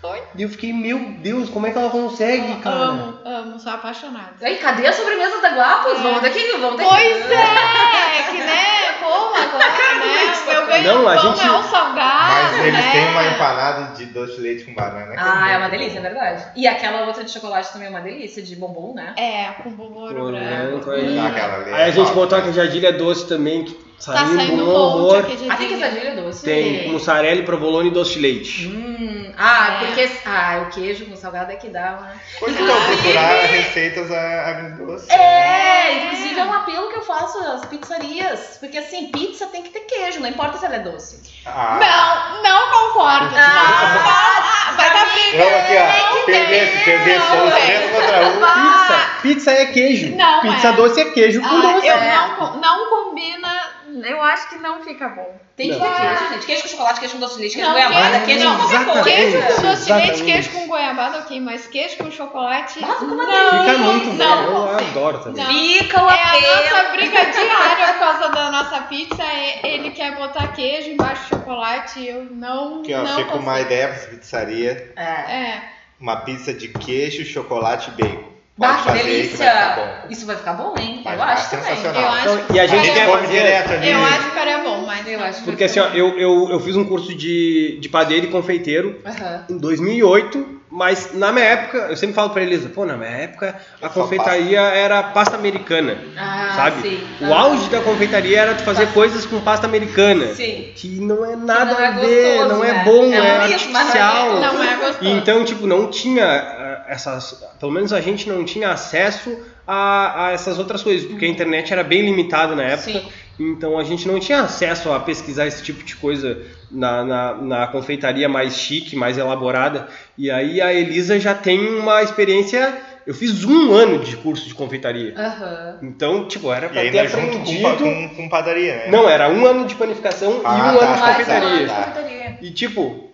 [0.00, 0.22] Foi?
[0.34, 2.76] E eu fiquei, meu Deus, como é que ela consegue, cara?
[2.76, 4.32] Amo, amo, sou apaixonada.
[4.40, 5.92] Aí, cadê a sobremesa da Guapos?
[5.92, 6.02] É.
[6.02, 6.88] Vamos daqui, vamos daqui.
[6.88, 9.40] Pois é, que né, agora,
[9.98, 10.34] né?
[10.46, 12.92] Meu ganho Não, a pão gente- é um salgado, Mas eles né?
[12.92, 15.12] têm uma empanada de doce de leite com banana.
[15.12, 16.44] que Ah, é uma muito delícia, é verdade.
[16.56, 19.14] E aquela outra de chocolate também é uma delícia, de bombom, né?
[19.16, 20.90] É, com bombom branco.
[20.90, 22.44] aí- aquela ali Aí a é gente botou né?
[22.44, 25.24] a queijadilha doce também, que Tá saindo saindo um horror.
[25.50, 26.42] Ah, tem quesadilha doce?
[26.44, 28.66] Tem mussarela e provolone e doce de leite.
[28.66, 29.86] Hum, ah, É.
[29.86, 32.20] porque ah, o queijo com salgado é que dá, né?
[32.38, 35.08] Pois então, procurar receitas a- agridoces.
[35.10, 38.56] É, inclusive é um apelo que eu faço às pizzarias.
[38.60, 41.20] Porque assim, pizza tem que ter queijo, não importa se ela é doce.
[41.46, 43.34] Ah, Não, não concordo.
[43.36, 45.38] Ah, não, vai dar briga.
[45.44, 46.24] Vamos aqui, ó.
[46.26, 47.64] Perder, se perder, Não, somos velho.
[47.66, 48.40] três contra um.
[48.40, 50.16] Pizza, pizza é queijo.
[50.16, 50.72] Não, Pizza é.
[50.72, 51.86] doce é queijo com Ah, doce.
[51.86, 52.16] eu É.
[52.38, 53.59] não, não combina,
[54.04, 55.38] eu acho que não fica bom.
[55.56, 56.46] Tem que ter queijo, gente.
[56.46, 58.84] Queijo com chocolate, queijo com doce de leite, queijo Não, com goiabada, queijo- com qualquer
[58.84, 59.02] coisa.
[59.04, 62.80] Queijo com doce de leite, queijo com goiabada, ok, mas queijo com chocolate.
[62.80, 64.12] Nossa, como não, Fica muito bom.
[64.14, 64.84] não, Eu sim.
[64.90, 65.44] adoro também.
[65.44, 65.52] Não.
[65.52, 66.56] Fica o É a apelo.
[66.56, 69.22] nossa briga diária por causa da nossa pizza.
[69.22, 72.06] é- Ele quer botar queijo embaixo de chocolate.
[72.06, 72.80] Eu não.
[72.80, 74.92] Aqui, ó, não fica uma ideia pra essa pizzaria.
[74.96, 75.02] É.
[75.02, 75.62] É.
[76.00, 78.30] Uma pizza de queijo, chocolate e bacon.
[78.60, 79.78] Bah, Pode que vai delícia!
[80.10, 81.00] Isso vai ficar bom, hein?
[81.02, 81.82] Vai eu acho também.
[81.82, 83.90] Eu acho, Então, e a gente que quer fazer- direto ali.
[83.90, 85.06] Eu acho que ficaria bom, mas.
[85.08, 88.26] Eu acho que Porque assim, ó, eu, eu, eu fiz um curso de, de padeiro
[88.26, 89.00] e confeiteiro
[89.48, 93.56] em 2008, mas na minha época, eu sempre falo pra Elisa, pô, na minha época
[93.82, 96.82] a Só confeitaria era pasta americana, Ah, sabe?
[96.82, 97.00] sim.
[97.26, 97.40] O Ah.
[97.40, 100.34] auge da confeitaria era tu fazer Pasta- coisas com pasta americana.
[100.34, 100.70] Sim.
[100.76, 102.82] Que não é nada não é a ver, gostoso, não é né?
[102.84, 104.40] bom, É é, mas não é artificial.
[104.40, 104.98] Não é gostoso.
[105.02, 107.42] E então, tipo, não tinha ah, essas.
[107.58, 111.72] Pelo menos a gente não tinha acesso a, a essas outras coisas, porque a internet
[111.72, 112.92] era bem limitada na época.
[113.00, 113.08] Sim.
[113.38, 116.38] Então a gente não tinha acesso a pesquisar esse tipo de coisa
[116.70, 119.88] na, na, na confeitaria mais chique, mais elaborada.
[120.16, 122.76] E aí a Elisa já tem uma experiência.
[123.06, 125.14] Eu fiz um ano de curso de confeitaria.
[125.16, 125.78] Aham.
[125.82, 127.76] Então, tipo, era E pra ter ainda junto com, aprendido.
[127.78, 128.88] com, com padaria, né?
[128.90, 131.64] Não, era um ano de panificação Ah, e um tá, ano de tá, Mais confeitaria.
[131.64, 131.82] uma Tá.
[131.90, 132.38] confeitaria.
[132.42, 133.10] E tipo,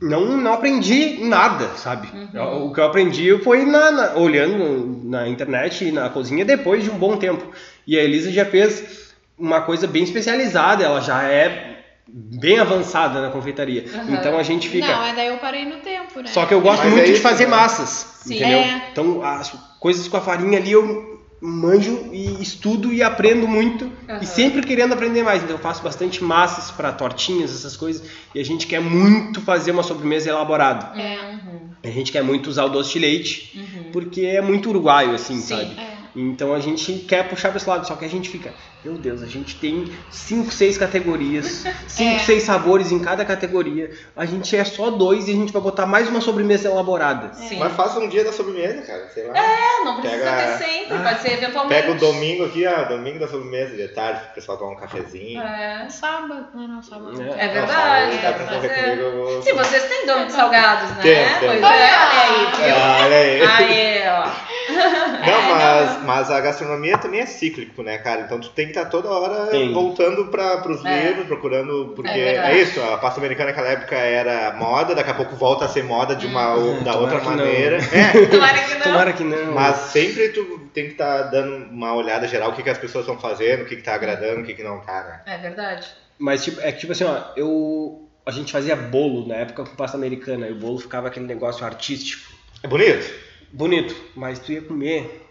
[0.00, 2.08] não, não aprendi nada, sabe?
[2.14, 2.66] Uhum.
[2.68, 6.90] O que eu aprendi foi na, na- olhando na internet e na cozinha depois de
[6.90, 7.44] um bom tempo.
[7.86, 11.69] E a Elisa já fez uma coisa bem especializada, ela já é
[12.12, 13.84] bem avançada na confeitaria.
[13.92, 14.14] Uhum.
[14.14, 14.86] Então a gente fica.
[14.86, 16.28] Não, é daí eu parei no tempo, né?
[16.28, 17.50] Só que eu gosto Mas muito é de fazer né?
[17.50, 17.88] massas,
[18.24, 18.36] Sim.
[18.36, 18.58] entendeu?
[18.58, 18.88] É.
[18.92, 24.18] Então as coisas com a farinha ali eu manjo e estudo e aprendo muito Aham.
[24.20, 25.42] e sempre querendo aprender mais.
[25.42, 29.70] Então eu faço bastante massas para tortinhas, essas coisas, e a gente quer muito fazer
[29.70, 31.00] uma sobremesa elaborada.
[31.00, 31.30] É.
[31.32, 33.90] Uhum, A gente quer muito usar o doce de leite, uhum.
[33.92, 35.56] porque é muito uruguaio assim, Sim.
[35.56, 35.80] sabe?
[35.80, 35.89] É.
[36.14, 38.52] Então a gente quer puxar para esse lado, só que a gente fica,
[38.84, 42.18] meu Deus, a gente tem 5, 6 categorias, 5, É.
[42.18, 43.90] 6 sabores em cada categoria.
[44.16, 47.32] A gente é só dois e a gente vai botar mais uma sobremesa elaborada.
[47.34, 47.58] Sim.
[47.58, 49.08] Mas faça um dia da sobremesa, cara.
[49.14, 49.36] Sei lá.
[49.38, 51.02] É, não precisa Pega- ter sempre, Ah.
[51.02, 51.74] pode ser eventualmente.
[51.80, 55.40] Pega o domingo aqui, ó, domingo da sobremesa, de tarde, o pessoal tomar um cafezinho.
[55.40, 56.46] É, Sábado.
[56.54, 57.20] Não, não, sábado.
[57.22, 57.44] É.
[57.44, 58.16] é verdade.
[58.16, 58.82] Não, mas concorrer é.
[58.82, 59.42] comigo, eu vou...
[59.42, 61.02] Se vocês têm dono de salgados, né?
[61.02, 61.68] Temos, Pois temos.
[61.68, 62.70] é, olha aí?
[62.72, 63.42] Ah, olha aí.
[63.42, 64.50] Aí, ó.
[64.70, 68.22] Não, mas, mas a gastronomia também é cíclico, né, cara?
[68.22, 69.72] Então tu tem que estar toda hora Tem.
[69.72, 71.06] voltando para os É.
[71.08, 71.92] livros, procurando.
[71.94, 75.64] Porque É é, isso, a pasta americana naquela época era moda, daqui a pouco volta
[75.64, 76.76] a ser moda de uma Hum.
[76.78, 77.78] ou- da outra maneira.
[77.92, 78.80] É, Tomara que não.
[78.82, 79.52] Tomara que não.
[79.54, 83.04] mas sempre tu tem que estar dando uma olhada geral o que, que as pessoas
[83.06, 85.34] estão fazendo, o que, que tá agradando, o que, que não tá, né?
[85.34, 85.86] É verdade.
[86.18, 88.06] Mas tipo, é que tipo assim, ó, eu.
[88.26, 91.64] A gente fazia bolo na época com pasta americana e o bolo ficava aquele negócio
[91.64, 92.30] artístico.
[92.62, 93.10] É bonito?
[93.52, 95.26] Bonito, mas tu ia comer,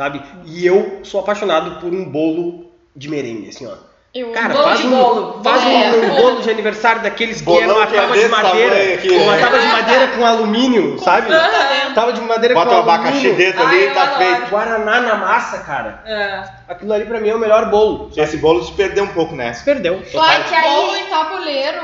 [0.00, 0.22] sabe?
[0.46, 3.74] E eu sou apaixonado por um bolo de merengue, assim, ó.
[4.12, 5.40] Eu Cara, Bolo faz de um, bolo.
[5.44, 6.40] faz É, um, um bolo.
[6.42, 8.94] de aniversário daqueles que Bolão era uma que é tábua de madeira.
[8.94, 9.40] aqui, uma né?
[9.40, 11.32] tábua de madeira com alumínio, sabe?
[11.32, 11.94] Aham.
[11.94, 13.36] Tábua de madeira Bota com o abacaxi alumínio.
[13.36, 14.18] dentro ali e tá adoro.
[14.18, 14.50] feito.
[14.50, 16.02] Guaraná na massa, cara.
[16.04, 16.42] É.
[16.66, 18.10] Aquilo ali pra mim é o melhor bolo.
[18.16, 19.52] Esse bolo se perdeu um pouco, né?
[19.52, 20.02] Se perdeu.
[20.12, 21.80] Vai que aí- bolo e tabuleiro.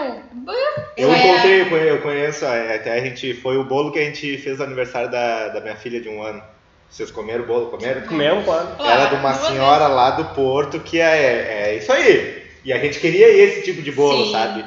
[0.97, 4.01] Eu é- encontrei, eu conhe- eu conheço, é, até a gente, foi o bolo que
[4.01, 6.43] a gente fez no aniversário da, da minha filha de um ano.
[6.91, 7.67] Vocês comeram o bolo?
[7.67, 8.03] Comeram?
[8.03, 8.69] Comemos, claro.
[8.81, 12.45] Era de uma senhora lá do Porto que é, é isso aí.
[12.65, 14.33] E a gente queria esse tipo de bolo, Sim.
[14.33, 14.65] sabe?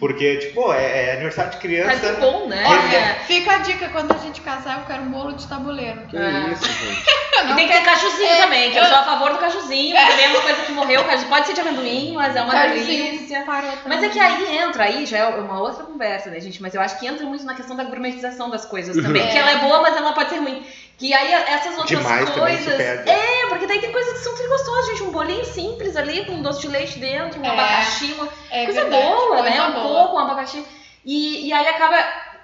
[0.00, 2.06] Porque, tipo, é, é aniversário de Mas criança.
[2.06, 2.64] é bom, né?
[2.66, 3.14] Olha, É.
[3.26, 6.00] fica a dica, quando a gente casar, eu quero um bolo de tabuleiro.
[6.08, 6.48] Que Ah.
[6.52, 7.04] isso, gente.
[7.38, 9.94] E tem que ter cajuzinho É, também, que eu eu- sou a favor do cajuzinho.
[9.96, 11.04] Também é uma coisa que morreu.
[11.28, 13.44] Pode ser de amendoim, mas é uma Cajuzinho delícia.
[13.46, 16.60] parou Mas é que aí entra, aí já é uma outra conversa, né, gente?
[16.60, 19.22] Mas eu acho que entra muito na questão da gourmetização das coisas também.
[19.22, 19.28] Uhum.
[19.30, 20.66] Que ela é boa, mas ela pode ser ruim.
[20.98, 22.80] Que aí essas outras Demais coisas.
[22.80, 25.02] É, porque daí tem coisas que são muito gostosas, gente.
[25.04, 27.48] Um bolinho simples ali, com um doce de leite dentro, um É.
[27.48, 29.50] abacaxi, uma É coisa verdade, boa, né?
[29.52, 30.02] coisa Um boa.
[30.04, 30.66] coco, um abacaxi.
[31.04, 31.96] E, e aí acaba.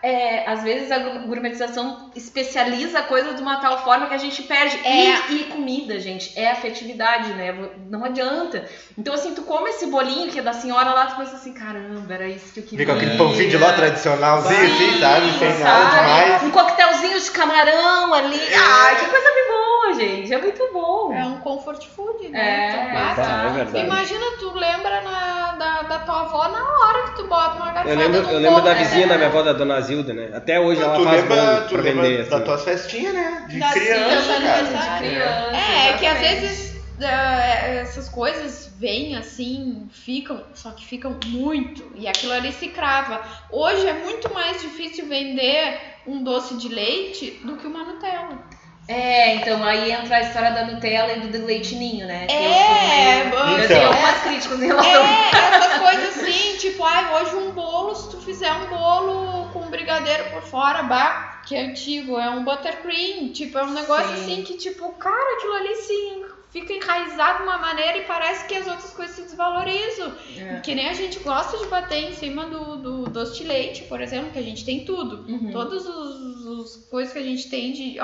[0.05, 4.43] É, às vezes a gourmetização especializa a coisa de uma tal forma que a gente
[4.43, 4.77] perde.
[4.87, 5.31] É.
[5.31, 7.55] E, e comida, gente, é afetividade, né?
[7.89, 8.69] Não adianta.
[8.99, 12.13] Então, assim, tu come esse bolinho que é da senhora lá, tu pensa assim, caramba,
[12.13, 12.85] era isso que eu queria.
[12.87, 15.33] Fica aquele pãozinho de ló tradicionalzinho, assim, sabe?
[15.39, 15.97] Sem nada sabe?
[15.97, 16.43] demais.
[16.43, 18.41] Um coquetelzinho de camarão ali.
[18.55, 20.35] Ai, que coisa bem boa, gente.
[20.35, 21.15] É muito bom.
[21.15, 22.69] É um comfort food, É, né?
[22.69, 23.23] Então, basta.
[23.23, 23.87] É verdade.
[23.87, 27.91] Imagina, tu lembra na- da, da tua avó na hora que tu bota uma garfada
[27.91, 28.83] Eu lembro, eu lembro da né?
[28.83, 30.31] vizinha da minha avó, da dona Zilda, né?
[30.35, 32.21] Até hoje ela faz lembra, bolo pra vender.
[32.23, 32.45] assim.
[32.45, 33.47] tuas festinhas, né?
[33.49, 34.63] De Das criança, cara.
[34.63, 35.57] de criança.
[35.57, 41.85] É, é que às vezes é, essas coisas vêm assim, ficam, só que ficam muito.
[41.95, 43.21] E aquilo ali se crava.
[43.51, 48.39] Hoje é muito mais difícil vender um doce de leite do que uma Nutella.
[48.87, 52.27] É, então aí entra a história da Nutella e do, leitinho, né?
[52.27, 53.69] Que É, eu, meio- eu então.
[53.69, 58.11] tenho algumas críticas em relação É, essas coisas assim, tipo, ai, hoje um bolo, se
[58.11, 59.34] tu fizer um bolo
[59.75, 64.23] brigadeiro por fora, bah, que é antigo, é um buttercream, tipo, é um negócio Sim.
[64.23, 68.55] assim que, tipo, cara, aquilo ali sim fica enraizado de uma maneira e parece que
[68.55, 70.13] as outras coisas se desvalorizam.
[70.39, 70.61] É.
[70.61, 74.01] Que nem a gente gosta de bater em cima do, do doce de leite, por
[74.01, 75.29] exemplo, que a gente tem tudo.
[75.29, 75.51] Uhum.
[75.51, 77.99] Todas os, os coisas que a gente tem de.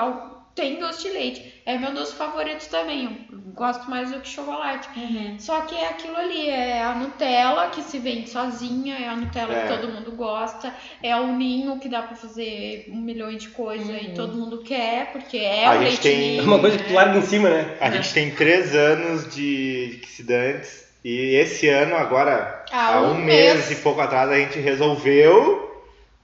[0.55, 1.61] Tem doce de leite.
[1.65, 3.25] É meu doce favorito também.
[3.31, 4.89] Eu gosto mais do que chocolate.
[4.97, 5.35] Uhum.
[5.39, 9.53] Só que é aquilo ali, é a Nutella que se vende sozinha, é a Nutella
[9.55, 9.61] É.
[9.61, 13.87] que todo mundo gosta, é o ninho que dá pra fazer um milhão de coisas
[13.89, 14.13] e Uhum.
[14.13, 16.41] todo mundo quer, porque é A o gente leite tem- ninho.
[16.41, 17.77] É uma coisa que tu larga em cima, né?
[17.79, 20.81] A gente tem três anos de que se dá antes.
[21.03, 23.71] E esse ano, agora, Há há um um mês mês.
[23.71, 25.70] e pouco atrás, a gente resolveu,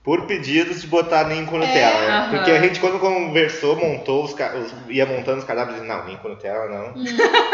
[0.04, 2.02] por pedidos, de botar ninho com Nutella.
[2.04, 2.30] É, aham.
[2.30, 6.28] Porque a gente, quando conversou, montou os, os- ia montando os cardápios, não, ninho com
[6.28, 7.02] Nutella não.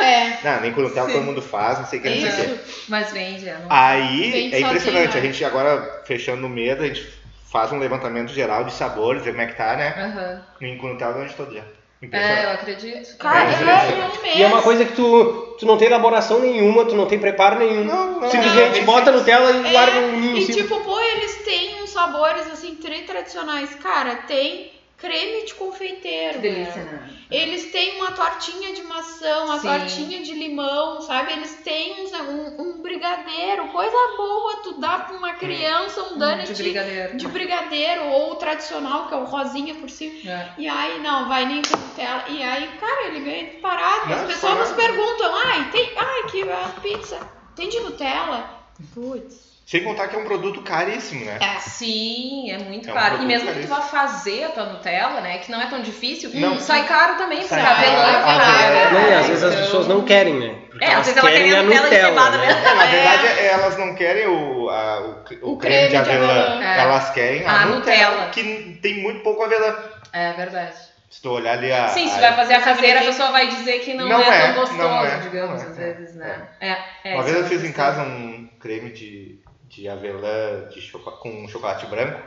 [0.04, 1.14] É, Não, ninho com Nutella Sim.
[1.14, 2.54] todo mundo faz, não sei o que, não sei o que.
[2.70, 2.84] isso.
[2.88, 6.86] Mas vende, não- Aí Vende é impressionante, sozinho, a gente agora fechando o mês, a
[6.86, 7.08] gente
[7.50, 9.94] faz um levantamento geral de sabores, ver como é que tá, né?
[9.96, 10.42] Aham.
[10.60, 11.64] Ninho com Nutella vende todo dia.
[12.12, 13.16] É, eu acredito.
[13.18, 14.38] Cara, É, é, é.
[14.38, 17.58] E é uma coisa que tu, tu não tem elaboração nenhuma, tu não tem preparo
[17.58, 17.84] nenhum.
[17.84, 20.62] Não, não, Simplesmente não, bota Nutella e É, larga um ninho em E cima.
[20.62, 23.74] tipo, pô, eles têm uns sabores assim, tri tradicionais.
[23.76, 24.70] Cara, tem
[25.04, 26.34] creme de confeiteiro.
[26.34, 26.96] Que delícia, cara.
[26.96, 27.10] né?
[27.30, 29.68] Eles têm uma tortinha de maçã, uma Sim.
[29.68, 31.32] tortinha de limão, sabe?
[31.32, 34.56] Eles têm uns- um, um brigadeiro, coisa boa.
[34.62, 37.16] Tu dá pra uma criança um donut de brigadeiro.
[37.16, 40.30] de brigadeiro ou o tradicional, que é o rosinha por cima.
[40.30, 40.52] É.
[40.58, 42.24] E aí, não, vai nem com Nutella.
[42.28, 44.08] E aí, cara, ele ganha disparado.
[44.08, 45.92] Não, As pessoas nos perguntam, ai, tem.
[45.96, 47.18] Ai, que a pizza.
[47.56, 48.62] Tem de Nutella?
[48.94, 49.53] Putz.
[49.66, 51.38] Sem contar que é um produto caríssimo, né?
[51.40, 51.58] É.
[51.58, 53.22] Sim, é muito É um caro.
[53.22, 53.74] E mesmo que tu caríssimo.
[53.76, 55.38] vá fazer a tua Nutella, né?
[55.38, 56.60] Que não é tão difícil, Não.
[56.60, 58.86] sai caro também, porque Sai a avelã caro, é a cara.
[58.88, 60.54] avelã- Não, e às vezes as pessoas não querem, né?
[60.70, 62.46] Porque É, às elas vezes ela querem quer a a Nutella encebada né?
[62.46, 62.60] mesmo.
[62.60, 66.10] É, na verdade, elas não querem o, a- o, o O creme, de creme de
[66.10, 66.42] avelã.
[66.42, 66.64] avelã.
[66.64, 66.80] É.
[66.80, 68.30] Elas querem a, A Nutella, Nutella.
[68.30, 69.74] que tem muito pouco avelã.
[70.12, 70.74] É verdade.
[71.08, 71.88] Se tu olhar ali a.
[71.88, 74.36] Sim, se a- vai fazer a caseira, a pessoa vai dizer que não, Não é,
[74.40, 76.48] é, tão gostoso, não é, digamos, é, às é, vezes, né?
[76.60, 79.38] É, é, Uma vez é eu fiz em casa um creme de,
[79.74, 82.20] de avelã de choco- com chocolate branco.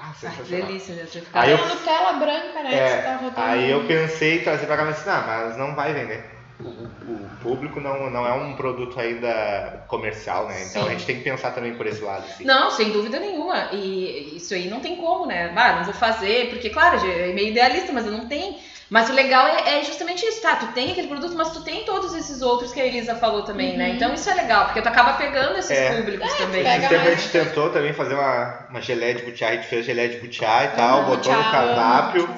[0.00, 0.66] Ah, sensacional.
[0.66, 1.06] delícia, né?
[1.06, 2.74] Você Aí Tem eu- Nutella branca, né?
[2.74, 5.92] É, tá aí eu pensei em trazer pra cá, mas assim, ah, mas não vai
[5.92, 6.24] vender.
[6.60, 10.64] O, o público não, não é um produto ainda comercial, né?
[10.70, 10.88] Então Sim.
[10.88, 12.24] a gente tem que pensar também por esse lado.
[12.24, 12.44] Assim.
[12.44, 13.70] Não, sem dúvida nenhuma.
[13.72, 15.52] E isso aí não tem como, né?
[15.56, 18.56] Ah, não vou fazer, porque, claro, é meio idealista, mas eu não tenho.
[18.90, 20.56] Mas o legal é, é justamente isso, tá?
[20.56, 23.76] Tu tem aquele produto, mas tu tem todos esses outros que a Elisa falou também,
[23.76, 23.88] né?
[23.88, 23.94] Uhum.
[23.96, 25.92] Então isso é legal, porque tu acaba pegando esses É.
[25.96, 26.64] públicos também.
[26.64, 27.20] pega Esse tempo a mais.
[27.20, 30.64] gente tentou também fazer uma, uma geleia de butiá, a gente fez geleia de butiá
[30.64, 32.28] e tal, Ah, botou no cardápio.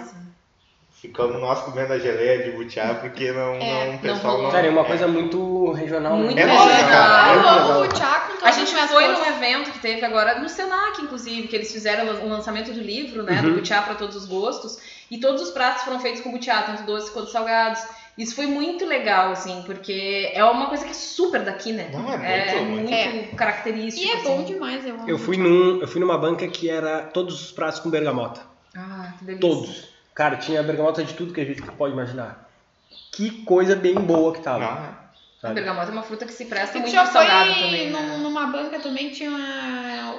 [1.01, 4.43] Ficamos nós comendo a geleia de butiá porque não, É, não, não o pessoal rolou.
[4.43, 4.51] não.
[4.51, 6.19] Cara, é uma coisa muito regional.
[6.19, 6.25] né?
[6.25, 6.67] Muito É regional.
[6.69, 7.33] lógico, cara.
[7.35, 11.01] Eu amo chá com todas A gente foi num evento que teve agora no Senac,
[11.01, 13.41] inclusive, que eles fizeram o lançamento do livro, né?
[13.41, 13.49] Uhum.
[13.49, 14.79] Do butiá para todos os gostos.
[15.11, 17.81] E todos os pratos foram feitos com butiá, tanto doces quanto salgados.
[18.19, 21.89] Isso foi muito legal, assim, porque é uma coisa que é super daqui, né?
[21.91, 22.91] Não, é muito, é muito.
[22.91, 24.07] muito característico.
[24.07, 24.25] E é assim.
[24.25, 25.09] bom demais, eu amo.
[25.09, 28.43] Eu fui, num, eu fui numa banca que era todos os pratos com bergamota.
[28.77, 29.49] Ah, que delícia.
[29.49, 29.90] Todos.
[30.15, 32.49] Cara, tinha bergamota de tudo que a gente pode imaginar.
[33.13, 34.65] Que coisa bem boa que tava.
[35.43, 35.47] É.
[35.49, 38.01] A bergamota é uma fruta que se presta Tu muito já foi salgado também, num-
[38.09, 38.17] né?
[38.19, 40.15] numa banca também tinha uma.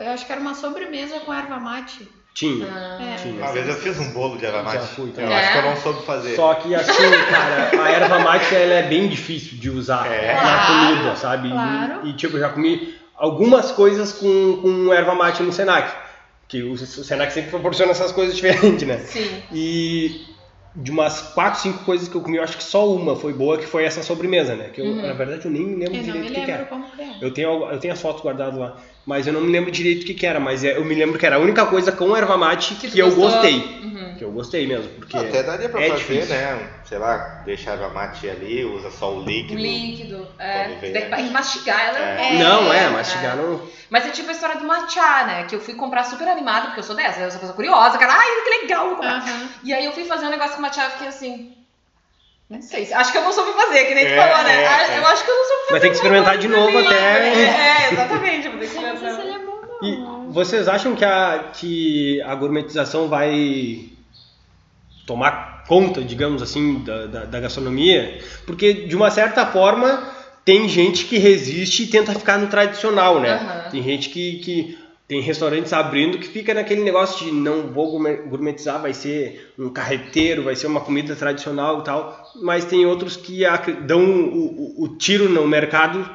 [0.00, 2.08] Eu acho que era uma sobremesa com erva mate.
[2.34, 2.66] Tinha.
[2.66, 3.16] Ah, É.
[3.16, 3.34] Tinha.
[3.34, 4.94] Uma vez eu fiz um bolo de erva Já mate.
[4.94, 5.34] fui Eu também.
[5.34, 5.64] acho que eu É?
[5.68, 6.34] não soube fazer.
[6.36, 6.92] Só que assim,
[7.30, 10.32] cara, a erva mate ela é bem difícil de usar É.
[10.34, 10.66] na Claro,
[10.96, 11.48] comida, sabe?
[11.48, 12.06] E- claro.
[12.06, 15.92] E, tipo, eu já comi algumas coisas com, com erva mate no Senac.
[16.52, 18.98] Que o, o Senac sempre proporciona essas coisas diferentes, né?
[18.98, 19.42] Sim.
[19.50, 20.10] E
[20.76, 23.56] de umas 4, 5 coisas que eu comi, eu acho que só uma foi boa,
[23.56, 24.68] que foi essa sobremesa, né?
[24.68, 25.00] Que eu, Uhum.
[25.06, 26.64] na verdade eu nem me lembro Eu direito o que, que era.
[26.66, 27.16] como que é.
[27.22, 28.76] Eu tenho, eu tenho as fotos guardadas lá,
[29.06, 31.18] mas eu não me lembro direito o que, que era, mas é- eu me lembro
[31.18, 33.80] que era a única coisa com erva mate Que que, eu gostei.
[33.82, 34.14] Uhum.
[34.18, 36.34] Que eu gostei mesmo, porque Até daria pra é fazer, difícil.
[36.34, 36.68] né?
[36.92, 39.58] Sei lá, deixa a mate ali, usa só o O líquido.
[39.58, 40.28] líquido.
[40.38, 41.30] É, vem, daí né?
[41.30, 41.98] mastigar ela.
[41.98, 42.34] É.
[42.34, 42.88] Não, é, né?
[42.90, 43.62] mastigar não.
[43.88, 45.44] Mas é tipo a história do matcha, né?
[45.44, 48.12] Que eu fui comprar super animada, porque eu sou dessa, eu sou pessoa curiosa, cara,
[48.12, 49.22] ai, que legal, vou comprar.
[49.22, 49.48] Aham.
[49.64, 51.56] E aí eu fui fazer um negócio com matcha e fiquei assim.
[52.50, 54.62] Não sei, se- acho que eu não soube fazer, que nem tu É, falou, né?
[54.62, 54.98] é, Ah, é.
[54.98, 55.70] Eu acho que eu não soube fazer.
[55.70, 57.86] Vai ter que experimentar de novo É, até.
[57.86, 59.18] é, exatamente, eu vou ter que experimentar.
[59.20, 59.40] ele é.
[59.82, 63.88] E vocês acham que a, que a gourmetização vai
[65.06, 68.18] tomar conta, digamos assim, da, da, da gastronomia?
[68.46, 70.02] Porque, de uma certa forma,
[70.44, 73.34] tem gente que resiste e tenta ficar no tradicional, né?
[73.34, 73.70] Aham.
[73.70, 78.22] Tem gente que, que tem restaurantes abrindo que fica naquele negócio de não vou gourmet-
[78.28, 82.32] gourmetizar, vai ser um carreteiro, vai ser uma comida tradicional e tal.
[82.42, 83.42] Mas tem outros que
[83.86, 84.44] dão o,
[84.80, 86.08] o- o tiro no mercado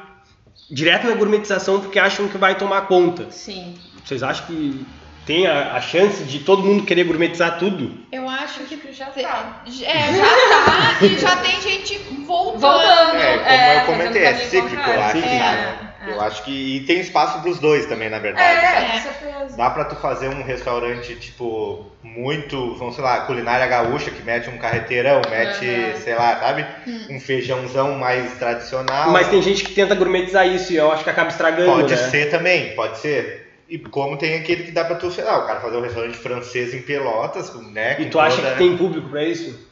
[0.70, 3.30] direto na gourmetização porque acham que vai tomar conta.
[3.30, 3.74] Sim.
[4.04, 4.84] Vocês acham que
[5.28, 7.92] tem a, a chance de todo mundo querer gourmetizar tudo?
[8.10, 9.62] Eu acho que já tá.
[9.84, 11.04] É, já tá.
[11.04, 12.60] e já tem gente voltando.
[12.60, 13.16] Voltando.
[13.16, 15.16] É, como é, eu comentei, é caminho cíclico, eu acho.
[15.18, 16.12] É, é.
[16.12, 18.42] Eu acho que e tem espaço pros dois também, na verdade.
[18.42, 18.86] É, sabe?
[18.86, 19.56] com certeza.
[19.58, 24.48] Dá pra tu fazer um restaurante, tipo, muito, vamos sei lá, culinária gaúcha, que mete
[24.48, 25.96] um carreteirão, mete, Uhum.
[26.02, 26.64] sei lá, sabe?
[27.10, 29.10] Um feijãozão mais tradicional.
[29.10, 32.08] Mas tem gente que tenta gourmetizar isso e eu acho que acaba estragando, Pode né?
[32.08, 33.47] ser também, pode ser.
[33.68, 36.16] E como tem aquele que dá pra tu, sei lá, o cara fazer um restaurante
[36.16, 38.00] francês em Pelotas, né?
[38.00, 39.68] E com tu acha toda- que tem público pra isso?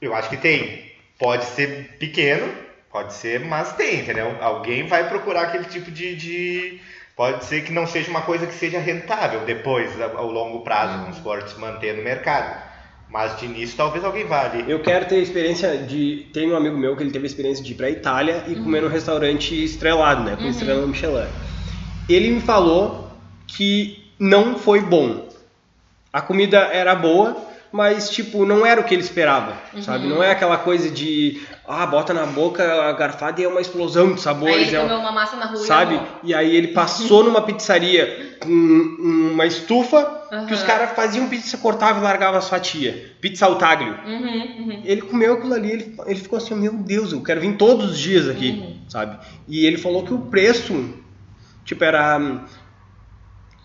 [0.00, 0.90] Eu acho que tem.
[1.18, 2.48] Pode ser pequeno,
[2.90, 4.34] pode ser, mas tem, entendeu?
[4.40, 6.14] Alguém vai procurar aquele tipo de.
[6.16, 6.80] de-
[7.16, 11.16] Pode ser que não seja uma coisa que seja rentável depois, ao longo prazo, vamos
[11.16, 12.62] supor, de se manter no mercado.
[13.10, 14.70] Mas de início talvez alguém vá ali.
[14.70, 16.28] Eu quero ter a experiência de.
[16.32, 18.82] Tem um amigo meu que ele teve a experiência de ir pra Itália e comer
[18.82, 20.36] num restaurante estrelado, né?
[20.36, 20.48] Com Uhum.
[20.50, 21.26] estrela Michelin.
[22.08, 23.07] Ele me falou
[23.48, 25.26] que não foi bom.
[26.12, 27.36] A comida era boa,
[27.70, 29.52] mas tipo, não era o que ele esperava,
[29.82, 30.06] sabe?
[30.06, 30.14] Uhum.
[30.16, 34.06] Não é aquela coisa de, ah, bota na boca a garfada e é uma explosão
[34.06, 34.68] de Aí sabores.
[34.68, 36.00] ele é comeu uma massa na rua sabe?
[36.24, 36.30] e.
[36.30, 40.16] E aí ele passou numa pizzaria com uma estufa
[40.46, 42.94] que os caras faziam pizza, cortavam e largavam as fatias.
[43.20, 43.96] Pizza ao taglio.
[44.06, 44.82] Uhum, uhum.
[44.84, 47.98] Ele comeu aquilo ali, ele, ele ficou assim, meu Deus, eu quero vir todos os
[47.98, 48.76] dias aqui, Uhum.
[48.88, 49.18] sabe?
[49.46, 50.88] E ele falou que o preço,
[51.66, 52.44] tipo, era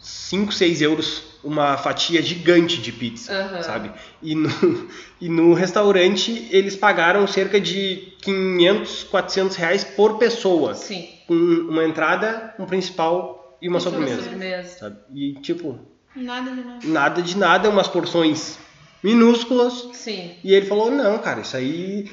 [0.03, 3.61] 5, 6 euros uma fatia gigante de pizza, Aham.
[3.63, 3.91] sabe?
[4.21, 4.49] E no,
[5.19, 11.07] e no restaurante eles pagaram cerca de 500, 400 reais por pessoa, Sim.
[11.27, 14.77] com uma entrada, um principal e uma sobremesa, Sobremesa.
[14.77, 14.97] sabe?
[15.13, 15.79] E tipo,
[16.15, 16.79] Nada de nada.
[16.87, 18.57] nada de nada, umas porções
[19.03, 20.31] minúsculas, Sim.
[20.43, 22.09] e ele falou: não, cara, isso aí.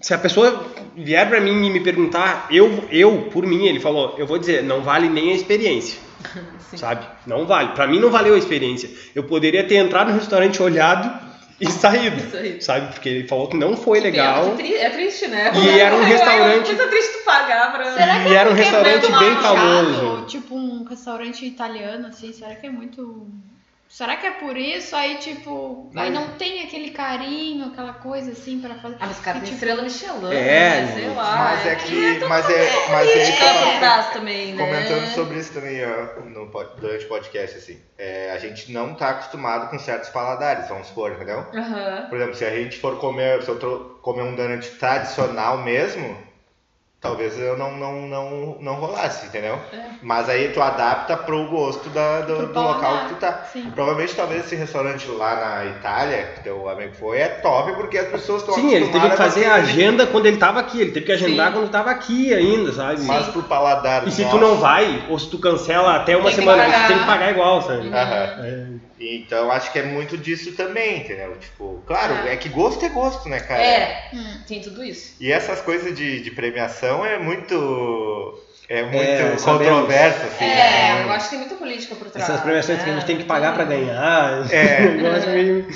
[0.00, 4.14] Se a pessoa vier pra mim e me perguntar, eu, eu, por mim, ele falou:
[4.18, 5.98] eu vou dizer, não vale nem a experiência,
[6.70, 6.76] Sim.
[6.76, 7.06] sabe?
[7.26, 7.72] Não vale.
[7.72, 8.90] Pra mim não valeu a experiência.
[9.14, 12.60] Eu poderia ter entrado no restaurante, olhado e saído, Isso aí.
[12.62, 12.92] sabe?
[12.92, 14.56] Porque ele falou que não foi Que legal.
[14.58, 15.52] É triste, né?
[15.54, 17.84] E era um É restaurante- muito triste tu pagar pra.
[17.94, 20.26] Será que E é era um é restaurante muito bem famoso.
[20.26, 23.26] Tipo um restaurante italiano, assim, será que é muito.
[23.92, 24.96] Será que é por isso?
[24.96, 28.96] Aí, tipo, aí Mas- não tem aquele carinho, aquela coisa assim pra fazer.
[28.98, 30.92] Ah, mas cara tem Tipo, estrela Michelin, É, né?
[30.94, 31.36] Sei lá.
[31.36, 32.24] Mas é tudo- que.
[32.26, 32.70] Mas é.
[32.90, 33.32] Mas é
[33.72, 34.64] por trás também, né?
[34.64, 36.46] Comentando sobre isso também ó, no,
[36.80, 37.78] durante o podcast, assim.
[37.98, 41.44] É, a gente não tá acostumado com certos paladares, vamos supor, entendeu?
[41.54, 42.06] Aham.
[42.08, 46.16] Por exemplo, se a gente for comer, se eu comer um donut tradicional mesmo,
[47.02, 49.58] talvez eu não, não, não, não rolasse, entendeu?
[49.72, 49.78] É.
[50.00, 53.42] Mas aí tu adapta pro gosto da, do, do local que tu tá.
[53.52, 53.70] Sim.
[53.74, 58.06] Provavelmente talvez esse restaurante lá na Itália, que teu amigo foi, é top porque as
[58.08, 60.80] pessoas estão Sim, ele teve que fazer a agenda quando ele tava aqui.
[60.80, 61.54] Ele teve que agendar Sim.
[61.58, 63.02] quando tava aqui ainda, sabe?
[63.02, 66.26] Mas pro paladar E se nosso- tu não vai, ou se tu cancela até uma
[66.26, 67.88] Tem semana, tu tem que pagar igual, sabe?
[67.88, 68.44] Aham.
[68.46, 68.71] É.
[69.02, 71.36] Então acho que é muito disso também, entendeu?
[71.40, 72.34] Tipo, claro, É.
[72.34, 73.60] é que gosto é gosto, né, cara?
[73.62, 74.36] É, Hum.
[74.46, 75.14] tem tudo isso.
[75.20, 78.38] E essas coisas de, de premiação é muito.
[78.68, 80.44] É muito É, controverso, assim.
[80.44, 81.02] é, né?
[81.04, 82.28] eu acho que tem muita política por trás.
[82.28, 84.86] Essas premiações que a gente tem que pagar pra ganhar, É.
[84.88, 85.66] um negócio meio,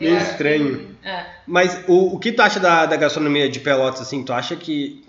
[0.00, 0.76] meio Eu acho estranho.
[0.78, 1.24] que- É.
[1.46, 4.22] Mas o, o que tu acha da, da gastronomia de Pelotas, assim?
[4.24, 5.04] Tu acha que...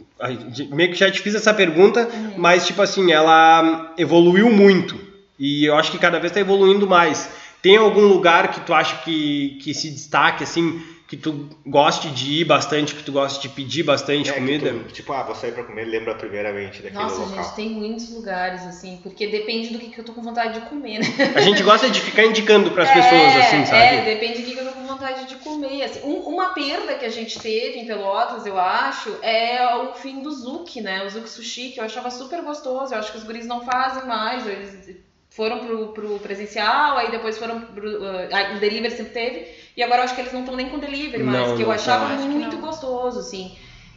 [0.71, 2.33] Meio que já te fiz essa pergunta, Uhum.
[2.37, 4.97] mas, tipo assim, ela evoluiu muito.
[5.37, 7.27] E eu acho que cada vez tá evoluindo mais.
[7.65, 12.41] Tem algum lugar que tu acha que, que se destaque, assim, que tu goste de
[12.41, 14.71] ir bastante, que tu goste de pedir bastante É comida?
[14.71, 17.43] tu, tipo, ah, vou sair pra comer, lembra primeiramente daquele Nossa, local.
[17.43, 20.65] gente, tem muitos lugares, assim, porque depende do que, que eu tô com vontade de
[20.67, 21.07] comer, né?
[21.35, 23.95] A gente gosta de ficar indicando pras pessoas, é, assim, sabe?
[23.95, 25.81] É, depende do que, que eu tô com vontade de comer.
[25.85, 30.21] Assim, Um- uma perda que a gente teve em Pelotas, eu acho, é o fim
[30.21, 31.03] do Zuki, né?
[31.03, 32.93] O Zuki Sushi, que eu achava super gostoso.
[32.93, 35.03] Eu acho que os guris não fazem mais, eles
[35.35, 37.87] foram pro, pro presencial, aí depois foram pro.
[37.87, 40.69] uh, ah, o delivery sempre teve, e agora eu acho que eles não estão nem
[40.69, 42.61] com delivery mais, Não, que eu não achava que muito não.
[42.61, 43.55] gostoso, assim.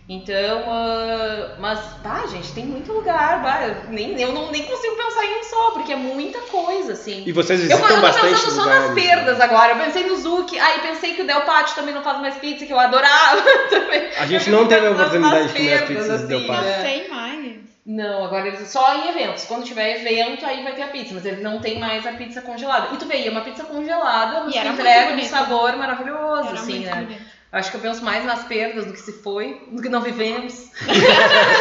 [0.09, 4.97] Então, ah, mas, bah, gente, tem muito lugar, bah, eu, nem, eu não, nem consigo
[4.97, 7.23] pensar em um só, porque é muita coisa, assim.
[7.27, 8.87] E vocês Eu, visitam eu tô bastante pensando só lugares.
[8.87, 9.73] nas perdas agora.
[9.75, 12.65] Eu pensei no Zuki, aí pensei que o Del Pátio também não faz mais pizza,
[12.65, 14.09] que eu adorava também.
[14.17, 16.63] A gente Eu não teve a oportunidade de comer as pizzas do Del assim, Pátio.
[16.65, 16.83] Não né?
[16.83, 17.68] tem mais.
[17.89, 19.47] Não, agora eles só em eventos.
[19.47, 22.43] Quando tiver evento, aí vai ter a pizza, mas eles não tem mais a pizza
[22.43, 22.95] congelada.
[22.95, 26.61] E tu vê, é uma pizza congelada, mas que muito entrega um sabor maravilhoso, Era
[26.61, 26.95] assim, né?
[26.95, 27.23] bonito.
[27.51, 30.53] Acho que eu penso mais nas perdas do que se foi, do que não vivemos,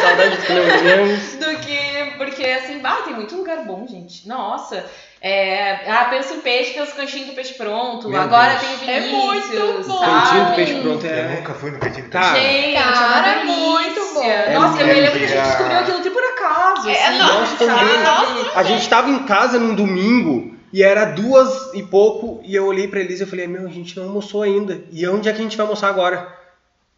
[0.02, 1.32] Saudade de comer os meus.
[1.36, 2.18] do que.
[2.18, 4.28] Porque assim, bah, tem muito lugar bom, gente.
[4.28, 4.84] Nossa.
[5.20, 8.08] É, ah, penso em peixe, penso cantinho do peixe pronto.
[8.08, 8.78] Meu Agora Deus.
[8.80, 9.98] tem É Vinícius, muito bom.
[9.98, 10.10] sabe?
[10.12, 11.36] Cantinho do peixe pronto Eu é.
[11.36, 14.52] nunca fui no cantinho do Cara, Gente, é Cara, é muito bom.
[14.60, 16.88] Nossa, eu me É lembro que a gente descobriu aquilo tudo por acaso.
[16.88, 17.58] É, assim, sabe?
[17.58, 18.02] também.
[18.04, 22.66] Nossa, A gente tava em casa num domingo e era duas e pouco e eu
[22.66, 24.82] olhei pra Elisa e eu falei, meu, a gente não almoçou ainda.
[24.92, 26.32] E onde é que a gente vai almoçar agora?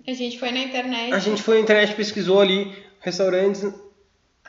[0.06, 1.14] A gente foi na internet.
[1.14, 2.70] A gente foi na internet, pesquisou ali,
[3.00, 3.64] restaurantes,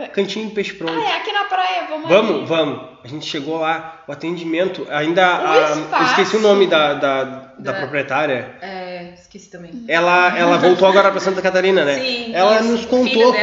[0.08, 0.94] cantinho de peixe pronto.
[0.94, 2.46] Ah, é aqui na praia, vamos Vamos, ali.
[2.46, 2.92] vamos.
[3.04, 5.26] A gente chegou lá, o atendimento, ainda.
[5.26, 6.04] a- eu espaço.
[6.12, 8.56] esqueci o nome da, da, da Da- proprietária.
[8.62, 9.86] É, esqueci também.
[9.88, 11.96] Ela, ela voltou agora pra Santa Catarina, né?
[12.00, 12.70] Sim, ela isso.
[12.72, 13.34] nos O contou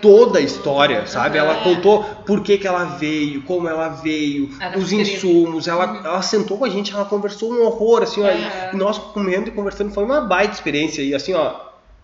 [0.00, 1.38] toda a história, sabe?
[1.38, 1.48] Aham.
[1.50, 5.02] Ela contou por que, que ela veio, como ela veio, Ela os queria.
[5.02, 5.68] insumos.
[5.68, 6.04] Ela, Uhum.
[6.04, 8.28] ela sentou com a gente, ela conversou um horror, assim, ó.
[8.72, 11.00] E nós comendo e conversando, foi uma baita experiência.
[11.02, 11.54] E assim, ó,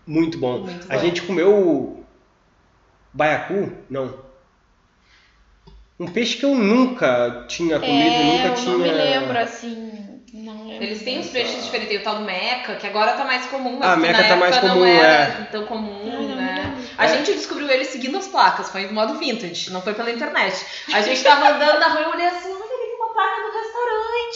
[0.07, 0.59] muito bom.
[0.59, 1.01] Muito A bom.
[1.01, 2.02] gente comeu o
[3.13, 3.71] baiacu?
[3.89, 4.17] Não.
[5.99, 8.71] Um peixe que eu nunca tinha comido, É, nunca eu tinha.
[8.71, 10.21] não me lembro assim.
[10.33, 10.83] Não lembro.
[10.83, 13.77] Eles têm os peixes diferentes, tem o tal do meca, que agora tá mais comum,
[13.79, 15.47] mas Ah, que meca na tá mais época comum, não era é.
[15.51, 16.63] tão comum, não né?
[16.63, 16.89] lembro.
[16.97, 17.07] A É.
[17.09, 20.65] gente descobriu ele seguindo as placas, foi no modo vintage, não foi pela internet.
[20.91, 23.41] A gente tava andando na rua e eu olhei assim, olha ali tem uma placa
[23.41, 23.53] do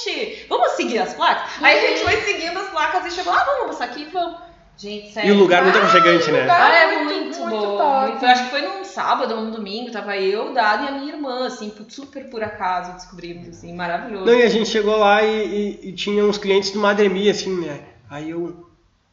[0.08, 0.46] noite.
[0.48, 1.52] Vamos seguir as placas?
[1.62, 4.47] Aí a gente foi seguindo as placas e chegou, ah, vamos passar aqui, vamos.
[4.78, 5.30] Gente, sério.
[5.30, 6.42] E o lugar muito aconchegante, né?
[6.42, 7.78] lugar- Ah, é Muito, muito, muito bom.
[7.78, 8.20] top.
[8.20, 10.92] Foi- acho que foi num sábado ou num domingo, tava eu, o Dado e a
[10.92, 14.26] minha irmã, assim, super por acaso descobrimos, assim, maravilhoso.
[14.26, 17.56] Não, e a gente chegou lá e, e- e tinha uns clientes do Madremi, assim,
[17.60, 17.82] né?
[18.10, 18.66] Aí eu.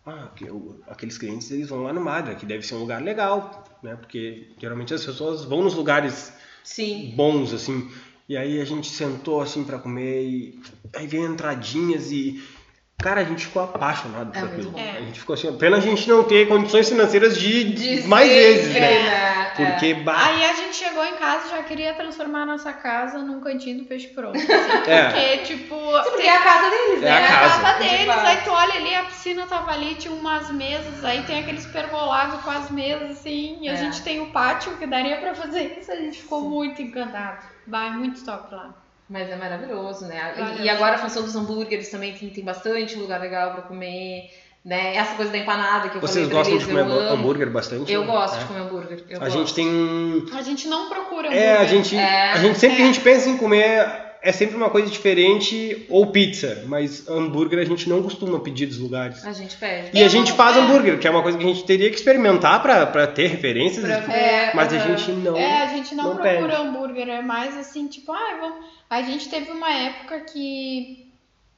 [0.06, 3.00] Ah, que eu- aqueles clientes eles vão lá no Madre, que deve ser um lugar
[3.02, 3.96] legal, né?
[3.98, 6.30] Porque geralmente as pessoas vão nos lugares
[6.62, 7.14] Sim.
[7.16, 7.90] bons, assim.
[8.28, 10.60] E aí a gente sentou assim pra comer e
[10.94, 12.42] aí veio entradinhas e.
[13.04, 14.54] Cara, a gente ficou apaixonado por É aquilo.
[14.54, 14.80] muito bom.
[14.96, 18.34] A gente ficou assim, pena a gente não ter condições financeiras de, De mais ser,
[18.34, 18.80] vezes, né?
[18.80, 19.52] né?
[19.54, 23.18] Porque, bah, Aí a gente chegou em casa e já queria transformar a nossa casa
[23.18, 24.36] num cantinho do peixe pronto.
[24.38, 24.48] assim,
[24.90, 25.04] É.
[25.10, 27.24] Porque, tipo, Porque é a casa deles, É né?
[27.24, 27.60] a casa.
[27.62, 28.26] tava deles, De fato.
[28.26, 32.40] aí tu olha ali, a piscina tava ali, tinha umas mesas, aí tem aqueles pergolados
[32.40, 33.76] com as mesas, assim, e a É.
[33.76, 37.44] gente tem o pátio que daria pra fazer isso, a gente ficou muito encantado.
[37.66, 38.74] Vai muito top lá.
[39.08, 40.34] Mas é maravilhoso, né?
[40.62, 44.30] E agora a função dos hambúrgueres também tem, tem bastante lugar legal pra comer,
[44.64, 44.96] né?
[44.96, 46.80] Essa coisa da empanada que eu vocês falei gostam de comer
[47.12, 47.92] hambúrguer bastante?
[47.92, 48.06] Eu né?
[48.06, 48.38] gosto É.
[48.38, 49.04] de comer hambúrguer.
[49.10, 49.38] eu A gosto.
[49.38, 50.26] gente tem um.
[50.32, 51.68] A gente não procura É, a hambúrguer.
[51.68, 52.84] gente, É, a gente sempre que é.
[52.84, 57.64] a gente pensa em comer é sempre uma coisa diferente ou pizza, mas hambúrguer a
[57.64, 59.24] gente não costuma pedir dos lugares.
[59.24, 59.90] A gente pede.
[59.96, 60.60] E a gente não- faz é.
[60.60, 63.84] hambúrguer, que é uma coisa que a gente teria que experimentar pra, pra ter referências,
[63.84, 65.36] Pra e- ver, mas a gente não.
[65.36, 66.62] É, a gente não, não procura pede.
[66.62, 68.64] hambúrguer, é mais assim, tipo, ah, vamos.
[68.90, 71.04] A gente teve uma época que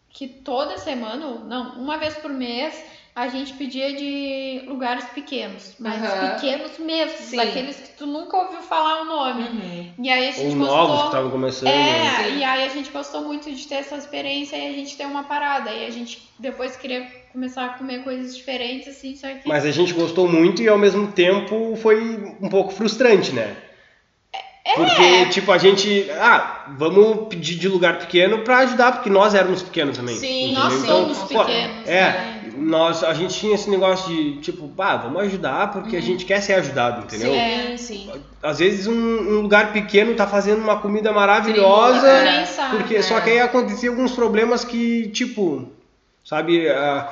[0.09, 1.17] que toda semana,
[1.47, 2.75] não, uma vez por mês,
[3.17, 6.35] a gente pedia de lugares pequenos, mas Aham.
[6.35, 7.39] pequenos mesmo, Sim.
[7.39, 9.43] daqueles que tu nunca ouviu falar o nome.
[9.45, 9.93] Uhum.
[10.05, 10.77] E aí a gente Ou gostou.
[10.77, 11.69] novos que estavam começando.
[11.71, 12.07] né?
[12.07, 12.37] É, Sim.
[12.39, 15.25] e aí a gente gostou muito de ter essa experiência e a gente deu uma
[15.25, 15.71] parada.
[15.73, 19.49] E a gente depois queria começar a comer coisas diferentes, assim, só que.
[19.49, 23.57] Mas a gente gostou muito e ao mesmo tempo foi um pouco frustrante, né?
[24.63, 24.75] É.
[24.75, 26.11] Porque, tipo, a gente.
[26.21, 30.17] Ah, vamos pedir de lugar pequeno pra ajudar, porque nós éramos pequenos também.
[30.17, 30.61] Sim, entendeu?
[30.65, 31.89] nós Então, somos pô, pequenos.
[31.89, 32.46] É, né?
[32.57, 36.41] Nós, a gente tinha esse negócio de, tipo, ah, vamos ajudar porque a gente quer
[36.41, 37.33] ser ajudado, entendeu?
[37.33, 37.77] Sim, É.
[37.77, 38.11] sim.
[38.43, 42.77] Às vezes um, um lugar pequeno tá fazendo uma comida maravilhosa, sabe.
[42.77, 43.21] porque só É.
[43.21, 45.69] que aí acontecia alguns problemas que, tipo,
[46.25, 47.09] sabe, ah,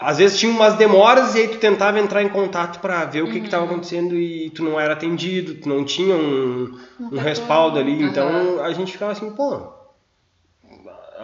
[0.00, 3.30] às vezes tinha umas demoras e aí tu tentava entrar em contato pra ver o
[3.30, 3.70] que que tava Uhum.
[3.72, 8.10] acontecendo e tu não era atendido, tu não tinha um, um respaldo ali, Aham.
[8.10, 9.76] então a gente ficava assim, pô,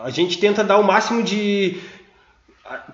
[0.02, 1.78] a gente tenta dar o máximo de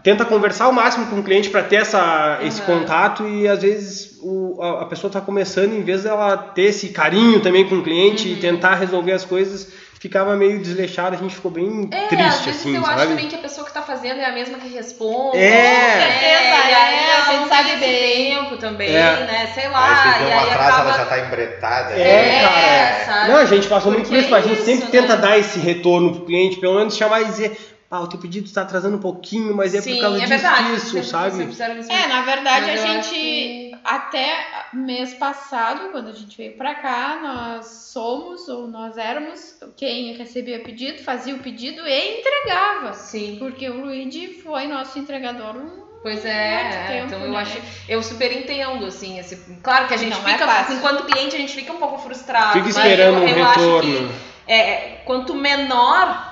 [0.03, 2.81] tenta conversar o máximo com o cliente para ter essa, esse Aham.
[2.81, 6.89] contato e às vezes o, a, a pessoa está começando em vez dela ter esse
[6.89, 8.35] carinho também com o cliente Uhum.
[8.35, 9.69] e tentar resolver as coisas
[10.01, 13.07] ficava meio desleixado a gente ficou bem É, às triste vezes assim eu acho sabe
[13.11, 15.37] também que a pessoa que tá fazendo é a mesma que responde.
[15.37, 15.51] É.
[15.51, 15.95] né?
[15.95, 18.35] Com certeza, e aí é, ela a gente sabe tem esse bem.
[18.35, 19.27] tempo também, É.
[19.27, 19.51] né?
[19.55, 20.03] Sei Aí lá.
[20.03, 20.89] você e vê aí atrás, acaba...
[20.89, 21.93] ela já tá embretada.
[21.93, 23.05] É, É, cara.
[23.05, 23.29] sabe?
[23.31, 25.17] Não, a gente passou muito Porque por isso, mas a é gente sempre isso, tenta
[25.17, 25.21] né?
[25.23, 28.63] dar esse retorno pro cliente, pelo menos chamar e dizer, ah, o teu pedido está
[28.63, 30.71] atrasando um pouquinho, mas é Sim, por causa é disso, verdade.
[30.75, 31.93] disso, Sempre- sabe?
[31.93, 36.75] É, na verdade Mas a gente que- até mês passado, quando a gente veio pra
[36.77, 42.93] cá, nós somos ou nós éramos quem recebia pedido, fazia o pedido e entregava.
[42.93, 43.37] Sim.
[43.41, 47.39] Porque o Luigi foi nosso entregador um Pois é, muito é, tempo, então eu né?
[47.41, 50.77] acho, eu super entendo, assim, esse, claro que a gente Não é fica, fácil.
[50.77, 52.53] enquanto cliente, a gente fica um pouco frustrado.
[52.55, 54.09] Fica mas esperando eu, um eu acho retorno.
[54.09, 54.15] que
[54.51, 56.30] é, quanto menor,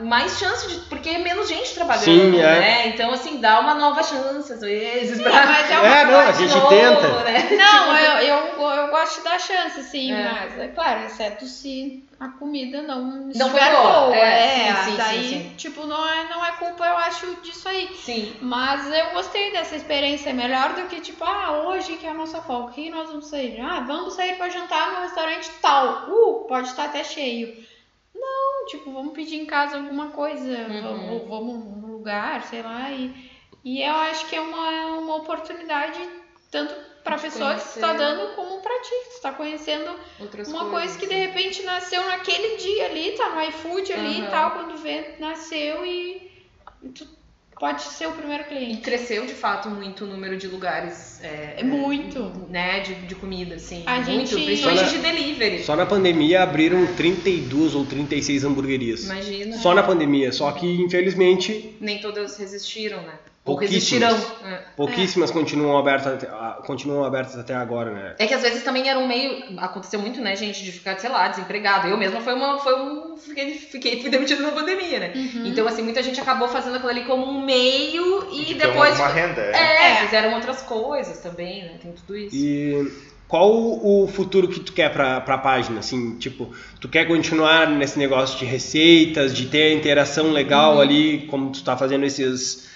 [0.00, 2.58] mais chance de, porque é menos gente trabalhando, Sim, é.
[2.60, 2.88] né?
[2.88, 5.30] Então, assim, dá uma nova chance, às vezes, pra...
[5.46, 7.08] mas é É, uma não, a de gente novo, tenta.
[7.24, 7.48] Né?
[7.56, 8.18] Não, eu,
[8.58, 10.22] eu, eu gosto de dar chance, sim, É.
[10.32, 14.16] mas é claro, exceto se a comida não, Não estiver foi boa, boa.
[14.16, 15.52] é, É, sim, sim, daí, sim, sim.
[15.56, 17.94] tipo, não é, não é culpa, eu acho, disso aí.
[17.94, 22.10] Sim, Mas eu gostei dessa experiência, é melhor do que, tipo, ah, hoje que é
[22.10, 23.60] a nossa folga, o que nós vamos sair?
[23.60, 26.08] Ah, vamos sair pra jantar no restaurante tal.
[26.08, 27.54] Uh, pode estar até cheio.
[28.20, 30.82] Não, tipo, vamos pedir em casa alguma coisa, Uhum.
[30.82, 32.90] vamos, vamos num lugar, sei lá.
[32.90, 33.12] E,
[33.64, 35.98] e eu acho que é uma, uma oportunidade
[36.50, 36.74] tanto
[37.04, 37.98] pra De pessoa que tá conhecer.
[37.98, 40.78] dando como pra ti, que tu tá conhecendo outras uma coisas.
[40.78, 44.26] coisa que de repente nasceu naquele dia ali, tá no iFood ali Aham.
[44.26, 46.30] e tal, quando vê, nasceu e,
[46.82, 47.06] e tu
[47.58, 48.80] pode ser o primeiro E cliente.
[48.80, 51.20] cresceu, de fato, muito o número de lugares...
[51.22, 52.22] É, É muito.
[52.48, 53.82] Né, de, de comida, assim.
[53.86, 55.62] A muito, gente- principalmente Só na- de delivery.
[55.64, 59.04] Só na pandemia abriram 32 ou 36 hamburguerias.
[59.04, 59.56] Imagina.
[59.58, 63.14] Só na pandemia, só que infelizmente Nem todas resistiram, né?
[63.48, 64.26] Ou Pouquíssimas.
[64.44, 64.62] É.
[64.76, 66.26] pouquíssimas continuam abertas até,
[66.66, 68.14] continuam abertas até agora, né?
[68.18, 69.58] É que às vezes também era um meio.
[69.58, 71.88] Aconteceu muito, né, gente, de ficar, sei lá, desempregado.
[71.88, 72.58] Eu mesma foi uma.
[72.58, 73.16] Foi um.
[73.16, 75.12] Fiquei, fiquei, fui demitida na pandemia, né?
[75.14, 75.46] Uhum.
[75.46, 78.98] Então, assim, muita gente acabou fazendo aquilo ali como um meio e De ter depois.
[78.98, 79.40] uma renda.
[79.40, 79.52] é.
[79.56, 79.96] É, É.
[80.04, 81.72] fizeram outras coisas também, né?
[81.80, 82.36] Tem tudo isso.
[82.36, 82.92] E
[83.26, 85.80] qual o futuro que tu quer para a página?
[85.80, 86.50] Assim, tipo,
[86.80, 90.80] tu quer continuar nesse negócio de receitas, de ter a interação legal uhum.
[90.80, 92.66] ali, como tu está fazendo esses,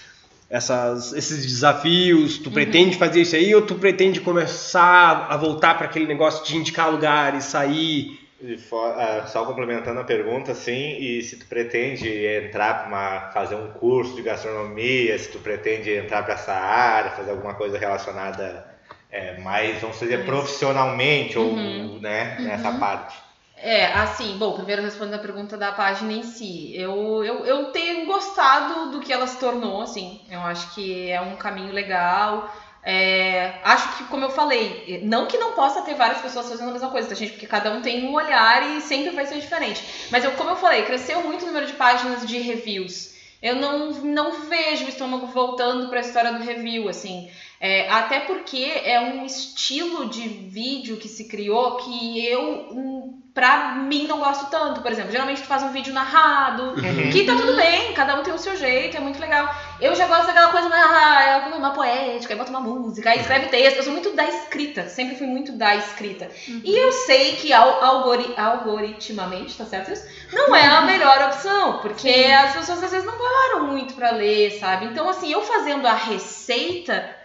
[0.52, 2.36] essas, esses desafios?
[2.36, 2.52] Tu uhum.
[2.52, 6.90] pretende fazer isso aí ou tu pretende começar a voltar para aquele negócio de indicar
[6.90, 8.20] lugares, sair?
[8.68, 13.68] For, uh, só complementando a pergunta, sim, e se tu pretende entrar para fazer um
[13.68, 18.66] curso de gastronomia, se tu pretende entrar para essa área, fazer alguma coisa relacionada
[19.12, 21.92] é, mais, vamos dizer, profissionalmente uhum.
[21.94, 22.44] ou né, uhum.
[22.46, 23.16] nessa parte?
[23.64, 26.76] É, assim, bom, primeiro respondendo a pergunta da página em si.
[26.76, 30.20] Eu, eu, eu tenho gostado do que ela se tornou, assim.
[30.28, 32.52] Eu acho que é um caminho legal.
[32.82, 36.72] É, acho que, como eu falei, não que não possa ter várias pessoas fazendo a
[36.72, 37.34] mesma coisa, tá, gente?
[37.34, 40.08] Porque cada um tem um olhar e sempre vai ser diferente.
[40.10, 43.11] Mas eu, como eu falei, cresceu muito o número de páginas de reviews.
[43.42, 47.28] Eu não, não vejo o estômago voltando para a história do review, assim.
[47.64, 53.76] É, até porque é um estilo de vídeo que se criou que eu, hum, pra
[53.76, 54.80] mim, não gosto tanto.
[54.80, 57.10] Por exemplo, geralmente tu faz um vídeo narrado, uhum.
[57.10, 59.48] que tá tudo bem, cada um tem o seu jeito, é muito legal.
[59.80, 63.76] Eu já gosto daquela coisa ah, uma poética, aí bota uma música, aí escreve texto.
[63.76, 66.30] Eu sou muito da escrita, sempre fui muito da escrita.
[66.48, 66.62] Uhum.
[66.64, 70.04] E eu sei que algori algoritmamente, tá certo isso?
[70.32, 72.32] Não é a melhor opção, porque Sim.
[72.32, 74.86] as pessoas às vezes não param muito para ler, sabe?
[74.86, 77.22] Então, assim, eu fazendo a receita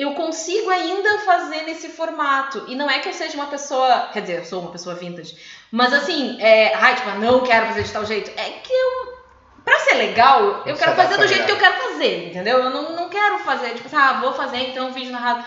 [0.00, 2.64] eu consigo ainda fazer nesse formato.
[2.68, 4.08] E não é que eu seja uma pessoa.
[4.12, 5.36] Quer dizer, eu sou uma pessoa vintage.
[5.70, 6.74] Mas assim, é.
[6.74, 8.30] Ai, tipo, não quero fazer de tal jeito.
[8.36, 9.20] É que eu.
[9.62, 12.58] Pra ser legal, eu quero fazer do jeito que eu quero fazer, entendeu?
[12.58, 15.44] Eu não, não quero fazer, tipo assim, ah, vou fazer então um vídeo narrado.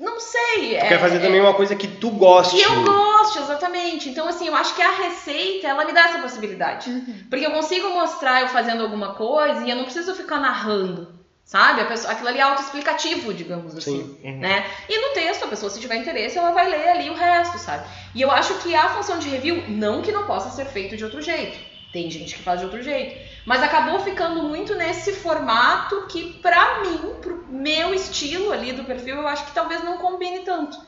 [0.00, 0.70] Não sei.
[0.70, 2.56] Tu é, quer fazer é, também uma coisa que tu goste.
[2.56, 4.08] Que eu gosto, exatamente.
[4.08, 6.88] Então, assim, eu acho que a receita, ela me dá essa possibilidade.
[6.88, 7.24] Uhum.
[7.28, 11.20] Porque eu consigo mostrar eu fazendo alguma coisa e eu não preciso ficar narrando.
[11.44, 11.82] Sabe?
[11.82, 14.16] A pessoa, aquilo ali é autoexplicativo, digamos assim.
[14.24, 14.38] Uhum.
[14.38, 14.64] Né?
[14.88, 17.86] E no texto, a pessoa, se tiver interesse, ela vai ler ali o resto, sabe?
[18.14, 21.04] E eu acho que a função de review, não que não possa ser feito de
[21.04, 21.58] outro jeito.
[21.92, 23.18] Tem gente que faz de outro jeito.
[23.46, 29.16] Mas acabou ficando muito nesse formato que, pra mim, pro meu estilo ali do perfil,
[29.16, 30.78] eu acho que talvez não combine tanto.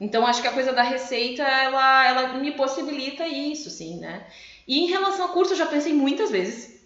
[0.00, 4.26] Então, acho que a coisa da receita, ela, ela me possibilita isso, sim, né?
[4.66, 6.82] E em relação ao curso, eu já pensei muitas vezes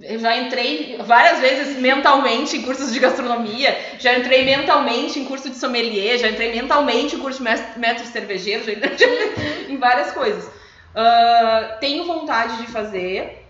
[0.00, 5.50] eu já entrei várias vezes mentalmente em cursos de gastronomia, já entrei mentalmente em curso
[5.50, 10.46] de sommelier, já entrei mentalmente em curso de mestre cervejeiro, já entrei em várias coisas.
[10.46, 13.46] Uh, tenho vontade de fazer,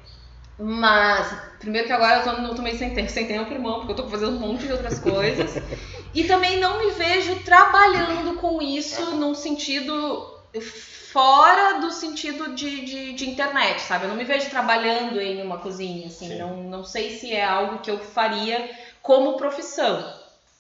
[0.59, 3.93] mas primeiro que agora eu tô, não tô meio sem tempo, sem tempo, irmão, porque
[3.93, 5.63] eu tô fazendo um monte de outras coisas.
[6.15, 13.13] e também não me vejo trabalhando com isso num sentido fora do sentido de, de,
[13.13, 14.05] de, internet, sabe?
[14.05, 17.79] Eu não me vejo trabalhando em uma cozinha, assim, não, não sei se é algo
[17.79, 18.71] que eu faria
[19.03, 20.17] como profissão.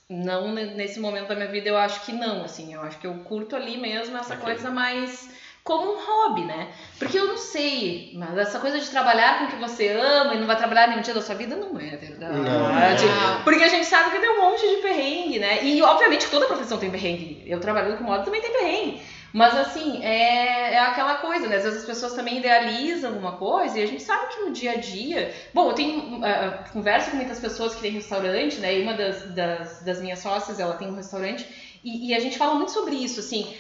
[0.09, 3.15] Não nesse momento da minha vida, eu acho que não, assim, eu acho que eu
[3.25, 4.47] curto ali mesmo essa okay.
[4.47, 5.29] coisa mais
[5.69, 6.69] como um hobby, né?
[6.99, 10.39] Porque eu não sei, mas essa coisa de trabalhar com o que você ama e
[10.39, 12.39] não vai trabalhar nenhum dia da sua vida não é verdade.
[12.39, 13.43] Não.
[13.45, 15.63] Porque a gente sabe que tem um monte de perrengue, né?
[15.63, 17.43] E obviamente toda profissão tem perrengue.
[17.47, 19.03] Eu trabalhando com moda também tem perrengue.
[19.31, 21.57] Mas assim, é, é aquela coisa, né?
[21.57, 24.73] Às vezes as pessoas também idealizam alguma coisa e a gente sabe que no dia
[24.73, 25.35] a dia.
[25.53, 26.17] Bom, eu tenho.
[26.17, 28.79] Uh, converso com muitas pessoas que têm restaurante, né?
[28.79, 31.47] E uma das, das, das minhas sócias, ela tem um restaurante,
[31.85, 33.55] e, e, a gente fala muito sobre isso, assim.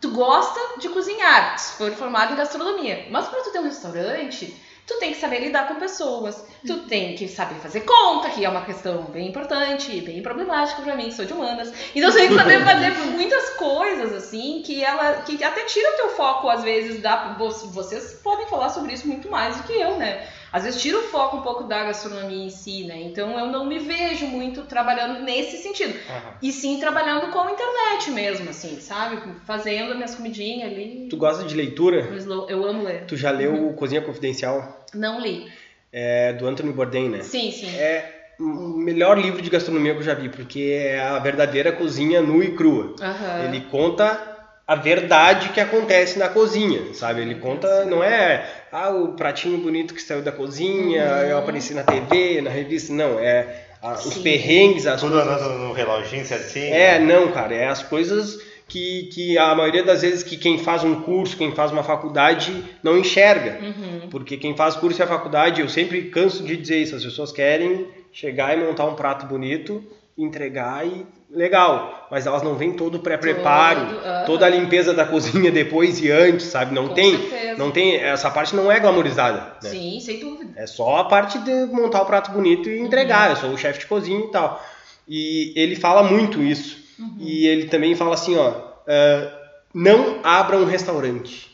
[0.00, 4.56] Tu gosta de cozinhar, se for formado em gastronomia, mas para tu ter um restaurante,
[4.86, 8.48] tu tem que saber lidar com pessoas, tu tem que saber fazer conta, que é
[8.48, 11.72] uma questão bem importante e bem problemática para mim, que sou de humanas.
[11.94, 15.96] Então você tem que saber fazer muitas coisas assim que ela que até tira o
[15.96, 17.36] teu foco às vezes da
[17.70, 20.26] vocês podem falar sobre isso muito mais do que eu, né?
[20.52, 23.00] Às vezes tira o foco um pouco da gastronomia em si, né?
[23.02, 25.92] Então eu não me vejo muito trabalhando nesse sentido.
[25.92, 26.32] Uhum.
[26.42, 29.20] E sim trabalhando com a internet mesmo, assim, sabe?
[29.46, 31.06] Fazendo minhas comidinhas ali.
[31.08, 32.08] Tu gosta de leitura?
[32.48, 33.04] Eu amo ler.
[33.06, 33.72] Tu já leu uhum.
[33.74, 34.84] Cozinha Confidencial?
[34.94, 35.50] Não li.
[35.92, 37.22] É do Anthony Bourdain, né?
[37.22, 37.76] Sim, sim.
[37.76, 38.44] É o
[38.78, 42.54] melhor livro de gastronomia que eu já vi, porque é a verdadeira cozinha nua e
[42.54, 42.94] crua.
[42.98, 43.44] Uhum.
[43.44, 44.28] Ele conta
[44.66, 47.20] a verdade que acontece na cozinha, sabe?
[47.22, 51.22] Ele conta, não é ah, o pratinho bonito que saiu da cozinha, uhum.
[51.22, 55.42] eu apareci na TV, na revista, não, é a, os perrengues, as Tudo coisas...
[55.42, 56.74] andando no reloginho certinho.
[56.74, 58.38] É, não, cara, é as coisas
[58.68, 62.64] que, que a maioria das vezes que quem faz um curso, quem faz uma faculdade
[62.82, 63.58] não enxerga.
[63.60, 64.08] Uhum.
[64.08, 67.32] Porque quem faz curso e a faculdade, eu sempre canso de dizer isso, as pessoas
[67.32, 69.82] querem chegar e montar um prato bonito,
[70.16, 74.24] entregar e legal, mas elas não vêm todo o pré-preparo, uhum.
[74.26, 76.74] toda a limpeza da cozinha depois e antes, sabe?
[76.74, 77.56] Não tem, certeza.
[77.56, 79.54] não tem, essa parte não é glamorizada.
[79.62, 79.70] Né?
[79.70, 80.52] Sim, sem dúvida.
[80.56, 83.28] É só a parte de montar o prato bonito e entregar.
[83.28, 83.34] Uhum.
[83.34, 84.64] Eu sou o chefe de cozinha e tal.
[85.08, 86.78] E ele fala muito isso.
[86.98, 87.16] Uhum.
[87.18, 89.30] E ele também fala assim, ó, uh,
[89.72, 91.50] não abra um restaurante.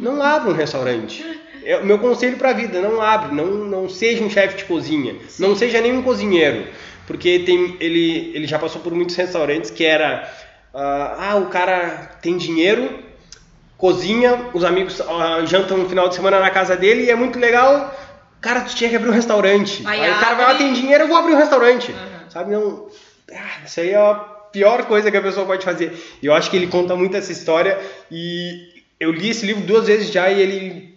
[0.00, 1.24] Não abra um restaurante.
[1.64, 4.64] É o meu conselho para a vida, não abre, não, não seja um chefe de
[4.64, 5.42] cozinha, Sim.
[5.42, 6.66] não seja nenhum cozinheiro,
[7.06, 10.28] porque tem, ele, ele já passou por muitos restaurantes que era,
[10.74, 12.98] ah, ah, o cara tem dinheiro,
[13.76, 17.38] cozinha, os amigos ah, jantam no final de semana na casa dele e é muito
[17.38, 17.94] legal,
[18.40, 19.82] cara, tu tinha que abrir um restaurante.
[19.86, 22.30] Aí Aí, o cara vai lá, tem dinheiro, eu vou abrir um restaurante, Uhum.
[22.30, 22.88] sabe, não,
[23.32, 24.14] ah, isso aí é a
[24.52, 25.96] pior coisa que a pessoa pode fazer.
[26.20, 27.78] E eu acho que ele conta muito essa história
[28.10, 30.90] e eu li esse livro duas vezes já e ele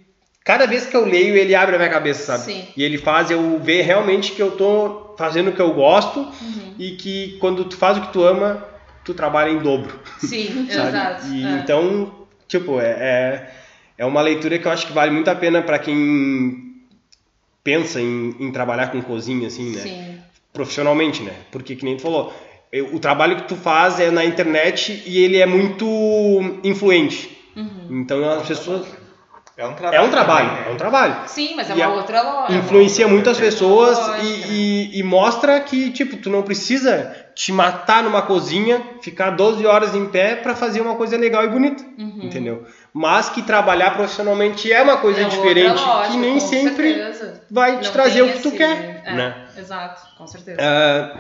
[0.43, 2.51] cada vez que eu leio ele abre a minha cabeça, sabe?
[2.51, 2.67] Sim.
[2.75, 6.76] E ele faz eu ver realmente que eu tô fazendo o que eu gosto Uhum.
[6.80, 8.64] e que quando tu faz o que tu ama,
[9.03, 11.27] tu trabalha em dobro, Sim, exato.
[11.27, 11.49] E é.
[11.60, 13.52] então, tipo, é, é
[13.95, 16.73] é uma leitura que eu acho que vale muito a pena para quem
[17.64, 19.81] pensa em, em trabalhar com cozinha assim, né?
[19.81, 20.18] Sim.
[20.52, 21.34] profissionalmente, né?
[21.52, 22.34] Porque que nem tu falou,
[22.72, 25.85] eu- o trabalho que tu faz é na internet e ele é muito
[26.64, 27.38] influente.
[27.56, 28.02] Uhum.
[28.02, 28.85] Então as pessoas
[29.55, 29.95] É um trabalho.
[29.95, 30.69] é um trabalho, também, né?
[30.69, 31.15] é um trabalho.
[31.27, 32.53] Sim, mas é E uma a- outra lógica.
[32.53, 34.47] Influencia muitas pessoas e, né?
[34.49, 39.93] e- e mostra que tipo tu não precisa te matar numa cozinha, ficar 12 horas
[39.93, 42.21] em pé para fazer uma coisa legal e bonita, Uhum.
[42.23, 42.65] entendeu?
[42.91, 47.41] Mas que trabalhar profissionalmente é uma coisa É diferente lógica, que nem sempre certeza.
[47.49, 49.35] vai te Não trazer o que tu esse- quer, é, né?
[49.57, 50.58] Exato, com certeza.
[50.62, 51.18] Ah,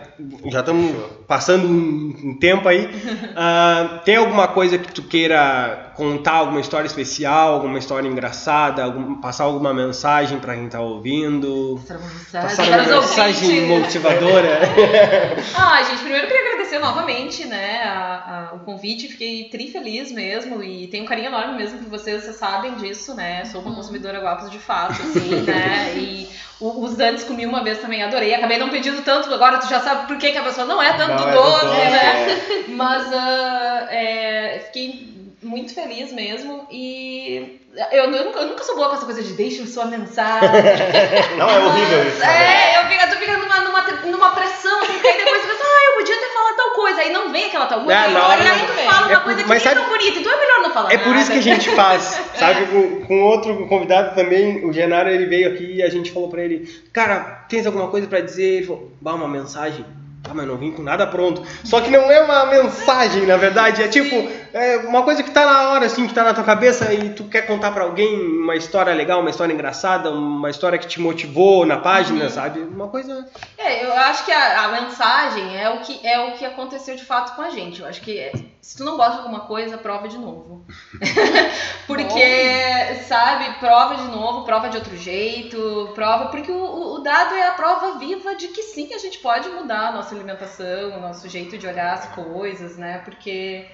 [0.47, 0.91] já estamos
[1.27, 2.89] passando um um tempo aí.
[3.35, 9.15] Ah, tem alguma coisa que tu queira contar, alguma história especial, alguma história engraçada, algum-
[9.19, 11.79] passar alguma mensagem para quem tá ouvindo?
[11.81, 12.49] Passar uma mensagem.
[12.49, 14.59] Passar uma mensagem motivadora?
[15.55, 20.11] Ah, gente, primeiro eu queria agradecer novamente, né, a- a- o convite, fiquei tri feliz
[20.11, 23.73] mesmo e tenho um carinho enorme mesmo por vocês, vocês sabem disso, né, sou uma
[23.75, 28.33] consumidora guapos de fato, assim, né, e o- os Dantes comi uma vez também, adorei,
[28.33, 30.93] acabei não pedindo tanto, agora tu já sabe por que, que a pessoa não é
[30.93, 32.65] tanto Não, é doce, do né, é.
[32.71, 37.59] mas ah, é, fiquei muito feliz mesmo e
[37.91, 40.49] eu, nunca, eu nunca sou boa com essa coisa de deixa sua mensagem,
[41.37, 42.19] Não, é horrível isso.
[42.19, 42.73] né?
[42.75, 43.81] é, eu fico, tu fica numa, numa,
[44.11, 47.01] numa pressão, assim, que aí depois você pensa, ah, eu podia ter falado tal coisa,
[47.01, 49.13] aí não vem aquela tal coisa, É, aí, na hora aí não tu fala uma
[49.13, 51.31] É, coisa que nem sabe- tão bonita, então é melhor não falar É por isso
[51.31, 51.41] que a nada.
[51.41, 52.65] gente faz, sabe?
[52.67, 56.41] Com, com outro convidado também, o Genaro, ele veio aqui e a gente falou pra
[56.43, 58.57] ele, cara, tens alguma coisa pra dizer?
[58.57, 59.85] Ele falou, bah, uma mensagem.
[60.25, 61.43] Ah, mas não vim com nada pronto.
[61.65, 65.45] Só que não é uma mensagem, na verdade, é tipo, é uma coisa que tá
[65.45, 68.55] na hora, assim, que tá na tua cabeça e tu quer contar pra alguém uma
[68.55, 72.59] história legal, uma história engraçada, uma história que te motivou na página, sabe?
[72.59, 73.27] Uma coisa...
[73.57, 77.03] É, eu acho que a, a mensagem é o, que, é o que aconteceu de
[77.03, 77.81] fato com a gente.
[77.81, 78.31] Eu acho que é,
[78.61, 80.63] se tu não gosta de alguma coisa, prova de novo.
[81.87, 86.25] porque, sabe, prova de novo, prova de outro jeito, prova.
[86.27, 89.49] Porque o, o- o dado é a prova viva de que sim, a gente pode
[89.49, 93.01] mudar a nossa alimentação, o nosso jeito de olhar as coisas, né?
[93.03, 93.65] Porque.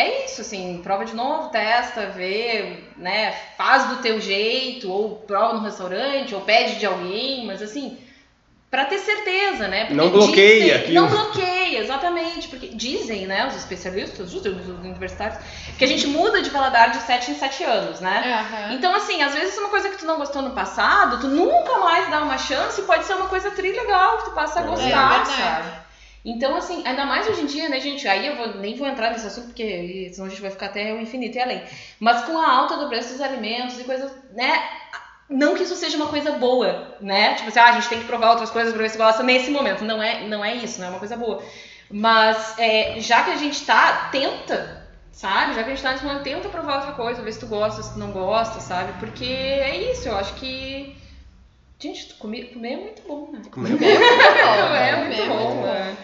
[0.00, 5.54] É isso, assim, prova de novo, testa, vê, né, faz do teu jeito, ou prova
[5.54, 7.98] no restaurante, ou pede de alguém, mas assim,
[8.70, 9.86] Pra ter certeza, né?
[9.86, 10.94] Porque Não bloqueia dizem- aquilo.
[11.00, 12.48] Não bloqueia, exatamente.
[12.48, 15.38] Porque dizem, né, os especialistas, os universitários,
[15.78, 18.44] que a gente muda de paladar de 7 em 7 anos, né?
[18.46, 18.74] Aham.
[18.74, 22.10] Então, assim, às vezes uma coisa que tu não gostou no passado, tu nunca mais
[22.10, 24.66] dá uma chance e pode ser uma coisa tri legal que tu passa a É
[24.66, 25.32] gostar, verdade.
[25.32, 25.68] sabe?
[26.30, 28.06] Então, assim, ainda mais hoje em dia, né, gente?
[28.08, 30.92] Aí eu vou- nem vou entrar nesse assunto, porque senão a gente vai ficar até
[30.92, 31.62] o infinito e além.
[32.00, 34.52] Mas com a alta do preço dos alimentos e coisas, né?
[35.28, 37.34] Não que isso seja uma coisa boa, né?
[37.34, 39.50] Tipo assim, ah, a gente tem que provar outras coisas pra ver se gosta nesse
[39.50, 39.84] momento.
[39.84, 41.42] Não é, não é isso, não é uma coisa boa.
[41.90, 45.54] Mas é, já que a gente tá, tenta, sabe?
[45.54, 47.82] Já que a gente tá nesse momento, tenta provar outra coisa, ver se tu gosta,
[47.82, 48.92] se tu não gosta, sabe?
[49.00, 50.96] Porque é isso, eu acho que.
[51.80, 53.40] Gente, comer, comer é muito bom, né?
[53.52, 55.34] Como é que É, Comer muito é bom.
[55.36, 55.62] muito bom.
[55.66, 55.96] né?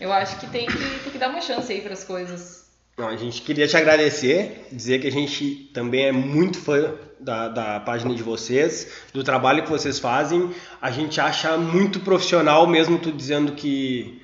[0.00, 2.60] Eu acho que tem, que tem que dar uma chance aí pras coisas.
[2.96, 7.48] Não, a gente queria te agradecer, dizer que a gente também é muito fã da,
[7.48, 10.50] da página de vocês, do trabalho que vocês fazem.
[10.80, 14.20] A gente acha muito profissional, mesmo tu dizendo que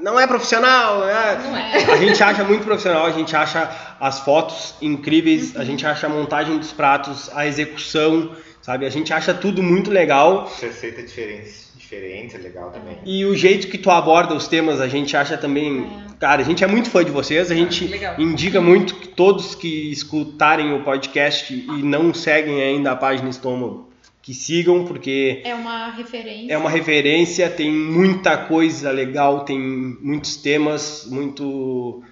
[0.00, 1.08] não é profissional.
[1.08, 1.84] é- Não é?
[1.92, 3.70] A gente acha muito profissional, a gente acha
[4.00, 8.86] as fotos incríveis, a gente acha a montagem dos pratos, a execução, sabe?
[8.86, 10.50] A gente acha tudo muito legal.
[10.60, 12.98] Receita diferente, diferente, é legal também.
[13.04, 15.86] E o jeito que tu aborda os temas, a gente acha também.
[16.18, 18.14] Cara, a gente é muito fã de vocês, a gente legal.
[18.20, 23.88] indica muito que todos que escutarem o podcast e não seguem ainda a página Estômago,
[24.22, 26.52] que sigam, porque É uma referência.
[26.52, 32.02] é uma referência, tem muita coisa legal, tem muitos temas, muito.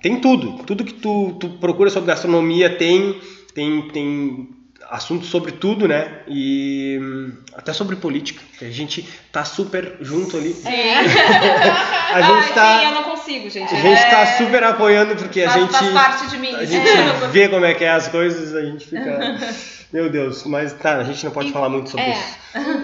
[0.00, 0.62] Tem tudo.
[0.64, 3.16] Tudo que tu, tu procura sobre gastronomia tem.
[3.54, 4.48] Tem, tem
[4.94, 6.20] assuntos sobre tudo, né?
[6.28, 9.02] E hum, até sobre política, que a gente
[9.32, 10.52] tá super junto ali.
[10.54, 10.68] Sim.
[12.14, 13.74] A gente Ai, tá, sim, eu não consigo, gente.
[13.74, 16.54] a gente É- tá super apoiando porque a faz, gente faz parte de mim.
[16.54, 16.86] a gente
[17.32, 19.36] vê como é que é as coisas, a gente fica
[19.92, 22.10] meu Deus, mas tá, a gente não pode falar muito sobre É.
[22.12, 22.38] isso.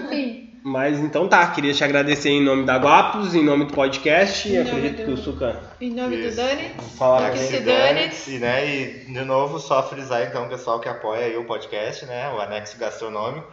[0.05, 0.50] Enfim.
[0.63, 4.47] Mas então tá, queria te agradecer em nome da Guapos, em nome do podcast.
[4.47, 6.29] Em nome Acredito do- que o Suca Em nome Isso.
[6.29, 6.71] do Dani.
[6.97, 7.47] falar Que aqui.
[7.47, 8.11] se dane.
[8.27, 12.05] E, né, e de novo, só frisar então o pessoal que apoia aí o podcast,
[12.05, 12.29] né?
[12.29, 13.51] O Anexo Gastronômico,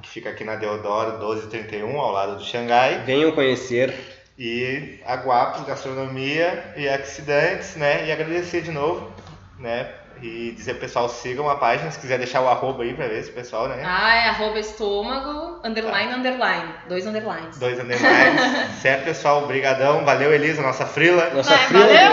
[0.00, 3.02] que fica aqui na Deodoro 1231, ao lado do Xangai.
[3.04, 3.92] Venham conhecer.
[4.38, 8.06] E a Guapos Gastronomia e Accidentes, né?
[8.08, 9.12] E agradecer de novo,
[9.58, 9.88] né?
[10.22, 13.30] E dizer pessoal, sigam a página, se quiser deixar o arroba aí pra ver se
[13.30, 13.82] o pessoal, né?
[13.84, 16.74] Ah, é arroba estômago, underline, underline.
[16.88, 17.58] Dois underlines.
[17.58, 18.40] Dois underlines.
[18.80, 19.42] certo, pessoal?
[19.44, 20.04] Obrigadão.
[20.04, 21.30] Valeu, Elisa, nossa frila.
[21.34, 21.86] Nossa Vai, fila.
[21.86, 22.04] valeu!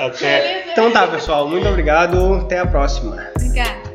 [0.08, 0.72] Até.
[0.72, 2.36] Então tá, pessoal, muito obrigado.
[2.36, 3.16] Até a próxima.
[3.36, 3.89] Obrigada.